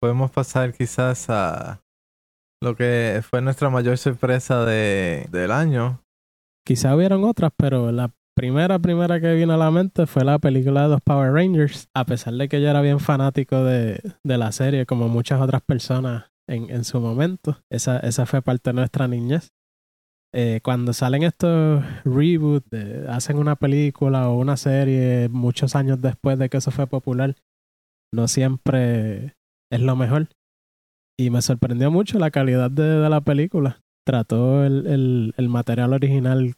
podemos 0.00 0.30
pasar 0.30 0.72
quizás 0.72 1.28
a 1.28 1.80
lo 2.62 2.76
que 2.76 3.22
fue 3.28 3.42
nuestra 3.42 3.70
mayor 3.70 3.98
sorpresa 3.98 4.64
de, 4.64 5.26
del 5.30 5.50
año. 5.50 6.00
Quizá 6.66 6.94
hubieron 6.94 7.24
otras, 7.24 7.52
pero 7.56 7.90
la 7.92 8.10
primera, 8.36 8.78
primera 8.78 9.20
que 9.20 9.34
vino 9.34 9.52
a 9.52 9.56
la 9.56 9.70
mente 9.70 10.06
fue 10.06 10.24
la 10.24 10.38
película 10.38 10.82
de 10.82 10.88
los 10.88 11.00
Power 11.02 11.32
Rangers. 11.32 11.88
A 11.94 12.04
pesar 12.04 12.34
de 12.34 12.48
que 12.48 12.60
yo 12.62 12.68
era 12.68 12.80
bien 12.80 13.00
fanático 13.00 13.64
de, 13.64 14.00
de 14.24 14.38
la 14.38 14.52
serie, 14.52 14.86
como 14.86 15.08
muchas 15.08 15.40
otras 15.40 15.62
personas 15.62 16.30
en, 16.48 16.70
en 16.70 16.84
su 16.84 17.00
momento. 17.00 17.58
Esa, 17.70 17.98
esa 17.98 18.26
fue 18.26 18.42
parte 18.42 18.70
de 18.70 18.74
nuestra 18.74 19.08
niñez. 19.08 19.52
Eh, 20.34 20.60
cuando 20.62 20.94
salen 20.94 21.24
estos 21.24 21.84
reboots, 22.04 22.72
hacen 23.08 23.36
una 23.36 23.56
película 23.56 24.30
o 24.30 24.38
una 24.38 24.56
serie 24.56 25.28
muchos 25.28 25.76
años 25.76 26.00
después 26.00 26.38
de 26.38 26.48
que 26.48 26.56
eso 26.56 26.70
fue 26.70 26.86
popular, 26.86 27.36
no 28.14 28.28
siempre 28.28 29.34
es 29.70 29.80
lo 29.80 29.96
mejor. 29.96 30.28
Y 31.18 31.30
me 31.30 31.42
sorprendió 31.42 31.90
mucho 31.90 32.18
la 32.18 32.30
calidad 32.30 32.70
de, 32.70 32.82
de 32.82 33.10
la 33.10 33.20
película. 33.20 33.80
Trató 34.06 34.64
el, 34.64 34.86
el, 34.86 35.34
el, 35.36 35.48
material 35.48 35.92
original 35.92 36.54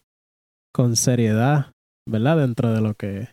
con 0.73 0.97
seriedad, 0.97 1.73
¿verdad? 2.09 2.39
Dentro 2.39 2.73
de 2.73 2.81
lo 2.81 2.95
que 2.95 3.29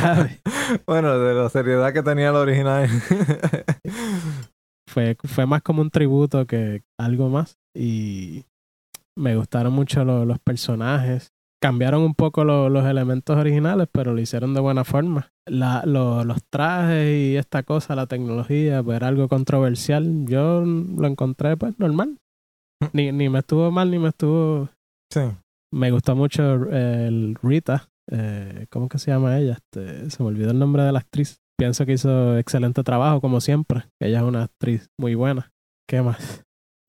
cabe. 0.00 0.40
bueno, 0.86 1.18
de 1.18 1.34
la 1.34 1.48
seriedad 1.48 1.92
que 1.92 2.02
tenía 2.02 2.30
el 2.30 2.36
original. 2.36 2.88
fue, 4.88 5.16
fue 5.24 5.46
más 5.46 5.62
como 5.62 5.82
un 5.82 5.90
tributo 5.90 6.46
que 6.46 6.82
algo 6.98 7.28
más. 7.28 7.58
Y 7.76 8.44
me 9.16 9.36
gustaron 9.36 9.72
mucho 9.72 10.04
lo, 10.04 10.24
los 10.24 10.38
personajes. 10.38 11.32
Cambiaron 11.60 12.02
un 12.02 12.14
poco 12.14 12.44
lo, 12.44 12.68
los 12.68 12.84
elementos 12.84 13.36
originales, 13.36 13.88
pero 13.92 14.14
lo 14.14 14.20
hicieron 14.20 14.52
de 14.52 14.60
buena 14.60 14.84
forma. 14.84 15.30
La, 15.46 15.84
lo, 15.86 16.24
los 16.24 16.42
trajes 16.50 17.14
y 17.14 17.36
esta 17.36 17.62
cosa, 17.62 17.94
la 17.94 18.06
tecnología, 18.06 18.82
pues 18.82 18.96
era 18.96 19.08
algo 19.08 19.28
controversial. 19.28 20.26
Yo 20.26 20.64
lo 20.64 21.06
encontré 21.06 21.56
pues 21.56 21.78
normal. 21.78 22.18
ni, 22.92 23.12
ni 23.12 23.28
me 23.28 23.40
estuvo 23.40 23.70
mal 23.70 23.90
ni 23.90 23.98
me 23.98 24.08
estuvo. 24.08 24.70
Sí. 25.12 25.20
Me 25.72 25.90
gustó 25.90 26.16
mucho 26.16 26.68
el 26.70 27.36
Rita. 27.40 27.88
Eh, 28.10 28.66
¿Cómo 28.68 28.88
que 28.88 28.98
se 28.98 29.12
llama 29.12 29.38
ella? 29.38 29.52
Este, 29.52 30.10
se 30.10 30.22
me 30.22 30.28
olvidó 30.28 30.50
el 30.50 30.58
nombre 30.58 30.82
de 30.82 30.92
la 30.92 30.98
actriz. 30.98 31.38
Pienso 31.56 31.86
que 31.86 31.92
hizo 31.92 32.36
excelente 32.38 32.82
trabajo, 32.82 33.20
como 33.20 33.40
siempre. 33.40 33.84
Ella 34.00 34.18
es 34.18 34.24
una 34.24 34.42
actriz 34.44 34.88
muy 34.98 35.14
buena. 35.14 35.52
¿Qué 35.88 36.02
más? 36.02 36.42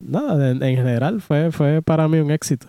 Nada, 0.05 0.51
en, 0.51 0.61
en 0.63 0.75
general 0.75 1.21
fue, 1.21 1.51
fue 1.51 1.81
para 1.81 2.07
mí 2.07 2.19
un 2.19 2.31
éxito. 2.31 2.67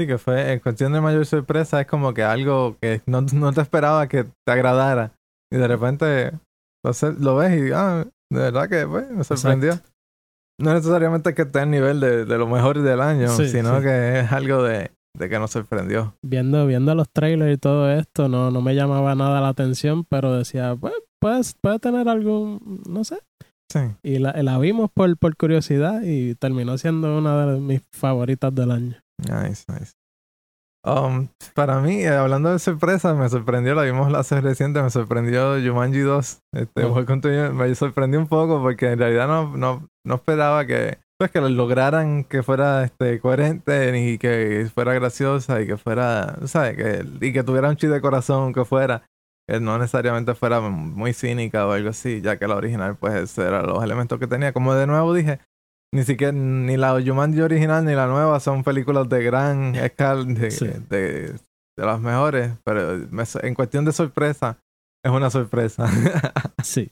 Sí, 0.00 0.06
que 0.06 0.18
fue 0.18 0.52
en 0.52 0.60
cuestión 0.60 0.92
de 0.92 1.00
mayor 1.00 1.24
sorpresa, 1.26 1.80
es 1.80 1.86
como 1.86 2.12
que 2.14 2.22
algo 2.22 2.76
que 2.80 3.02
no, 3.06 3.20
no 3.20 3.52
te 3.52 3.60
esperaba 3.60 4.08
que 4.08 4.24
te 4.24 4.52
agradara. 4.52 5.12
Y 5.52 5.56
de 5.58 5.68
repente 5.68 6.32
lo, 7.20 7.36
ves 7.36 7.60
y, 7.60 7.72
ah, 7.72 8.04
de 8.30 8.40
verdad 8.40 8.68
que 8.68 8.86
pues, 8.86 9.10
me 9.10 9.22
sorprendió. 9.24 9.70
Exacto. 9.72 9.90
No 10.60 10.74
necesariamente 10.74 11.34
que 11.34 11.42
esté 11.42 11.60
al 11.60 11.70
nivel 11.70 12.00
de, 12.00 12.24
de 12.24 12.38
lo 12.38 12.46
mejor 12.46 12.80
del 12.80 13.00
año, 13.00 13.28
Sí, 13.28 13.48
sino 13.48 13.78
sí. 13.78 13.84
que 13.84 14.20
es 14.20 14.32
algo 14.32 14.62
de, 14.62 14.90
de 15.18 15.28
que 15.28 15.38
nos 15.38 15.50
sorprendió. 15.50 16.14
Viendo, 16.22 16.66
viendo 16.66 16.94
los 16.94 17.10
trailers 17.10 17.54
y 17.54 17.58
todo 17.58 17.90
esto, 17.90 18.28
no, 18.28 18.50
no 18.50 18.60
me 18.60 18.74
llamaba 18.74 19.14
nada 19.14 19.40
la 19.40 19.48
atención, 19.48 20.04
pero 20.04 20.34
decía, 20.36 20.76
pues, 20.78 20.94
puedes, 21.20 21.54
puede 21.60 21.78
tener 21.78 22.08
algún, 22.08 22.82
no 22.88 23.04
sé. 23.04 23.18
Sí. 23.72 23.78
Y 24.02 24.18
la, 24.18 24.32
la 24.42 24.58
vimos 24.58 24.90
por, 24.92 25.16
por 25.16 25.36
curiosidad 25.36 26.02
y 26.02 26.34
terminó 26.34 26.76
siendo 26.78 27.16
una 27.18 27.46
de 27.46 27.60
mis 27.60 27.80
favoritas 27.92 28.54
del 28.54 28.70
año. 28.70 28.96
Nice, 29.18 29.64
nice. 29.68 29.92
Um, 30.84 31.28
para 31.54 31.78
mí, 31.80 32.02
eh, 32.02 32.08
hablando 32.08 32.50
de 32.50 32.58
sorpresas, 32.58 33.16
me 33.16 33.28
sorprendió, 33.28 33.74
la 33.76 33.82
vimos 33.82 34.10
la 34.10 34.18
hace 34.18 34.40
reciente, 34.40 34.82
me 34.82 34.90
sorprendió 34.90 35.54
Jumanji 35.62 36.00
2. 36.00 36.38
Este, 36.54 36.84
Oh. 36.84 36.92
fue 36.92 37.06
contenido- 37.06 37.52
me 37.52 37.72
sorprendió 37.76 38.18
un 38.18 38.26
poco 38.26 38.60
porque 38.60 38.90
en 38.92 38.98
realidad 38.98 39.28
no, 39.28 39.56
no, 39.56 39.86
no 40.04 40.14
esperaba 40.16 40.66
que, 40.66 40.98
pues, 41.20 41.30
que 41.30 41.40
lo 41.40 41.48
lograran 41.50 42.24
que 42.24 42.42
fuera 42.42 42.82
este, 42.82 43.20
coherente 43.20 43.96
y 43.96 44.18
que 44.18 44.68
fuera 44.74 44.92
graciosa 44.94 45.60
y 45.62 45.68
que 45.68 45.76
fuera, 45.76 46.36
¿sabes? 46.46 46.76
Que, 46.76 47.06
y 47.28 47.32
que 47.32 47.44
tuviera 47.44 47.68
un 47.68 47.76
chiste 47.76 47.94
de 47.94 48.00
corazón 48.00 48.52
que 48.52 48.64
fuera. 48.64 49.02
No 49.60 49.78
necesariamente 49.78 50.34
fuera 50.34 50.60
muy 50.60 51.12
cínica 51.12 51.66
o 51.66 51.72
algo 51.72 51.90
así, 51.90 52.20
ya 52.20 52.38
que 52.38 52.46
la 52.46 52.56
original, 52.56 52.96
pues, 52.96 53.36
eran 53.38 53.66
los 53.66 53.82
elementos 53.82 54.18
que 54.18 54.26
tenía. 54.26 54.52
Como 54.52 54.74
de 54.74 54.86
nuevo 54.86 55.12
dije, 55.14 55.40
ni 55.94 56.04
siquiera 56.04 56.32
ni 56.32 56.76
la 56.76 56.98
Jumanji 57.04 57.40
original 57.42 57.84
ni 57.84 57.94
la 57.94 58.06
nueva 58.06 58.40
son 58.40 58.64
películas 58.64 59.08
de 59.08 59.22
gran 59.22 59.74
escala, 59.74 60.24
de, 60.24 60.50
Sí. 60.50 60.66
de, 60.88 61.32
de 61.76 61.86
las 61.86 62.00
mejores, 62.00 62.52
pero 62.64 63.06
me 63.10 63.24
en 63.42 63.54
cuestión 63.54 63.84
de 63.84 63.92
sorpresa, 63.92 64.58
es 65.04 65.10
una 65.12 65.30
sorpresa. 65.30 65.86
Sí. 66.62 66.90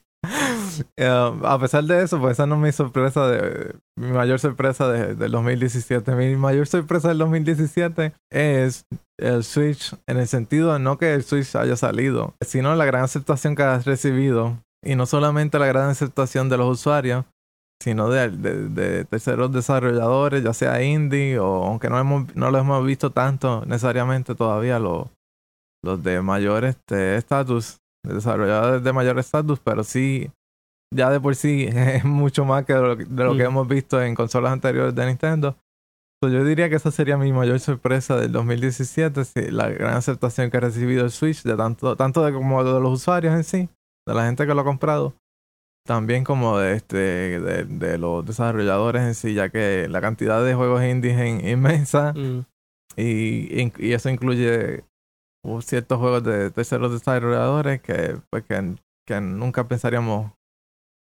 Eh, 0.97 1.33
a 1.45 1.59
pesar 1.59 1.85
de 1.85 2.03
eso, 2.03 2.21
pues 2.21 2.33
esa 2.33 2.47
no 2.47 2.57
es 2.57 2.61
mi 2.61 2.73
sorpresa, 2.73 3.27
de, 3.29 3.75
mi 3.97 4.13
mayor 4.13 4.39
sorpresa 4.39 4.89
de- 4.89 5.15
del 5.15 5.31
2017. 5.33 6.15
Mi 6.15 6.37
mayor 6.37 6.67
sorpresa 6.67 7.09
del 7.09 7.19
2017 7.19 8.13
es 8.31 8.85
el 9.19 9.45
Switch, 9.45 9.95
en 10.07 10.17
el 10.19 10.27
sentido 10.29 10.73
de 10.73 10.79
no 10.79 10.99
que 10.99 11.15
el 11.15 11.23
Switch 11.23 11.55
haya 11.57 11.77
salido, 11.77 12.35
sino 12.41 12.75
la 12.75 12.85
gran 12.85 13.03
aceptación 13.05 13.55
que 13.57 13.63
ha 13.63 13.79
recibido. 13.79 14.59
Y 14.85 14.95
no 14.95 15.05
solamente 15.07 15.59
la 15.59 15.67
gran 15.67 15.91
aceptación 15.91 16.49
de 16.49 16.57
los 16.57 16.79
usuarios, 16.81 17.25
sino 17.83 18.09
de, 18.11 18.31
de- 18.31 19.05
terceros 19.05 19.53
desarrolladores, 19.53 20.43
ya 20.43 20.53
sea 20.55 20.83
indie 20.83 21.39
o 21.39 21.65
aunque 21.65 21.89
no, 21.91 21.99
hemos, 21.99 22.35
no 22.35 22.51
lo 22.51 22.59
hemos 22.59 22.85
visto 22.87 23.11
tanto 23.11 23.65
necesariamente 23.67 24.35
todavía 24.35 24.79
los, 24.79 25.07
los 25.83 26.03
de 26.03 26.21
mayor 26.23 26.65
este, 26.65 27.17
estatus, 27.17 27.79
de 28.07 28.15
desarrolladores 28.15 28.83
de 28.85 28.93
mayor 28.93 29.19
estatus, 29.19 29.61
pero 29.61 29.83
sí, 29.85 30.31
ya 30.95 31.11
de 31.11 31.21
por 31.21 31.35
sí 31.37 31.69
es 31.73 32.05
mucho 32.05 32.45
más 32.45 32.65
que 32.65 32.75
de 32.75 32.81
lo, 32.81 32.97
de 32.97 33.25
lo 33.25 33.37
que 33.37 33.45
Mm. 33.45 33.47
hemos 33.47 33.69
visto 33.69 34.03
en 34.03 34.15
consolas 34.15 34.53
anteriores 34.53 34.95
de 34.95 35.07
Nintendo. 35.07 35.57
So, 36.23 36.29
yo 36.29 36.45
diría 36.45 36.69
que 36.69 36.77
esa 36.77 36.91
sería 36.91 37.17
mi 37.17 37.33
mayor 37.33 37.61
sorpresa 37.61 38.17
del 38.17 38.31
2017, 38.33 39.25
sí, 39.25 39.51
la 39.51 39.71
gran 39.71 39.97
aceptación 39.97 40.51
que 40.51 40.59
ha 40.59 40.61
recibido 40.61 41.05
el 41.05 41.11
Switch, 41.11 41.43
de 41.45 41.57
tanto, 41.57 41.97
tanto 41.97 42.23
de 42.25 42.33
como 42.33 42.63
de 42.63 42.79
los 42.79 42.93
usuarios 42.93 43.35
en 43.35 43.43
sí, 43.45 43.69
de 44.07 44.15
la 44.15 44.27
gente 44.27 44.47
que 44.47 44.53
lo 44.53 44.61
ha 44.61 44.65
comprado, 44.65 45.15
también 45.87 46.23
como 46.25 46.59
de 46.59 46.75
este 46.75 46.97
de, 47.41 47.65
de 47.65 47.97
los 47.97 48.27
desarrolladores 48.27 49.03
en 49.03 49.15
sí, 49.15 49.33
ya 49.33 49.49
que 49.49 49.89
la 49.89 50.03
cantidad 50.03 50.45
de 50.45 50.55
juegos 50.55 50.85
indies 50.85 51.19
es 51.19 51.43
inmensa 51.53 52.13
Mm, 52.13 52.41
y, 52.97 53.73
y 53.79 53.93
eso 53.95 54.11
incluye 54.11 54.85
uh, 55.47 55.63
ciertos 55.63 55.99
juegos 55.99 56.23
de 56.25 56.51
terceros 56.51 56.93
desarrolladores 56.93 57.81
que 57.81 58.17
pues 58.31 58.45
que, 58.45 58.75
que 59.07 59.21
nunca 59.23 59.67
pensaríamos 59.67 60.33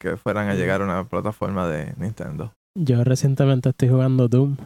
que 0.04 0.16
fueran 0.18 0.48
a 0.48 0.54
llegar 0.54 0.82
a 0.82 0.84
una 0.84 1.08
plataforma 1.08 1.66
de 1.66 1.94
Nintendo. 1.96 2.52
Yo 2.78 3.02
recientemente 3.04 3.70
estoy 3.70 3.88
jugando 3.88 4.28
Doom, 4.28 4.56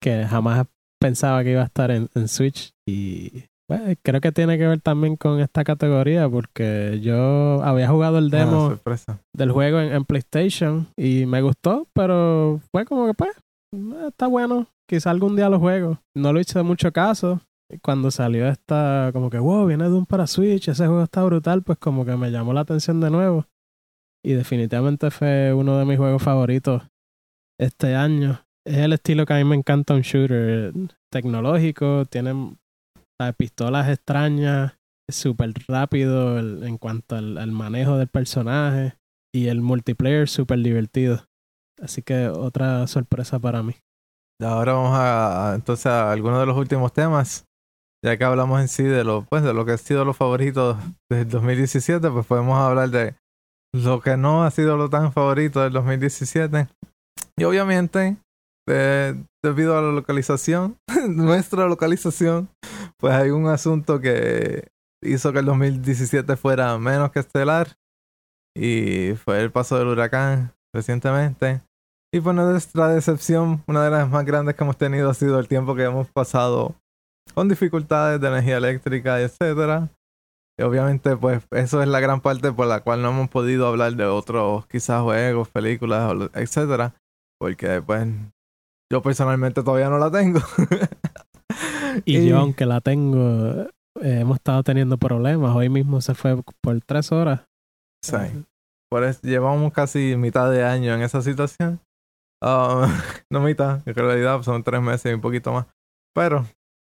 que 0.00 0.24
jamás 0.24 0.66
pensaba 1.00 1.42
que 1.42 1.52
iba 1.52 1.62
a 1.62 1.66
estar 1.66 1.90
en, 1.90 2.08
en 2.14 2.28
Switch. 2.28 2.70
Y 2.88 3.44
bueno, 3.68 3.92
creo 4.02 4.20
que 4.20 4.30
tiene 4.30 4.58
que 4.58 4.66
ver 4.66 4.80
también 4.80 5.16
con 5.16 5.40
esta 5.40 5.64
categoría, 5.64 6.28
porque 6.28 7.00
yo 7.02 7.62
había 7.64 7.88
jugado 7.88 8.18
el 8.18 8.26
Una 8.26 8.38
demo 8.38 8.80
del 9.34 9.50
juego 9.50 9.80
en, 9.80 9.92
en 9.92 10.04
PlayStation 10.04 10.86
y 10.96 11.26
me 11.26 11.42
gustó, 11.42 11.88
pero 11.92 12.60
fue 12.70 12.84
como 12.84 13.06
que 13.06 13.14
pues, 13.14 13.30
eh, 13.74 14.06
está 14.08 14.28
bueno, 14.28 14.68
quizá 14.88 15.10
algún 15.10 15.34
día 15.34 15.48
lo 15.48 15.58
juego. 15.58 15.98
No 16.14 16.32
lo 16.32 16.38
hice 16.40 16.62
mucho 16.62 16.92
caso. 16.92 17.40
Y 17.68 17.78
Cuando 17.78 18.12
salió 18.12 18.46
esta, 18.46 19.10
como 19.12 19.28
que, 19.28 19.40
wow, 19.40 19.66
viene 19.66 19.88
Doom 19.88 20.06
para 20.06 20.28
Switch, 20.28 20.68
ese 20.68 20.86
juego 20.86 21.02
está 21.02 21.24
brutal, 21.24 21.62
pues 21.62 21.78
como 21.78 22.04
que 22.04 22.16
me 22.16 22.30
llamó 22.30 22.52
la 22.52 22.60
atención 22.60 23.00
de 23.00 23.10
nuevo. 23.10 23.46
Y 24.26 24.32
definitivamente 24.34 25.10
fue 25.12 25.54
uno 25.54 25.78
de 25.78 25.84
mis 25.84 25.98
juegos 25.98 26.20
favoritos 26.22 26.82
este 27.60 27.94
año. 27.94 28.40
Es 28.66 28.78
el 28.78 28.92
estilo 28.92 29.24
que 29.24 29.34
a 29.34 29.36
mí 29.36 29.44
me 29.44 29.54
encanta 29.54 29.94
un 29.94 30.00
shooter 30.00 30.72
tecnológico, 31.12 32.04
tiene 32.06 32.56
¿sabes? 33.20 33.36
pistolas 33.36 33.88
extrañas, 33.88 34.74
es 35.08 35.14
súper 35.14 35.52
rápido 35.68 36.38
en 36.38 36.76
cuanto 36.76 37.14
al, 37.14 37.38
al 37.38 37.52
manejo 37.52 37.96
del 37.98 38.08
personaje 38.08 38.94
y 39.32 39.46
el 39.46 39.60
multiplayer 39.60 40.28
súper 40.28 40.58
divertido. 40.58 41.24
Así 41.80 42.02
que 42.02 42.26
otra 42.28 42.86
sorpresa 42.88 43.38
para 43.38 43.62
mí. 43.62 43.74
Ahora 44.42 44.72
vamos 44.72 44.98
a, 44.98 45.52
a- 45.52 45.54
entonces 45.54 45.86
a 45.86 46.10
algunos 46.10 46.40
de 46.40 46.46
los 46.46 46.56
últimos 46.56 46.92
temas. 46.92 47.44
Ya 48.04 48.16
que 48.16 48.24
hablamos 48.24 48.60
en 48.60 48.68
sí 48.68 48.82
de 48.82 49.04
lo, 49.04 49.24
pues, 49.24 49.42
de 49.42 49.54
lo 49.54 49.64
que 49.64 49.72
ha 49.72 49.78
sido 49.78 50.04
los 50.04 50.16
favoritos 50.16 50.76
del 51.10 51.28
2017, 51.28 52.10
pues 52.10 52.26
podemos 52.26 52.58
hablar 52.58 52.90
de 52.90 53.14
lo 53.84 54.00
que 54.00 54.16
no 54.16 54.44
ha 54.44 54.50
sido 54.50 54.76
lo 54.76 54.88
tan 54.90 55.12
favorito 55.12 55.60
del 55.60 55.72
2017. 55.72 56.68
Y 57.38 57.44
obviamente, 57.44 58.16
de- 58.66 59.16
debido 59.44 59.76
a 59.76 59.82
la 59.82 59.92
localización, 59.92 60.76
nuestra 61.08 61.66
localización, 61.66 62.48
pues 62.98 63.14
hay 63.14 63.30
un 63.30 63.46
asunto 63.48 64.00
que 64.00 64.68
hizo 65.02 65.32
que 65.32 65.38
el 65.40 65.46
2017 65.46 66.36
fuera 66.36 66.76
menos 66.78 67.10
que 67.12 67.20
estelar. 67.20 67.76
Y 68.56 69.12
fue 69.22 69.42
el 69.42 69.52
paso 69.52 69.78
del 69.78 69.88
huracán 69.88 70.52
recientemente. 70.74 71.60
Y 72.14 72.20
pues 72.20 72.34
nuestra 72.34 72.88
decepción, 72.88 73.62
una 73.66 73.84
de 73.84 73.90
las 73.90 74.08
más 74.08 74.24
grandes 74.24 74.54
que 74.54 74.64
hemos 74.64 74.78
tenido 74.78 75.10
ha 75.10 75.14
sido 75.14 75.38
el 75.38 75.48
tiempo 75.48 75.74
que 75.74 75.82
hemos 75.84 76.08
pasado 76.10 76.74
con 77.34 77.48
dificultades 77.48 78.20
de 78.20 78.28
energía 78.28 78.56
eléctrica 78.56 79.20
etcétera. 79.20 79.90
Obviamente 80.58 81.16
pues 81.16 81.42
eso 81.50 81.82
es 81.82 81.88
la 81.88 82.00
gran 82.00 82.20
parte 82.20 82.52
por 82.52 82.66
la 82.66 82.80
cual 82.80 83.02
no 83.02 83.10
hemos 83.10 83.28
podido 83.28 83.66
hablar 83.66 83.94
de 83.94 84.06
otros 84.06 84.66
quizás 84.66 85.02
juegos, 85.02 85.48
películas, 85.48 86.30
etcétera. 86.34 86.94
Porque 87.38 87.82
pues 87.82 88.06
yo 88.90 89.02
personalmente 89.02 89.62
todavía 89.62 89.90
no 89.90 89.98
la 89.98 90.10
tengo. 90.10 90.40
Y 92.04 92.28
yo, 92.28 92.38
aunque 92.38 92.66
la 92.66 92.80
tengo, 92.80 93.62
eh, 94.02 94.20
hemos 94.20 94.36
estado 94.36 94.62
teniendo 94.62 94.98
problemas. 94.98 95.54
Hoy 95.54 95.68
mismo 95.68 96.00
se 96.00 96.14
fue 96.14 96.36
por 96.60 96.80
tres 96.82 97.12
horas. 97.12 97.46
Sí. 98.02 98.44
Por 98.90 99.04
eso 99.04 99.20
llevamos 99.22 99.72
casi 99.72 100.16
mitad 100.16 100.50
de 100.50 100.64
año 100.64 100.94
en 100.94 101.02
esa 101.02 101.22
situación. 101.22 101.80
Ah, 102.42 102.86
no 103.30 103.40
mitad, 103.40 103.80
en 103.86 103.94
realidad 103.94 104.42
son 104.42 104.62
tres 104.62 104.82
meses 104.82 105.10
y 105.10 105.14
un 105.14 105.20
poquito 105.20 105.52
más. 105.52 105.66
Pero, 106.14 106.46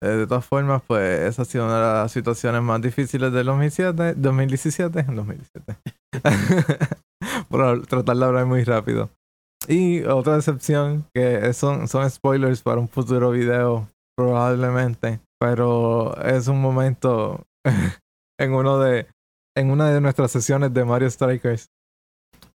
eh, 0.02 0.08
de 0.08 0.26
todas 0.26 0.46
formas, 0.46 0.82
pues 0.86 1.20
esa 1.20 1.42
ha 1.42 1.44
sido 1.44 1.66
una 1.66 1.76
de 1.76 1.82
las 1.82 2.12
situaciones 2.12 2.62
más 2.62 2.80
difíciles 2.80 3.32
del 3.32 3.46
2007, 3.46 4.14
2017. 4.16 5.02
2017. 5.02 5.76
Por 7.48 7.86
tratar 7.86 8.16
de 8.16 8.24
hablar 8.24 8.46
muy 8.46 8.64
rápido. 8.64 9.10
Y 9.66 10.02
otra 10.02 10.36
decepción, 10.36 11.04
que 11.14 11.52
son, 11.52 11.88
son 11.88 12.08
spoilers 12.08 12.62
para 12.62 12.80
un 12.80 12.88
futuro 12.88 13.30
video, 13.32 13.88
probablemente. 14.16 15.20
Pero 15.40 16.16
es 16.22 16.48
un 16.48 16.60
momento 16.60 17.44
en 18.40 18.54
uno 18.54 18.78
de 18.78 19.08
en 19.56 19.72
una 19.72 19.90
de 19.90 20.00
nuestras 20.00 20.30
sesiones 20.30 20.72
de 20.72 20.84
Mario 20.84 21.10
Strikers. 21.10 21.68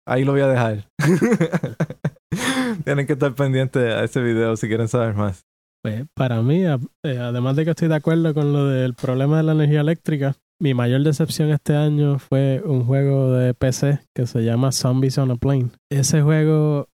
Ahí 0.08 0.24
lo 0.24 0.34
voy 0.34 0.42
a 0.42 0.48
dejar. 0.48 0.88
Tienen 2.86 3.08
que 3.08 3.14
estar 3.14 3.34
pendientes 3.34 3.82
a 3.82 4.04
ese 4.04 4.22
video 4.22 4.56
si 4.56 4.68
quieren 4.68 4.88
saber 4.88 5.16
más. 5.16 5.44
Pues 5.84 6.06
para 6.14 6.42
mí, 6.42 6.64
eh, 6.64 7.18
además 7.18 7.56
de 7.56 7.66
que 7.66 7.72
estoy 7.72 7.88
de 7.88 7.96
acuerdo 7.96 8.34
con 8.34 8.54
lo 8.54 8.68
del 8.68 8.94
problema 8.94 9.38
de 9.38 9.44
la 9.44 9.54
energía 9.54 9.82
eléctrica, 9.82 10.36
mi 10.62 10.76
mayor 10.76 11.02
decepción 11.02 11.50
este 11.50 11.76
año 11.76 12.20
fue 12.20 12.62
un 12.64 12.86
juego 12.86 13.32
de 13.34 13.56
PC 13.56 14.00
que 14.16 14.28
se 14.28 14.44
llama 14.44 14.72
Zombies 14.72 15.18
on 15.18 15.32
a 15.32 15.36
Plane. 15.36 15.72
Ese 15.90 16.22
juego 16.22 16.88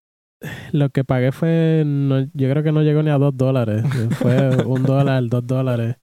lo 0.72 0.88
que 0.88 1.04
pagué 1.04 1.32
fue, 1.32 1.82
no, 1.84 2.20
yo 2.32 2.50
creo 2.50 2.62
que 2.62 2.72
no 2.72 2.82
llegó 2.82 3.02
ni 3.02 3.10
a 3.10 3.18
dos 3.18 3.36
dólares. 3.36 3.84
Fue 4.18 4.56
un 4.64 4.84
dólar, 4.84 5.22
dos 5.28 5.46
dólares. 5.46 5.96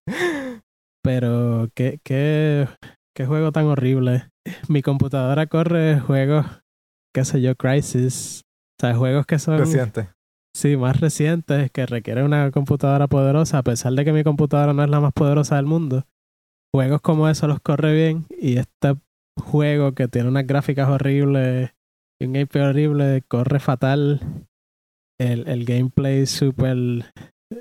Pero 1.04 1.70
qué, 1.74 2.00
qué, 2.04 2.68
qué 3.16 3.26
juego 3.26 3.52
tan 3.52 3.66
horrible. 3.66 4.30
Mi 4.68 4.82
computadora 4.82 5.48
corre 5.48 6.00
juegos, 6.00 6.46
qué 7.14 7.26
sé 7.26 7.42
yo, 7.42 7.56
Crisis. 7.56 8.42
O 8.80 8.86
sea, 8.86 8.96
juegos 8.96 9.26
que 9.26 9.40
son... 9.40 9.58
Reciente. 9.58 10.10
Sí, 10.56 10.78
más 10.78 11.02
recientes, 11.02 11.70
que 11.70 11.86
requieren 11.86 12.24
una 12.24 12.50
computadora 12.50 13.08
poderosa, 13.08 13.58
a 13.58 13.64
pesar 13.64 13.92
de 13.92 14.06
que 14.06 14.14
mi 14.14 14.24
computadora 14.24 14.72
no 14.72 14.86
es 14.86 14.90
la 14.90 15.02
más 15.02 15.12
poderosa 15.12 15.58
del 15.58 15.66
mundo. 15.66 16.06
Juegos 16.74 17.02
como 17.02 17.28
eso 17.28 17.46
los 17.48 17.60
corre 17.60 17.94
bien 17.94 18.26
y 18.40 18.56
este 18.56 18.96
juego 19.38 19.92
que 19.92 20.08
tiene 20.08 20.30
unas 20.30 20.48
gráficas 20.48 20.88
horribles 20.88 21.72
y 22.22 22.28
un 22.28 22.34
gameplay 22.34 22.64
horrible, 22.64 23.22
corre 23.28 23.60
fatal. 23.60 24.22
El, 25.20 25.46
el 25.50 25.66
gameplay 25.66 26.26
súper... 26.26 26.78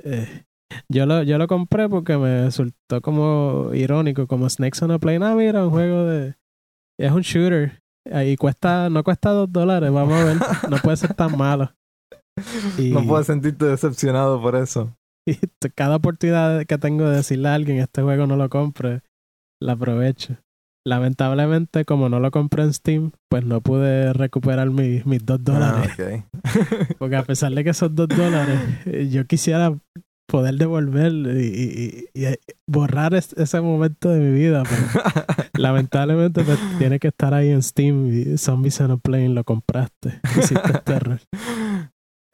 Eh, 0.05 0.45
yo 0.89 1.05
lo, 1.07 1.25
yo 1.25 1.37
lo 1.39 1.49
compré 1.49 1.89
porque 1.89 2.17
me 2.17 2.45
resultó 2.45 3.01
como 3.03 3.71
irónico, 3.75 4.29
como 4.29 4.49
Snakes 4.49 4.85
on 4.85 4.93
a 4.93 5.01
Plane. 5.01 5.27
Ah, 5.27 5.35
mira, 5.35 5.65
un 5.65 5.71
juego 5.71 6.05
de... 6.05 6.37
Es 7.01 7.11
un 7.11 7.23
shooter. 7.23 7.83
Y 8.25 8.37
cuesta, 8.37 8.89
no 8.89 9.03
cuesta 9.03 9.31
dos 9.31 9.51
dólares, 9.51 9.91
vamos 9.91 10.15
a 10.15 10.25
ver. 10.25 10.37
No 10.71 10.77
puede 10.77 10.97
ser 10.97 11.15
tan 11.15 11.37
malo. 11.37 11.73
Y, 12.79 12.91
no 12.91 13.07
puedes 13.07 13.27
sentirte 13.27 13.65
decepcionado 13.67 14.41
por 14.41 14.57
eso. 14.57 14.95
Y 15.27 15.39
cada 15.75 15.97
oportunidad 15.97 16.67
que 16.67 16.77
tengo 16.77 17.09
de 17.09 17.17
decirle 17.17 17.49
a 17.49 17.55
alguien 17.55 17.79
este 17.79 18.03
juego 18.03 18.27
no 18.27 18.37
lo 18.37 18.51
compre, 18.51 19.01
la 19.59 19.73
aprovecho. 19.73 20.37
Lamentablemente, 20.87 21.87
como 21.87 22.11
no 22.11 22.21
lo 22.21 22.31
compré 22.31 22.65
en 22.65 22.75
Steam, 22.75 23.13
pues 23.31 23.43
no 23.43 23.63
pude 23.63 24.13
recuperar 24.13 24.69
mis, 24.69 25.07
mis 25.07 25.25
dos 25.25 25.43
dólares. 25.43 25.93
Ah, 25.99 26.93
Porque 26.99 27.17
a 27.17 27.23
pesar 27.23 27.53
de 27.53 27.65
que 27.65 27.73
son 27.73 27.95
dos 27.95 28.09
dólares, 28.09 28.61
eh, 28.85 29.09
yo 29.11 29.27
quisiera 29.27 29.75
poder 30.27 30.57
devolver 30.57 31.13
y, 31.13 32.09
y, 32.13 32.27
y 32.27 32.27
borrar 32.67 33.15
es, 33.15 33.33
ese 33.35 33.63
momento 33.63 34.11
de 34.11 34.21
mi 34.21 34.39
vida. 34.39 34.63
Pero 34.65 34.83
lamentablemente 35.55 36.45
pues, 36.45 36.59
tiene 36.79 36.99
que 36.99 37.09
estar 37.09 37.33
ahí 37.33 37.49
en 37.49 37.63
Steam 37.63 38.13
y 38.13 38.37
Zombies 38.37 38.79
on 38.83 38.91
a 38.91 38.97
Plane 38.99 39.31
lo 39.31 39.45
compraste. 39.45 40.21
Hiciste 40.37 40.81
terror. 40.85 41.21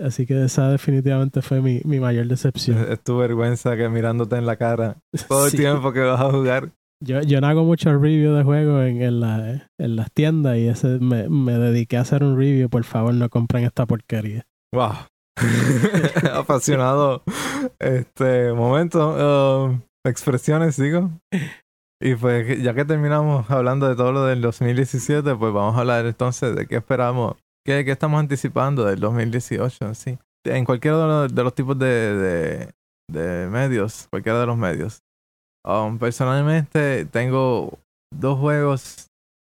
Así 0.02 0.26
que 0.26 0.44
esa 0.44 0.70
definitivamente 0.70 1.42
fue 1.42 1.60
mi, 1.60 1.80
mi 1.84 2.00
mayor 2.00 2.26
decepción. 2.26 2.78
Es 2.90 3.00
tu 3.02 3.18
vergüenza 3.18 3.76
que 3.76 3.88
mirándote 3.88 4.36
en 4.36 4.46
la 4.46 4.56
cara 4.56 4.96
todo 5.28 5.44
el 5.46 5.50
Sí. 5.50 5.58
tiempo 5.58 5.92
que 5.92 6.00
vas 6.00 6.20
a 6.20 6.30
jugar. 6.30 6.70
Yo, 7.02 7.22
yo 7.22 7.40
no 7.40 7.46
hago 7.46 7.64
mucho 7.64 7.90
review 7.98 8.34
de 8.34 8.42
juegos 8.44 8.84
en, 8.86 9.00
en, 9.02 9.20
la, 9.20 9.68
en 9.78 9.96
las 9.96 10.10
tiendas 10.12 10.58
y 10.58 10.68
ese 10.68 10.98
me, 11.00 11.28
me 11.30 11.52
dediqué 11.58 11.96
a 11.96 12.02
hacer 12.02 12.22
un 12.22 12.36
review. 12.36 12.68
Por 12.68 12.84
favor, 12.84 13.14
no 13.14 13.28
compren 13.30 13.64
esta 13.64 13.86
porquería. 13.86 14.44
Wow. 14.74 14.92
Apasionado 16.34 17.22
este 17.78 18.52
momento. 18.52 19.64
um, 19.66 19.80
expresiones, 20.04 20.76
digo. 20.76 21.10
Y 22.02 22.14
pues 22.14 22.62
ya 22.62 22.74
que 22.74 22.84
terminamos 22.84 23.50
hablando 23.50 23.88
de 23.88 23.94
todo 23.96 24.12
lo 24.12 24.24
del 24.24 24.40
2017, 24.40 25.34
pues 25.36 25.52
vamos 25.52 25.76
a 25.76 25.80
hablar 25.80 26.06
entonces 26.06 26.54
de 26.56 26.66
qué 26.66 26.76
esperamos, 26.76 27.36
qué, 27.84 27.90
estamos 27.90 28.20
anticipando 28.20 28.84
del 28.84 29.00
2018, 29.00 29.94
sí. 29.94 30.18
En 30.44 30.64
cualquiera 30.64 30.98
de 30.98 31.06
los, 31.06 31.34
de 31.34 31.50
tipos 31.52 31.78
de, 31.78 31.86
de, 31.86 32.70
de 33.10 33.48
medios, 33.48 34.06
cualquiera 34.10 34.40
de 34.40 34.46
los 34.46 34.56
medios. 34.56 35.00
Um, 35.66 35.98
personalmente 35.98 37.04
tengo 37.06 37.78
dos 38.12 38.38
juegos 38.38 39.06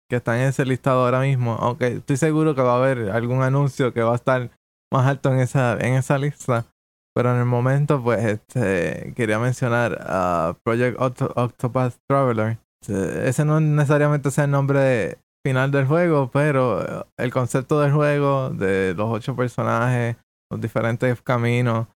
que 0.10 0.18
están 0.18 0.38
en 0.40 0.48
ese 0.50 0.66
listado 0.66 1.06
ahora 1.06 1.22
mismo, 1.22 1.54
aunque 1.60 1.88
estoy 1.88 2.18
seguro 2.18 2.56
que 2.56 2.62
va 2.62 2.74
a 2.74 2.78
haber 2.78 3.12
algún 3.12 3.44
anuncio 3.44 3.94
que 3.94 4.02
va 4.02 4.14
a 4.14 4.16
estar 4.16 4.50
más 4.92 5.08
alto 5.08 5.32
en 5.32 5.40
esa, 5.40 5.78
en 5.80 5.94
esa 5.94 6.18
lista. 6.18 6.66
Pero 7.14 7.34
en 7.34 7.40
el 7.40 7.46
momento, 7.46 8.02
pues, 8.02 8.24
este, 8.24 9.14
quería 9.16 9.38
mencionar 9.38 10.58
Project 10.64 10.98
Octo- 11.00 11.34
Octopath 11.36 11.96
Traveler. 12.10 12.58
Ese 12.88 13.46
no 13.46 13.60
necesariamente 13.60 14.30
es 14.30 14.38
el 14.40 14.50
nombre 14.50 15.18
final 15.46 15.72
del 15.72 15.88
juego, 15.88 16.30
pero 16.32 16.82
eh, 16.82 17.06
el 17.18 17.32
concepto 17.32 17.80
del 17.82 17.92
juego, 17.92 18.50
de 18.52 18.94
los 18.96 19.10
ocho 19.10 19.36
personajes, 19.36 20.18
los 20.52 20.62
diferentes 20.62 21.22
caminos, 21.22 21.88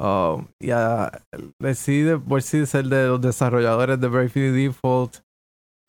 um, 0.00 0.46
y 0.60 0.70
a, 0.70 1.22
decide 1.60 2.18
por 2.18 2.42
sí 2.42 2.66
ser 2.66 2.86
de 2.86 3.06
los 3.08 3.20
desarrolladores 3.20 4.00
de 4.00 4.08
Bravely 4.08 4.50
Default, 4.50 5.18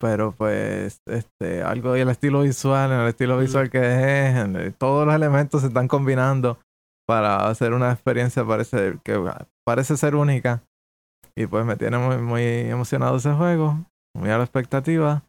pero 0.00 0.32
pues 0.32 1.00
este 1.06 1.62
algo 1.62 1.92
del 1.92 2.08
estilo 2.08 2.42
visual, 2.42 2.90
en 2.92 3.00
el 3.00 3.08
estilo 3.08 3.38
visual 3.38 3.70
que 3.70 3.78
es, 4.28 4.36
el- 4.36 4.74
todos 4.74 5.06
los 5.06 5.14
elementos 5.14 5.60
se 5.60 5.68
están 5.68 5.88
combinando 5.88 6.58
para 7.06 7.48
hacer 7.48 7.72
una 7.72 7.92
experiencia 7.92 8.44
parece 8.44 8.98
que 9.04 9.20
parece 9.66 9.96
ser 9.96 10.14
única 10.14 10.62
y 11.36 11.46
pues 11.46 11.64
me 11.64 11.76
tiene 11.76 11.98
muy, 11.98 12.16
muy 12.18 12.42
emocionado 12.42 13.16
ese 13.16 13.32
juego, 13.32 13.78
muy 14.16 14.30
a 14.30 14.38
la 14.38 14.44
expectativa. 14.44 15.22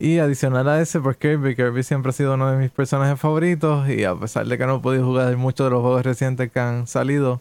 Y 0.00 0.18
adicional 0.18 0.68
a 0.68 0.80
ese, 0.80 1.00
pues 1.00 1.16
Kirby, 1.16 1.56
Kirby 1.56 1.82
siempre 1.82 2.10
ha 2.10 2.12
sido 2.12 2.34
uno 2.34 2.50
de 2.50 2.56
mis 2.56 2.70
personajes 2.70 3.18
favoritos 3.18 3.88
y 3.88 4.04
a 4.04 4.14
pesar 4.14 4.46
de 4.46 4.56
que 4.56 4.64
no 4.64 4.76
he 4.76 4.80
podido 4.80 5.04
jugar 5.04 5.36
muchos 5.36 5.66
de 5.66 5.70
los 5.70 5.80
juegos 5.80 6.04
recientes 6.04 6.52
que 6.52 6.60
han 6.60 6.86
salido, 6.86 7.40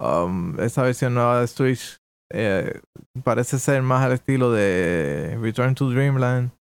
um, 0.00 0.58
esa 0.60 0.82
versión 0.82 1.14
nueva 1.14 1.40
de 1.40 1.48
Switch 1.48 1.98
eh, 2.32 2.80
parece 3.24 3.58
ser 3.58 3.82
más 3.82 4.04
al 4.04 4.12
estilo 4.12 4.52
de 4.52 5.36
Return 5.40 5.74
to 5.74 5.90
Dreamland, 5.90 6.52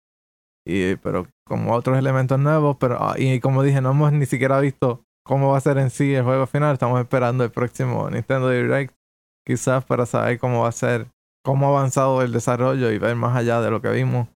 y, 0.68 0.95
pero 0.95 1.28
con 1.45 1.70
otros 1.70 1.97
elementos 1.99 2.39
nuevos. 2.39 2.78
Pero, 2.80 2.97
ah, 2.99 3.14
y 3.18 3.39
como 3.39 3.62
dije, 3.62 3.82
no 3.82 3.91
hemos 3.91 4.12
ni 4.12 4.26
siquiera 4.26 4.60
visto 4.60 5.03
cómo 5.24 5.51
va 5.51 5.58
a 5.58 5.62
ser 5.62 5.78
en 5.78 5.91
sí 5.91 6.16
el 6.16 6.24
juego 6.24 6.47
final. 6.47 6.74
Estamos 6.74 6.99
esperando 6.99 7.43
el 7.43 7.51
próximo 7.51 8.10
Nintendo 8.10 8.49
Direct, 8.49 8.93
quizás 9.45 9.86
para 9.86 10.08
saber 10.08 10.39
cómo 10.39 10.64
va 10.64 10.70
a 10.70 10.72
ser, 10.72 11.08
cómo 11.43 11.68
ha 11.68 11.78
avanzado 11.78 12.24
el 12.24 12.32
desarrollo 12.32 12.91
y 12.91 12.97
ver 12.97 13.16
más 13.16 13.36
allá 13.36 13.62
de 13.62 13.70
lo 13.70 13.82
que 13.82 13.89
vimos 13.89 14.28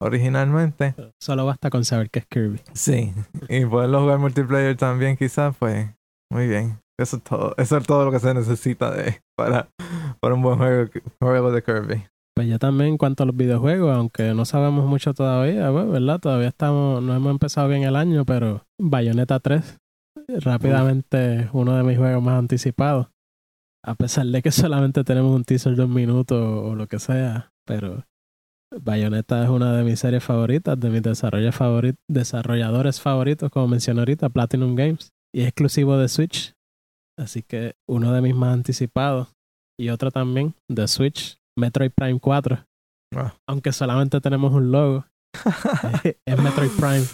originalmente. 0.00 0.94
Solo 1.20 1.46
basta 1.46 1.70
con 1.70 1.84
saber 1.84 2.10
que 2.10 2.20
es 2.20 2.26
Kirby. 2.26 2.60
Sí, 2.72 3.12
y 3.48 3.64
poderlo 3.66 4.00
jugar 4.00 4.18
multiplayer 4.18 4.76
también, 4.76 5.16
quizás, 5.16 5.54
pues 5.58 5.88
muy 6.32 6.48
bien. 6.48 6.80
Eso 6.98 7.16
es 7.16 7.22
todo, 7.22 7.54
eso 7.56 7.76
es 7.78 7.86
todo 7.86 8.04
lo 8.04 8.12
que 8.12 8.20
se 8.20 8.34
necesita 8.34 8.90
de, 8.90 9.22
para, 9.36 9.68
para 10.20 10.34
un 10.34 10.42
buen 10.42 10.58
juego, 10.58 10.90
juego 11.18 11.50
de 11.50 11.62
Kirby. 11.62 12.04
Pues 12.36 12.48
yo 12.48 12.58
también 12.58 12.90
en 12.90 12.98
cuanto 12.98 13.22
a 13.22 13.26
los 13.26 13.36
videojuegos, 13.36 13.94
aunque 13.94 14.34
no 14.34 14.44
sabemos 14.44 14.86
mucho 14.86 15.14
todavía, 15.14 15.70
pues, 15.72 15.90
¿verdad? 15.90 16.20
Todavía 16.20 16.48
estamos, 16.48 17.02
no 17.02 17.14
hemos 17.14 17.30
empezado 17.32 17.68
bien 17.68 17.82
el 17.82 17.96
año, 17.96 18.24
pero 18.24 18.66
Bayonetta 18.78 19.40
3, 19.40 19.78
rápidamente 20.38 21.48
uno 21.52 21.76
de 21.76 21.82
mis 21.82 21.98
juegos 21.98 22.22
más 22.22 22.38
anticipados. 22.38 23.08
A 23.84 23.94
pesar 23.94 24.26
de 24.26 24.42
que 24.42 24.50
solamente 24.50 25.04
tenemos 25.04 25.34
un 25.34 25.44
teaser 25.44 25.74
de 25.74 25.84
un 25.84 25.94
minuto 25.94 26.64
o 26.64 26.74
lo 26.74 26.86
que 26.86 26.98
sea, 26.98 27.52
pero 27.66 28.04
Bayonetta 28.72 29.42
es 29.42 29.48
una 29.48 29.76
de 29.76 29.82
mis 29.82 29.98
series 29.98 30.22
favoritas, 30.22 30.78
de 30.78 30.90
mis 30.90 31.02
desarrolladores 31.02 33.00
favoritos, 33.00 33.50
como 33.50 33.68
mencioné 33.68 34.00
ahorita, 34.00 34.28
Platinum 34.28 34.76
Games, 34.76 35.12
y 35.34 35.42
es 35.42 35.48
exclusivo 35.48 35.96
de 35.96 36.08
Switch. 36.08 36.54
Así 37.18 37.42
que 37.42 37.74
uno 37.88 38.12
de 38.12 38.20
mis 38.20 38.34
más 38.34 38.54
anticipados. 38.54 39.28
Y 39.78 39.88
otro 39.88 40.10
también, 40.10 40.54
de 40.68 40.86
Switch, 40.86 41.38
Metroid 41.58 41.90
Prime 41.90 42.20
4. 42.20 42.64
Ah. 43.16 43.34
Aunque 43.48 43.72
solamente 43.72 44.20
tenemos 44.20 44.52
un 44.52 44.70
logo, 44.70 45.06
es 46.04 46.42
Metroid 46.42 46.70
Prime. 46.78 47.06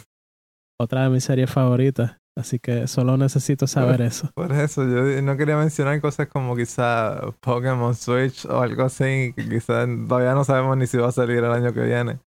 Otra 0.80 1.04
de 1.04 1.10
mis 1.10 1.24
series 1.24 1.50
favoritas. 1.50 2.18
Así 2.36 2.58
que 2.58 2.86
solo 2.86 3.16
necesito 3.16 3.66
saber 3.66 4.02
eso. 4.02 4.30
Por 4.36 4.52
eso, 4.52 4.84
yo 4.86 5.22
no 5.22 5.36
quería 5.36 5.56
mencionar 5.56 6.00
cosas 6.02 6.28
como 6.28 6.54
quizá 6.54 7.20
Pokémon 7.40 7.94
Switch 7.94 8.44
o 8.44 8.60
algo 8.60 8.82
así, 8.84 9.32
que 9.34 9.48
quizá 9.48 9.86
todavía 9.86 10.34
no 10.34 10.44
sabemos 10.44 10.76
ni 10.76 10.86
si 10.86 10.98
va 10.98 11.08
a 11.08 11.12
salir 11.12 11.38
el 11.38 11.50
año 11.50 11.72
que 11.72 11.80
viene. 11.80 12.18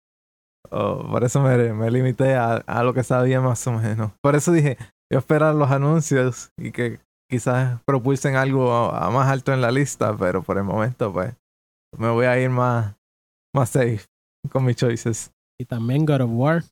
O 0.71 1.07
por 1.09 1.23
eso 1.23 1.41
me, 1.41 1.73
me 1.73 1.89
limité 1.89 2.35
a, 2.35 2.55
a 2.55 2.83
lo 2.83 2.93
que 2.93 3.03
sabía 3.03 3.39
más 3.41 3.65
o 3.67 3.71
menos. 3.71 4.11
Por 4.21 4.35
eso 4.35 4.51
dije, 4.51 4.77
yo 5.11 5.19
esperar 5.19 5.55
los 5.55 5.71
anuncios 5.71 6.51
y 6.57 6.71
que 6.71 6.99
quizás 7.29 7.81
propulsen 7.85 8.35
algo 8.35 8.73
a, 8.73 9.05
a 9.07 9.09
más 9.09 9.29
alto 9.29 9.53
en 9.53 9.61
la 9.61 9.71
lista, 9.71 10.15
pero 10.17 10.43
por 10.43 10.57
el 10.57 10.63
momento 10.63 11.13
pues 11.13 11.33
me 11.97 12.09
voy 12.09 12.25
a 12.25 12.39
ir 12.39 12.49
más, 12.49 12.95
más 13.55 13.69
safe 13.69 14.01
con 14.51 14.65
mis 14.65 14.75
choices. 14.75 15.31
Y 15.59 15.65
también 15.65 16.05
God 16.05 16.21
of 16.21 16.31
War. 16.33 16.63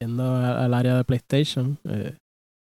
Yendo 0.00 0.36
al 0.36 0.74
área 0.74 0.96
de 0.96 1.04
PlayStation. 1.04 1.78
eh, 1.84 2.16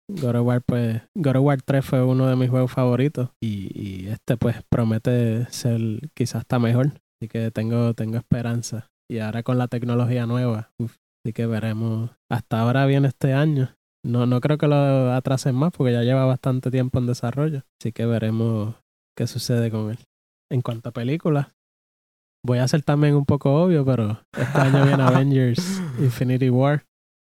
God 0.10 0.36
of 0.36 0.46
War, 0.46 0.62
pues. 0.62 1.02
God 1.16 1.38
of 1.38 1.44
War 1.44 1.62
3 1.62 1.86
fue 1.86 2.04
uno 2.04 2.28
de 2.28 2.36
mis 2.36 2.50
juegos 2.50 2.72
favoritos. 2.72 3.30
Y, 3.42 3.70
y 3.74 4.08
este, 4.08 4.38
pues, 4.38 4.58
promete 4.70 5.46
ser 5.52 5.80
quizás 6.14 6.42
hasta 6.42 6.60
mejor. 6.60 6.94
Así 7.20 7.30
que 7.30 7.52
tengo, 7.52 7.94
tengo 7.94 8.18
esperanza. 8.18 8.88
Y 9.10 9.20
ahora 9.20 9.44
con 9.44 9.58
la 9.58 9.68
tecnología 9.68 10.26
nueva. 10.26 10.72
uf, 10.80 10.96
así 11.24 11.34
que 11.34 11.46
veremos. 11.46 12.12
Hasta 12.30 12.60
ahora 12.60 12.86
viene 12.86 13.08
este 13.08 13.34
año. 13.34 13.76
No, 14.06 14.28
no 14.28 14.40
creo 14.40 14.58
que 14.60 14.68
lo 14.68 15.12
atrasen 15.14 15.56
más 15.56 15.72
porque 15.72 15.94
ya 15.94 16.04
lleva 16.04 16.26
bastante 16.26 16.70
tiempo 16.70 17.00
en 17.00 17.08
desarrollo. 17.08 17.64
Así 17.82 17.92
que 17.92 18.06
veremos 18.06 18.76
qué 19.18 19.26
sucede 19.26 19.72
con 19.72 19.92
él. 19.92 19.98
En 20.52 20.62
cuanto 20.62 20.90
a 20.90 20.92
películas, 20.92 21.48
voy 22.46 22.60
a 22.60 22.68
ser 22.68 22.84
también 22.84 23.16
un 23.16 23.26
poco 23.26 23.64
obvio, 23.64 23.84
pero 23.84 24.22
este 24.38 24.60
año 24.60 24.86
viene 24.86 25.02
Avengers 25.04 25.82
Infinity 26.00 26.52
War. 26.52 26.84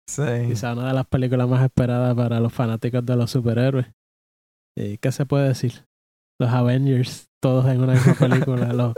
Sí. 0.09 0.23
Quizá 0.47 0.73
una 0.73 0.87
de 0.87 0.93
las 0.93 1.07
películas 1.07 1.47
más 1.49 1.63
esperadas 1.63 2.15
para 2.15 2.39
los 2.39 2.53
fanáticos 2.53 3.05
de 3.05 3.15
los 3.15 3.29
superhéroes. 3.31 3.87
¿Y 4.77 4.97
qué 4.99 5.11
se 5.11 5.25
puede 5.25 5.49
decir? 5.49 5.85
Los 6.39 6.51
Avengers, 6.51 7.29
todos 7.41 7.65
en 7.65 7.81
una 7.81 7.93
misma 7.93 8.13
película, 8.13 8.71
los, 8.73 8.93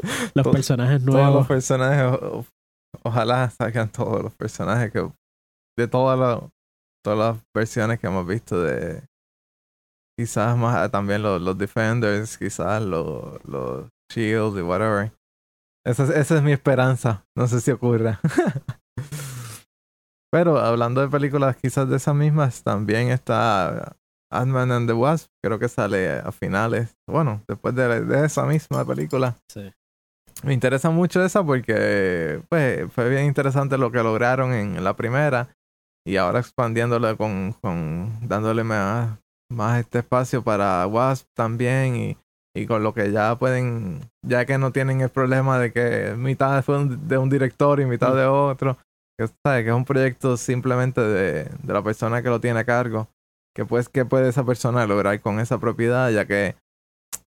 personajes 0.51 1.03
Todos 1.03 1.15
los 1.15 1.23
nuevos. 1.23 1.47
personajes, 1.47 2.19
o- 2.21 2.45
ojalá 3.03 3.49
salgan 3.49 3.89
todos 3.91 4.21
los 4.23 4.35
personajes 4.35 4.91
que 4.91 5.09
de 5.77 5.87
todas 5.87 6.19
las 6.19 6.49
todas 7.03 7.17
las 7.17 7.43
versiones 7.55 7.97
que 7.99 8.07
hemos 8.07 8.27
visto 8.27 8.61
de 8.61 9.01
quizás 10.19 10.57
más 10.57 10.91
también 10.91 11.23
los, 11.23 11.41
los 11.41 11.57
Defenders, 11.57 12.37
quizás 12.37 12.81
los, 12.83 13.43
los 13.45 13.87
Shield 14.13 14.57
y 14.57 14.61
whatever. 14.61 15.13
Esa 15.87 16.03
es, 16.03 16.09
esa 16.09 16.35
es 16.37 16.43
mi 16.43 16.51
esperanza. 16.51 17.23
No 17.37 17.47
sé 17.47 17.61
si 17.61 17.71
ocurra. 17.71 18.19
Pero 20.31 20.59
hablando 20.59 21.01
de 21.01 21.07
películas 21.07 21.55
quizás 21.55 21.89
de 21.89 21.97
esas 21.97 22.15
mismas, 22.15 22.61
también 22.63 23.09
está 23.09 23.95
Ant-Man 24.31 24.71
and 24.71 24.87
the 24.87 24.93
Wasp. 24.93 25.27
Creo 25.43 25.57
que 25.59 25.67
sale 25.67 26.19
a 26.19 26.31
finales. 26.31 26.95
Bueno, 27.07 27.41
después 27.47 27.73
de, 27.75 28.05
de 28.05 28.25
esa 28.25 28.45
misma 28.45 28.85
película. 28.85 29.35
Sí. 29.51 29.71
Me 30.43 30.53
interesa 30.53 30.89
mucho 30.89 31.23
esa 31.23 31.43
porque 31.43 32.41
pues, 32.47 32.91
fue 32.93 33.09
bien 33.09 33.25
interesante 33.25 33.77
lo 33.77 33.91
que 33.91 34.03
lograron 34.03 34.53
en 34.53 34.81
la 34.83 34.95
primera 34.95 35.49
y 36.07 36.15
ahora 36.15 36.39
expandiéndolo 36.39 37.17
con, 37.17 37.53
con 37.61 38.19
dándole 38.27 38.63
más, 38.63 39.17
más 39.51 39.79
este 39.81 39.99
espacio 39.99 40.41
para 40.41 40.87
Wasp 40.87 41.27
también 41.35 41.95
y, 41.97 42.17
y 42.55 42.67
con 42.67 42.83
lo 42.83 42.93
que 42.93 43.11
ya 43.11 43.35
pueden, 43.37 43.99
ya 44.25 44.45
que 44.45 44.57
no 44.57 44.71
tienen 44.71 45.01
el 45.01 45.09
problema 45.09 45.59
de 45.59 45.73
que 45.73 46.13
mitad 46.15 46.63
fue 46.63 46.77
un- 46.77 47.07
de 47.07 47.17
un 47.17 47.29
director 47.29 47.81
y 47.81 47.85
mitad 47.85 48.15
de 48.15 48.25
otro, 48.25 48.77
que, 49.19 49.33
¿sabes? 49.43 49.63
que 49.63 49.69
es 49.69 49.75
un 49.75 49.85
proyecto 49.85 50.37
simplemente 50.37 51.01
de, 51.01 51.43
de 51.43 51.73
la 51.73 51.83
persona 51.83 52.21
que 52.21 52.29
lo 52.29 52.39
tiene 52.39 52.61
a 52.61 52.65
cargo, 52.65 53.09
que 53.53 53.65
pues 53.65 53.89
qué 53.89 54.05
puede 54.05 54.29
esa 54.29 54.45
persona 54.45 54.87
lograr 54.87 55.19
con 55.21 55.39
esa 55.39 55.59
propiedad 55.59 56.09
ya 56.11 56.25
que 56.25 56.55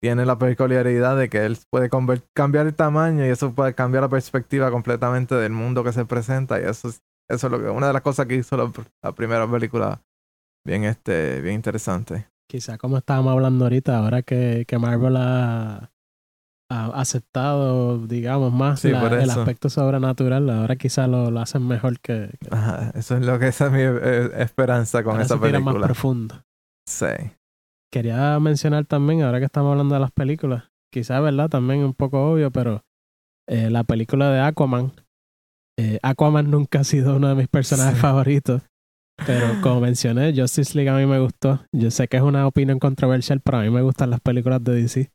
tiene 0.02 0.26
la 0.26 0.38
peculiaridad 0.38 1.18
de 1.18 1.30
que 1.30 1.46
él 1.46 1.58
puede 1.72 1.90
cambiar 2.34 2.68
el 2.68 2.76
tamaño 2.76 3.26
y 3.26 3.30
eso 3.30 3.54
puede 3.54 3.74
cambiar 3.74 4.04
la 4.04 4.10
perspectiva 4.10 4.72
completamente 4.72 5.36
del 5.36 5.52
mundo 5.52 5.84
que 5.84 5.94
se 5.94 6.06
presenta 6.06 6.60
y 6.60 6.64
eso 6.64 6.90
es, 6.90 7.02
eso 7.30 7.48
es 7.48 7.52
lo 7.52 7.60
que 7.60 7.70
una 7.70 7.88
de 7.88 7.94
las 7.94 8.02
cosas 8.02 8.26
que 8.26 8.36
hizo 8.36 8.58
la, 8.58 9.12
primera 9.14 9.50
película 9.50 10.02
bien 10.66 10.84
este 10.84 11.42
bien 11.42 11.56
interesante 11.56 12.28
Quizá 12.48 12.78
como 12.78 12.98
estábamos 12.98 13.34
hablando 13.34 13.66
ahorita, 13.66 13.98
ahora 13.98 14.22
que, 14.22 14.66
que 14.68 14.78
Marvel 14.78 15.16
ha 15.18 15.92
aceptado, 16.94 18.06
digamos, 18.08 18.52
más 18.54 18.80
Sí, 18.82 18.90
la- 18.92 19.02
por 19.02 19.14
el 19.14 19.30
aspecto 19.30 19.70
sobrenatural, 19.70 20.50
ahora 20.50 20.76
quizá 20.76 21.08
lo, 21.08 21.32
lo 21.32 21.40
hacen 21.40 21.68
mejor 21.68 22.00
que, 22.00 22.30
que 22.40 22.50
Ajá, 22.56 22.92
eso 22.96 23.18
es 23.18 23.26
lo 23.26 23.40
que 23.40 23.48
esa 23.48 23.68
es 23.68 23.72
mi 23.72 23.80
eh, 23.82 24.30
esperanza 24.38 25.04
con 25.04 25.14
ahora 25.14 25.24
esa 25.26 25.36
se 25.36 25.42
tira 25.42 25.60
más 25.60 25.66
película 25.74 25.88
profundo. 25.88 26.44
sí 26.88 27.06
Quería 27.92 28.40
mencionar 28.40 28.86
también, 28.86 29.22
ahora 29.24 29.40
que 29.40 29.46
estamos 29.46 29.72
hablando 29.72 29.96
de 29.96 30.02
las 30.02 30.12
películas, 30.12 30.66
quizá, 30.92 31.20
¿verdad? 31.22 31.50
También 31.50 31.84
un 31.84 31.94
poco 31.94 32.32
obvio, 32.32 32.52
pero 32.52 32.84
eh, 33.48 33.70
la 33.70 33.84
película 33.84 34.30
de 34.32 34.42
Aquaman. 34.42 34.92
eh, 35.80 36.00
Aquaman 36.04 36.50
nunca 36.52 36.80
ha 36.80 36.84
sido 36.84 37.16
uno 37.16 37.30
de 37.30 37.36
mis 37.36 37.48
personajes 37.48 37.96
Sí. 37.96 38.02
favoritos. 38.02 38.64
Pero 39.26 39.62
como 39.62 39.80
mencioné, 39.80 40.34
Justice 40.36 40.76
League 40.76 40.90
a 40.90 40.98
mí 40.98 41.06
me 41.06 41.20
gustó. 41.20 41.64
Yo 41.72 41.90
sé 41.90 42.10
que 42.10 42.18
es 42.18 42.24
una 42.24 42.46
opinión 42.48 42.80
controversial, 42.80 43.40
pero 43.40 43.60
a 43.60 43.62
mí 43.62 43.70
me 43.70 43.82
gustan 43.82 44.10
las 44.10 44.20
películas 44.20 44.62
de 44.62 44.74
DC. 44.76 45.10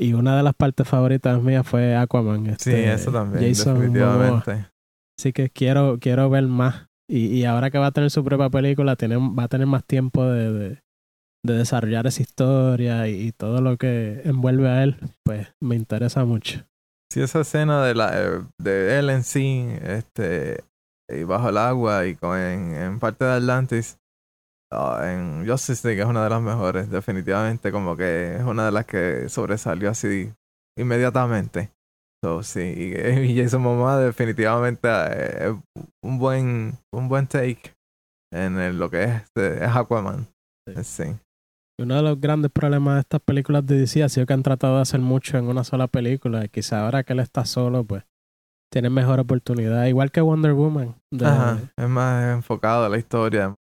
Y 0.00 0.14
una 0.14 0.36
de 0.36 0.42
las 0.42 0.54
partes 0.54 0.88
favoritas 0.88 1.42
mías 1.42 1.66
fue 1.66 1.94
Aquaman. 1.94 2.46
sí 2.58 2.80
este, 2.80 2.92
eso 2.94 3.12
también 3.12 3.44
Jason 3.46 3.74
Momoa. 3.74 3.82
definitivamente 3.82 4.70
Así 5.18 5.32
que 5.34 5.50
quiero, 5.50 5.98
quiero 6.00 6.30
ver 6.30 6.44
más. 6.46 6.86
Y, 7.06 7.26
y 7.26 7.44
ahora 7.44 7.70
que 7.70 7.78
va 7.78 7.88
a 7.88 7.92
tener 7.92 8.10
su 8.10 8.24
propia 8.24 8.48
película, 8.48 8.96
tiene, 8.96 9.16
va 9.16 9.42
a 9.42 9.48
tener 9.48 9.66
más 9.66 9.84
tiempo 9.84 10.24
de, 10.24 10.52
de, 10.52 10.82
de 11.44 11.54
desarrollar 11.54 12.06
esa 12.06 12.22
historia 12.22 13.08
y, 13.08 13.26
y 13.28 13.32
todo 13.32 13.60
lo 13.60 13.76
que 13.76 14.22
envuelve 14.24 14.68
a 14.68 14.82
él, 14.84 14.96
pues 15.22 15.48
me 15.60 15.76
interesa 15.76 16.24
mucho. 16.24 16.60
Sí, 17.12 17.20
esa 17.20 17.40
escena 17.40 17.84
de 17.84 17.94
la 17.94 18.22
eh, 18.22 18.42
de 18.58 18.98
él 18.98 19.10
en 19.10 19.24
sí, 19.24 19.66
este, 19.82 20.64
y 21.12 21.24
bajo 21.24 21.50
el 21.50 21.58
agua 21.58 22.06
y 22.06 22.14
con 22.14 22.38
en, 22.38 22.74
en 22.74 22.98
parte 23.00 23.26
de 23.26 23.32
Atlantis, 23.32 23.98
ah, 24.72 25.00
en 25.12 25.46
Justice 25.48 25.86
League 25.86 26.00
es 26.02 26.08
una 26.08 26.24
de 26.24 26.30
las 26.30 26.42
mejores, 26.42 26.90
definitivamente, 26.90 27.70
como 27.72 27.96
que 27.96 28.36
es 28.36 28.42
una 28.42 28.66
de 28.66 28.72
las 28.72 28.86
que 28.86 29.28
sobresalió 29.28 29.90
así 29.90 30.32
inmediatamente. 30.78 31.70
So, 32.24 32.42
sí, 32.42 32.60
y, 32.60 32.94
y 33.32 33.42
Jason 33.42 33.62
Momoa 33.62 33.98
definitivamente 33.98 34.88
eh, 34.88 35.48
es 35.48 35.84
un 36.04 36.18
buen 36.18 36.74
un 36.94 37.08
buen 37.08 37.26
take 37.26 37.72
en 38.32 38.58
el- 38.58 38.78
lo 38.78 38.90
que 38.90 39.04
es, 39.04 39.22
este, 39.22 39.64
es 39.64 39.70
Aquaman. 39.76 40.26
Sí. 40.68 40.84
Sí. 40.84 41.16
Uno 41.80 41.96
de 41.96 42.02
los 42.02 42.20
grandes 42.20 42.50
problemas 42.50 42.96
de 42.96 43.00
estas 43.00 43.20
películas 43.22 43.64
de 43.66 43.78
DC 43.78 44.02
ha 44.04 44.08
sido 44.10 44.26
que 44.26 44.34
han 44.34 44.42
tratado 44.42 44.76
de 44.76 44.82
hacer 44.82 45.00
mucho 45.00 45.38
en 45.38 45.46
una 45.46 45.64
sola 45.64 45.86
película. 45.86 46.44
Y 46.44 46.48
quizá 46.50 46.84
ahora 46.84 47.02
que 47.04 47.14
él 47.14 47.20
está 47.20 47.46
solo, 47.46 47.84
pues 47.84 48.04
tiene 48.70 48.90
mejor 48.90 49.18
oportunidad. 49.18 49.86
Igual 49.86 50.12
que 50.12 50.20
Wonder 50.20 50.52
Woman. 50.52 50.94
de- 51.10 51.24
Ajá, 51.26 51.58
es 51.76 51.88
más 51.88 52.34
enfocado 52.34 52.84
a 52.84 52.88
la 52.90 52.98
historia. 52.98 53.54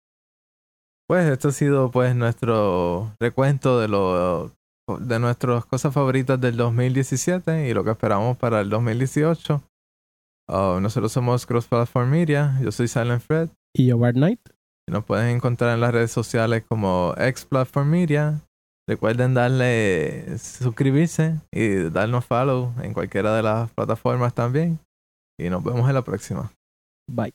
Pues 1.08 1.26
esto 1.30 1.48
ha 1.48 1.52
sido 1.52 1.90
pues 1.90 2.14
nuestro 2.14 3.14
recuento 3.18 3.80
de 3.80 3.88
lo 3.88 4.52
de 5.00 5.18
nuestras 5.18 5.64
cosas 5.66 5.92
favoritas 5.92 6.40
del 6.40 6.56
2017 6.56 7.68
y 7.68 7.74
lo 7.74 7.82
que 7.84 7.90
esperamos 7.90 8.36
para 8.36 8.60
el 8.60 8.68
2018. 8.70 9.62
Ah, 10.50 10.78
nosotros 10.80 11.12
somos 11.12 11.46
Cross 11.46 11.66
Platform 11.66 12.10
Media, 12.10 12.58
yo 12.62 12.72
soy 12.72 12.88
Silent 12.88 13.22
Fred 13.22 13.48
Y 13.74 13.86
yo, 13.86 13.98
Bart 13.98 14.16
Knight. 14.16 14.40
y 14.88 14.92
nos 14.92 15.04
pueden 15.04 15.36
encontrar 15.36 15.74
en 15.74 15.80
las 15.80 15.92
redes 15.92 16.10
sociales 16.10 16.64
como 16.68 17.14
X 17.16 17.44
Platform 17.44 17.88
Media. 17.88 18.42
Recuerden 18.88 19.34
darle 19.34 20.38
suscribirse 20.38 21.38
y 21.52 21.90
darnos 21.90 22.24
follow 22.24 22.72
en 22.82 22.94
cualquiera 22.94 23.34
de 23.34 23.42
las 23.42 23.70
plataformas 23.72 24.34
también. 24.34 24.78
Y 25.38 25.50
nos 25.50 25.62
vemos 25.62 25.86
en 25.88 25.94
la 25.94 26.02
próxima. 26.02 26.50
Bye. 27.10 27.34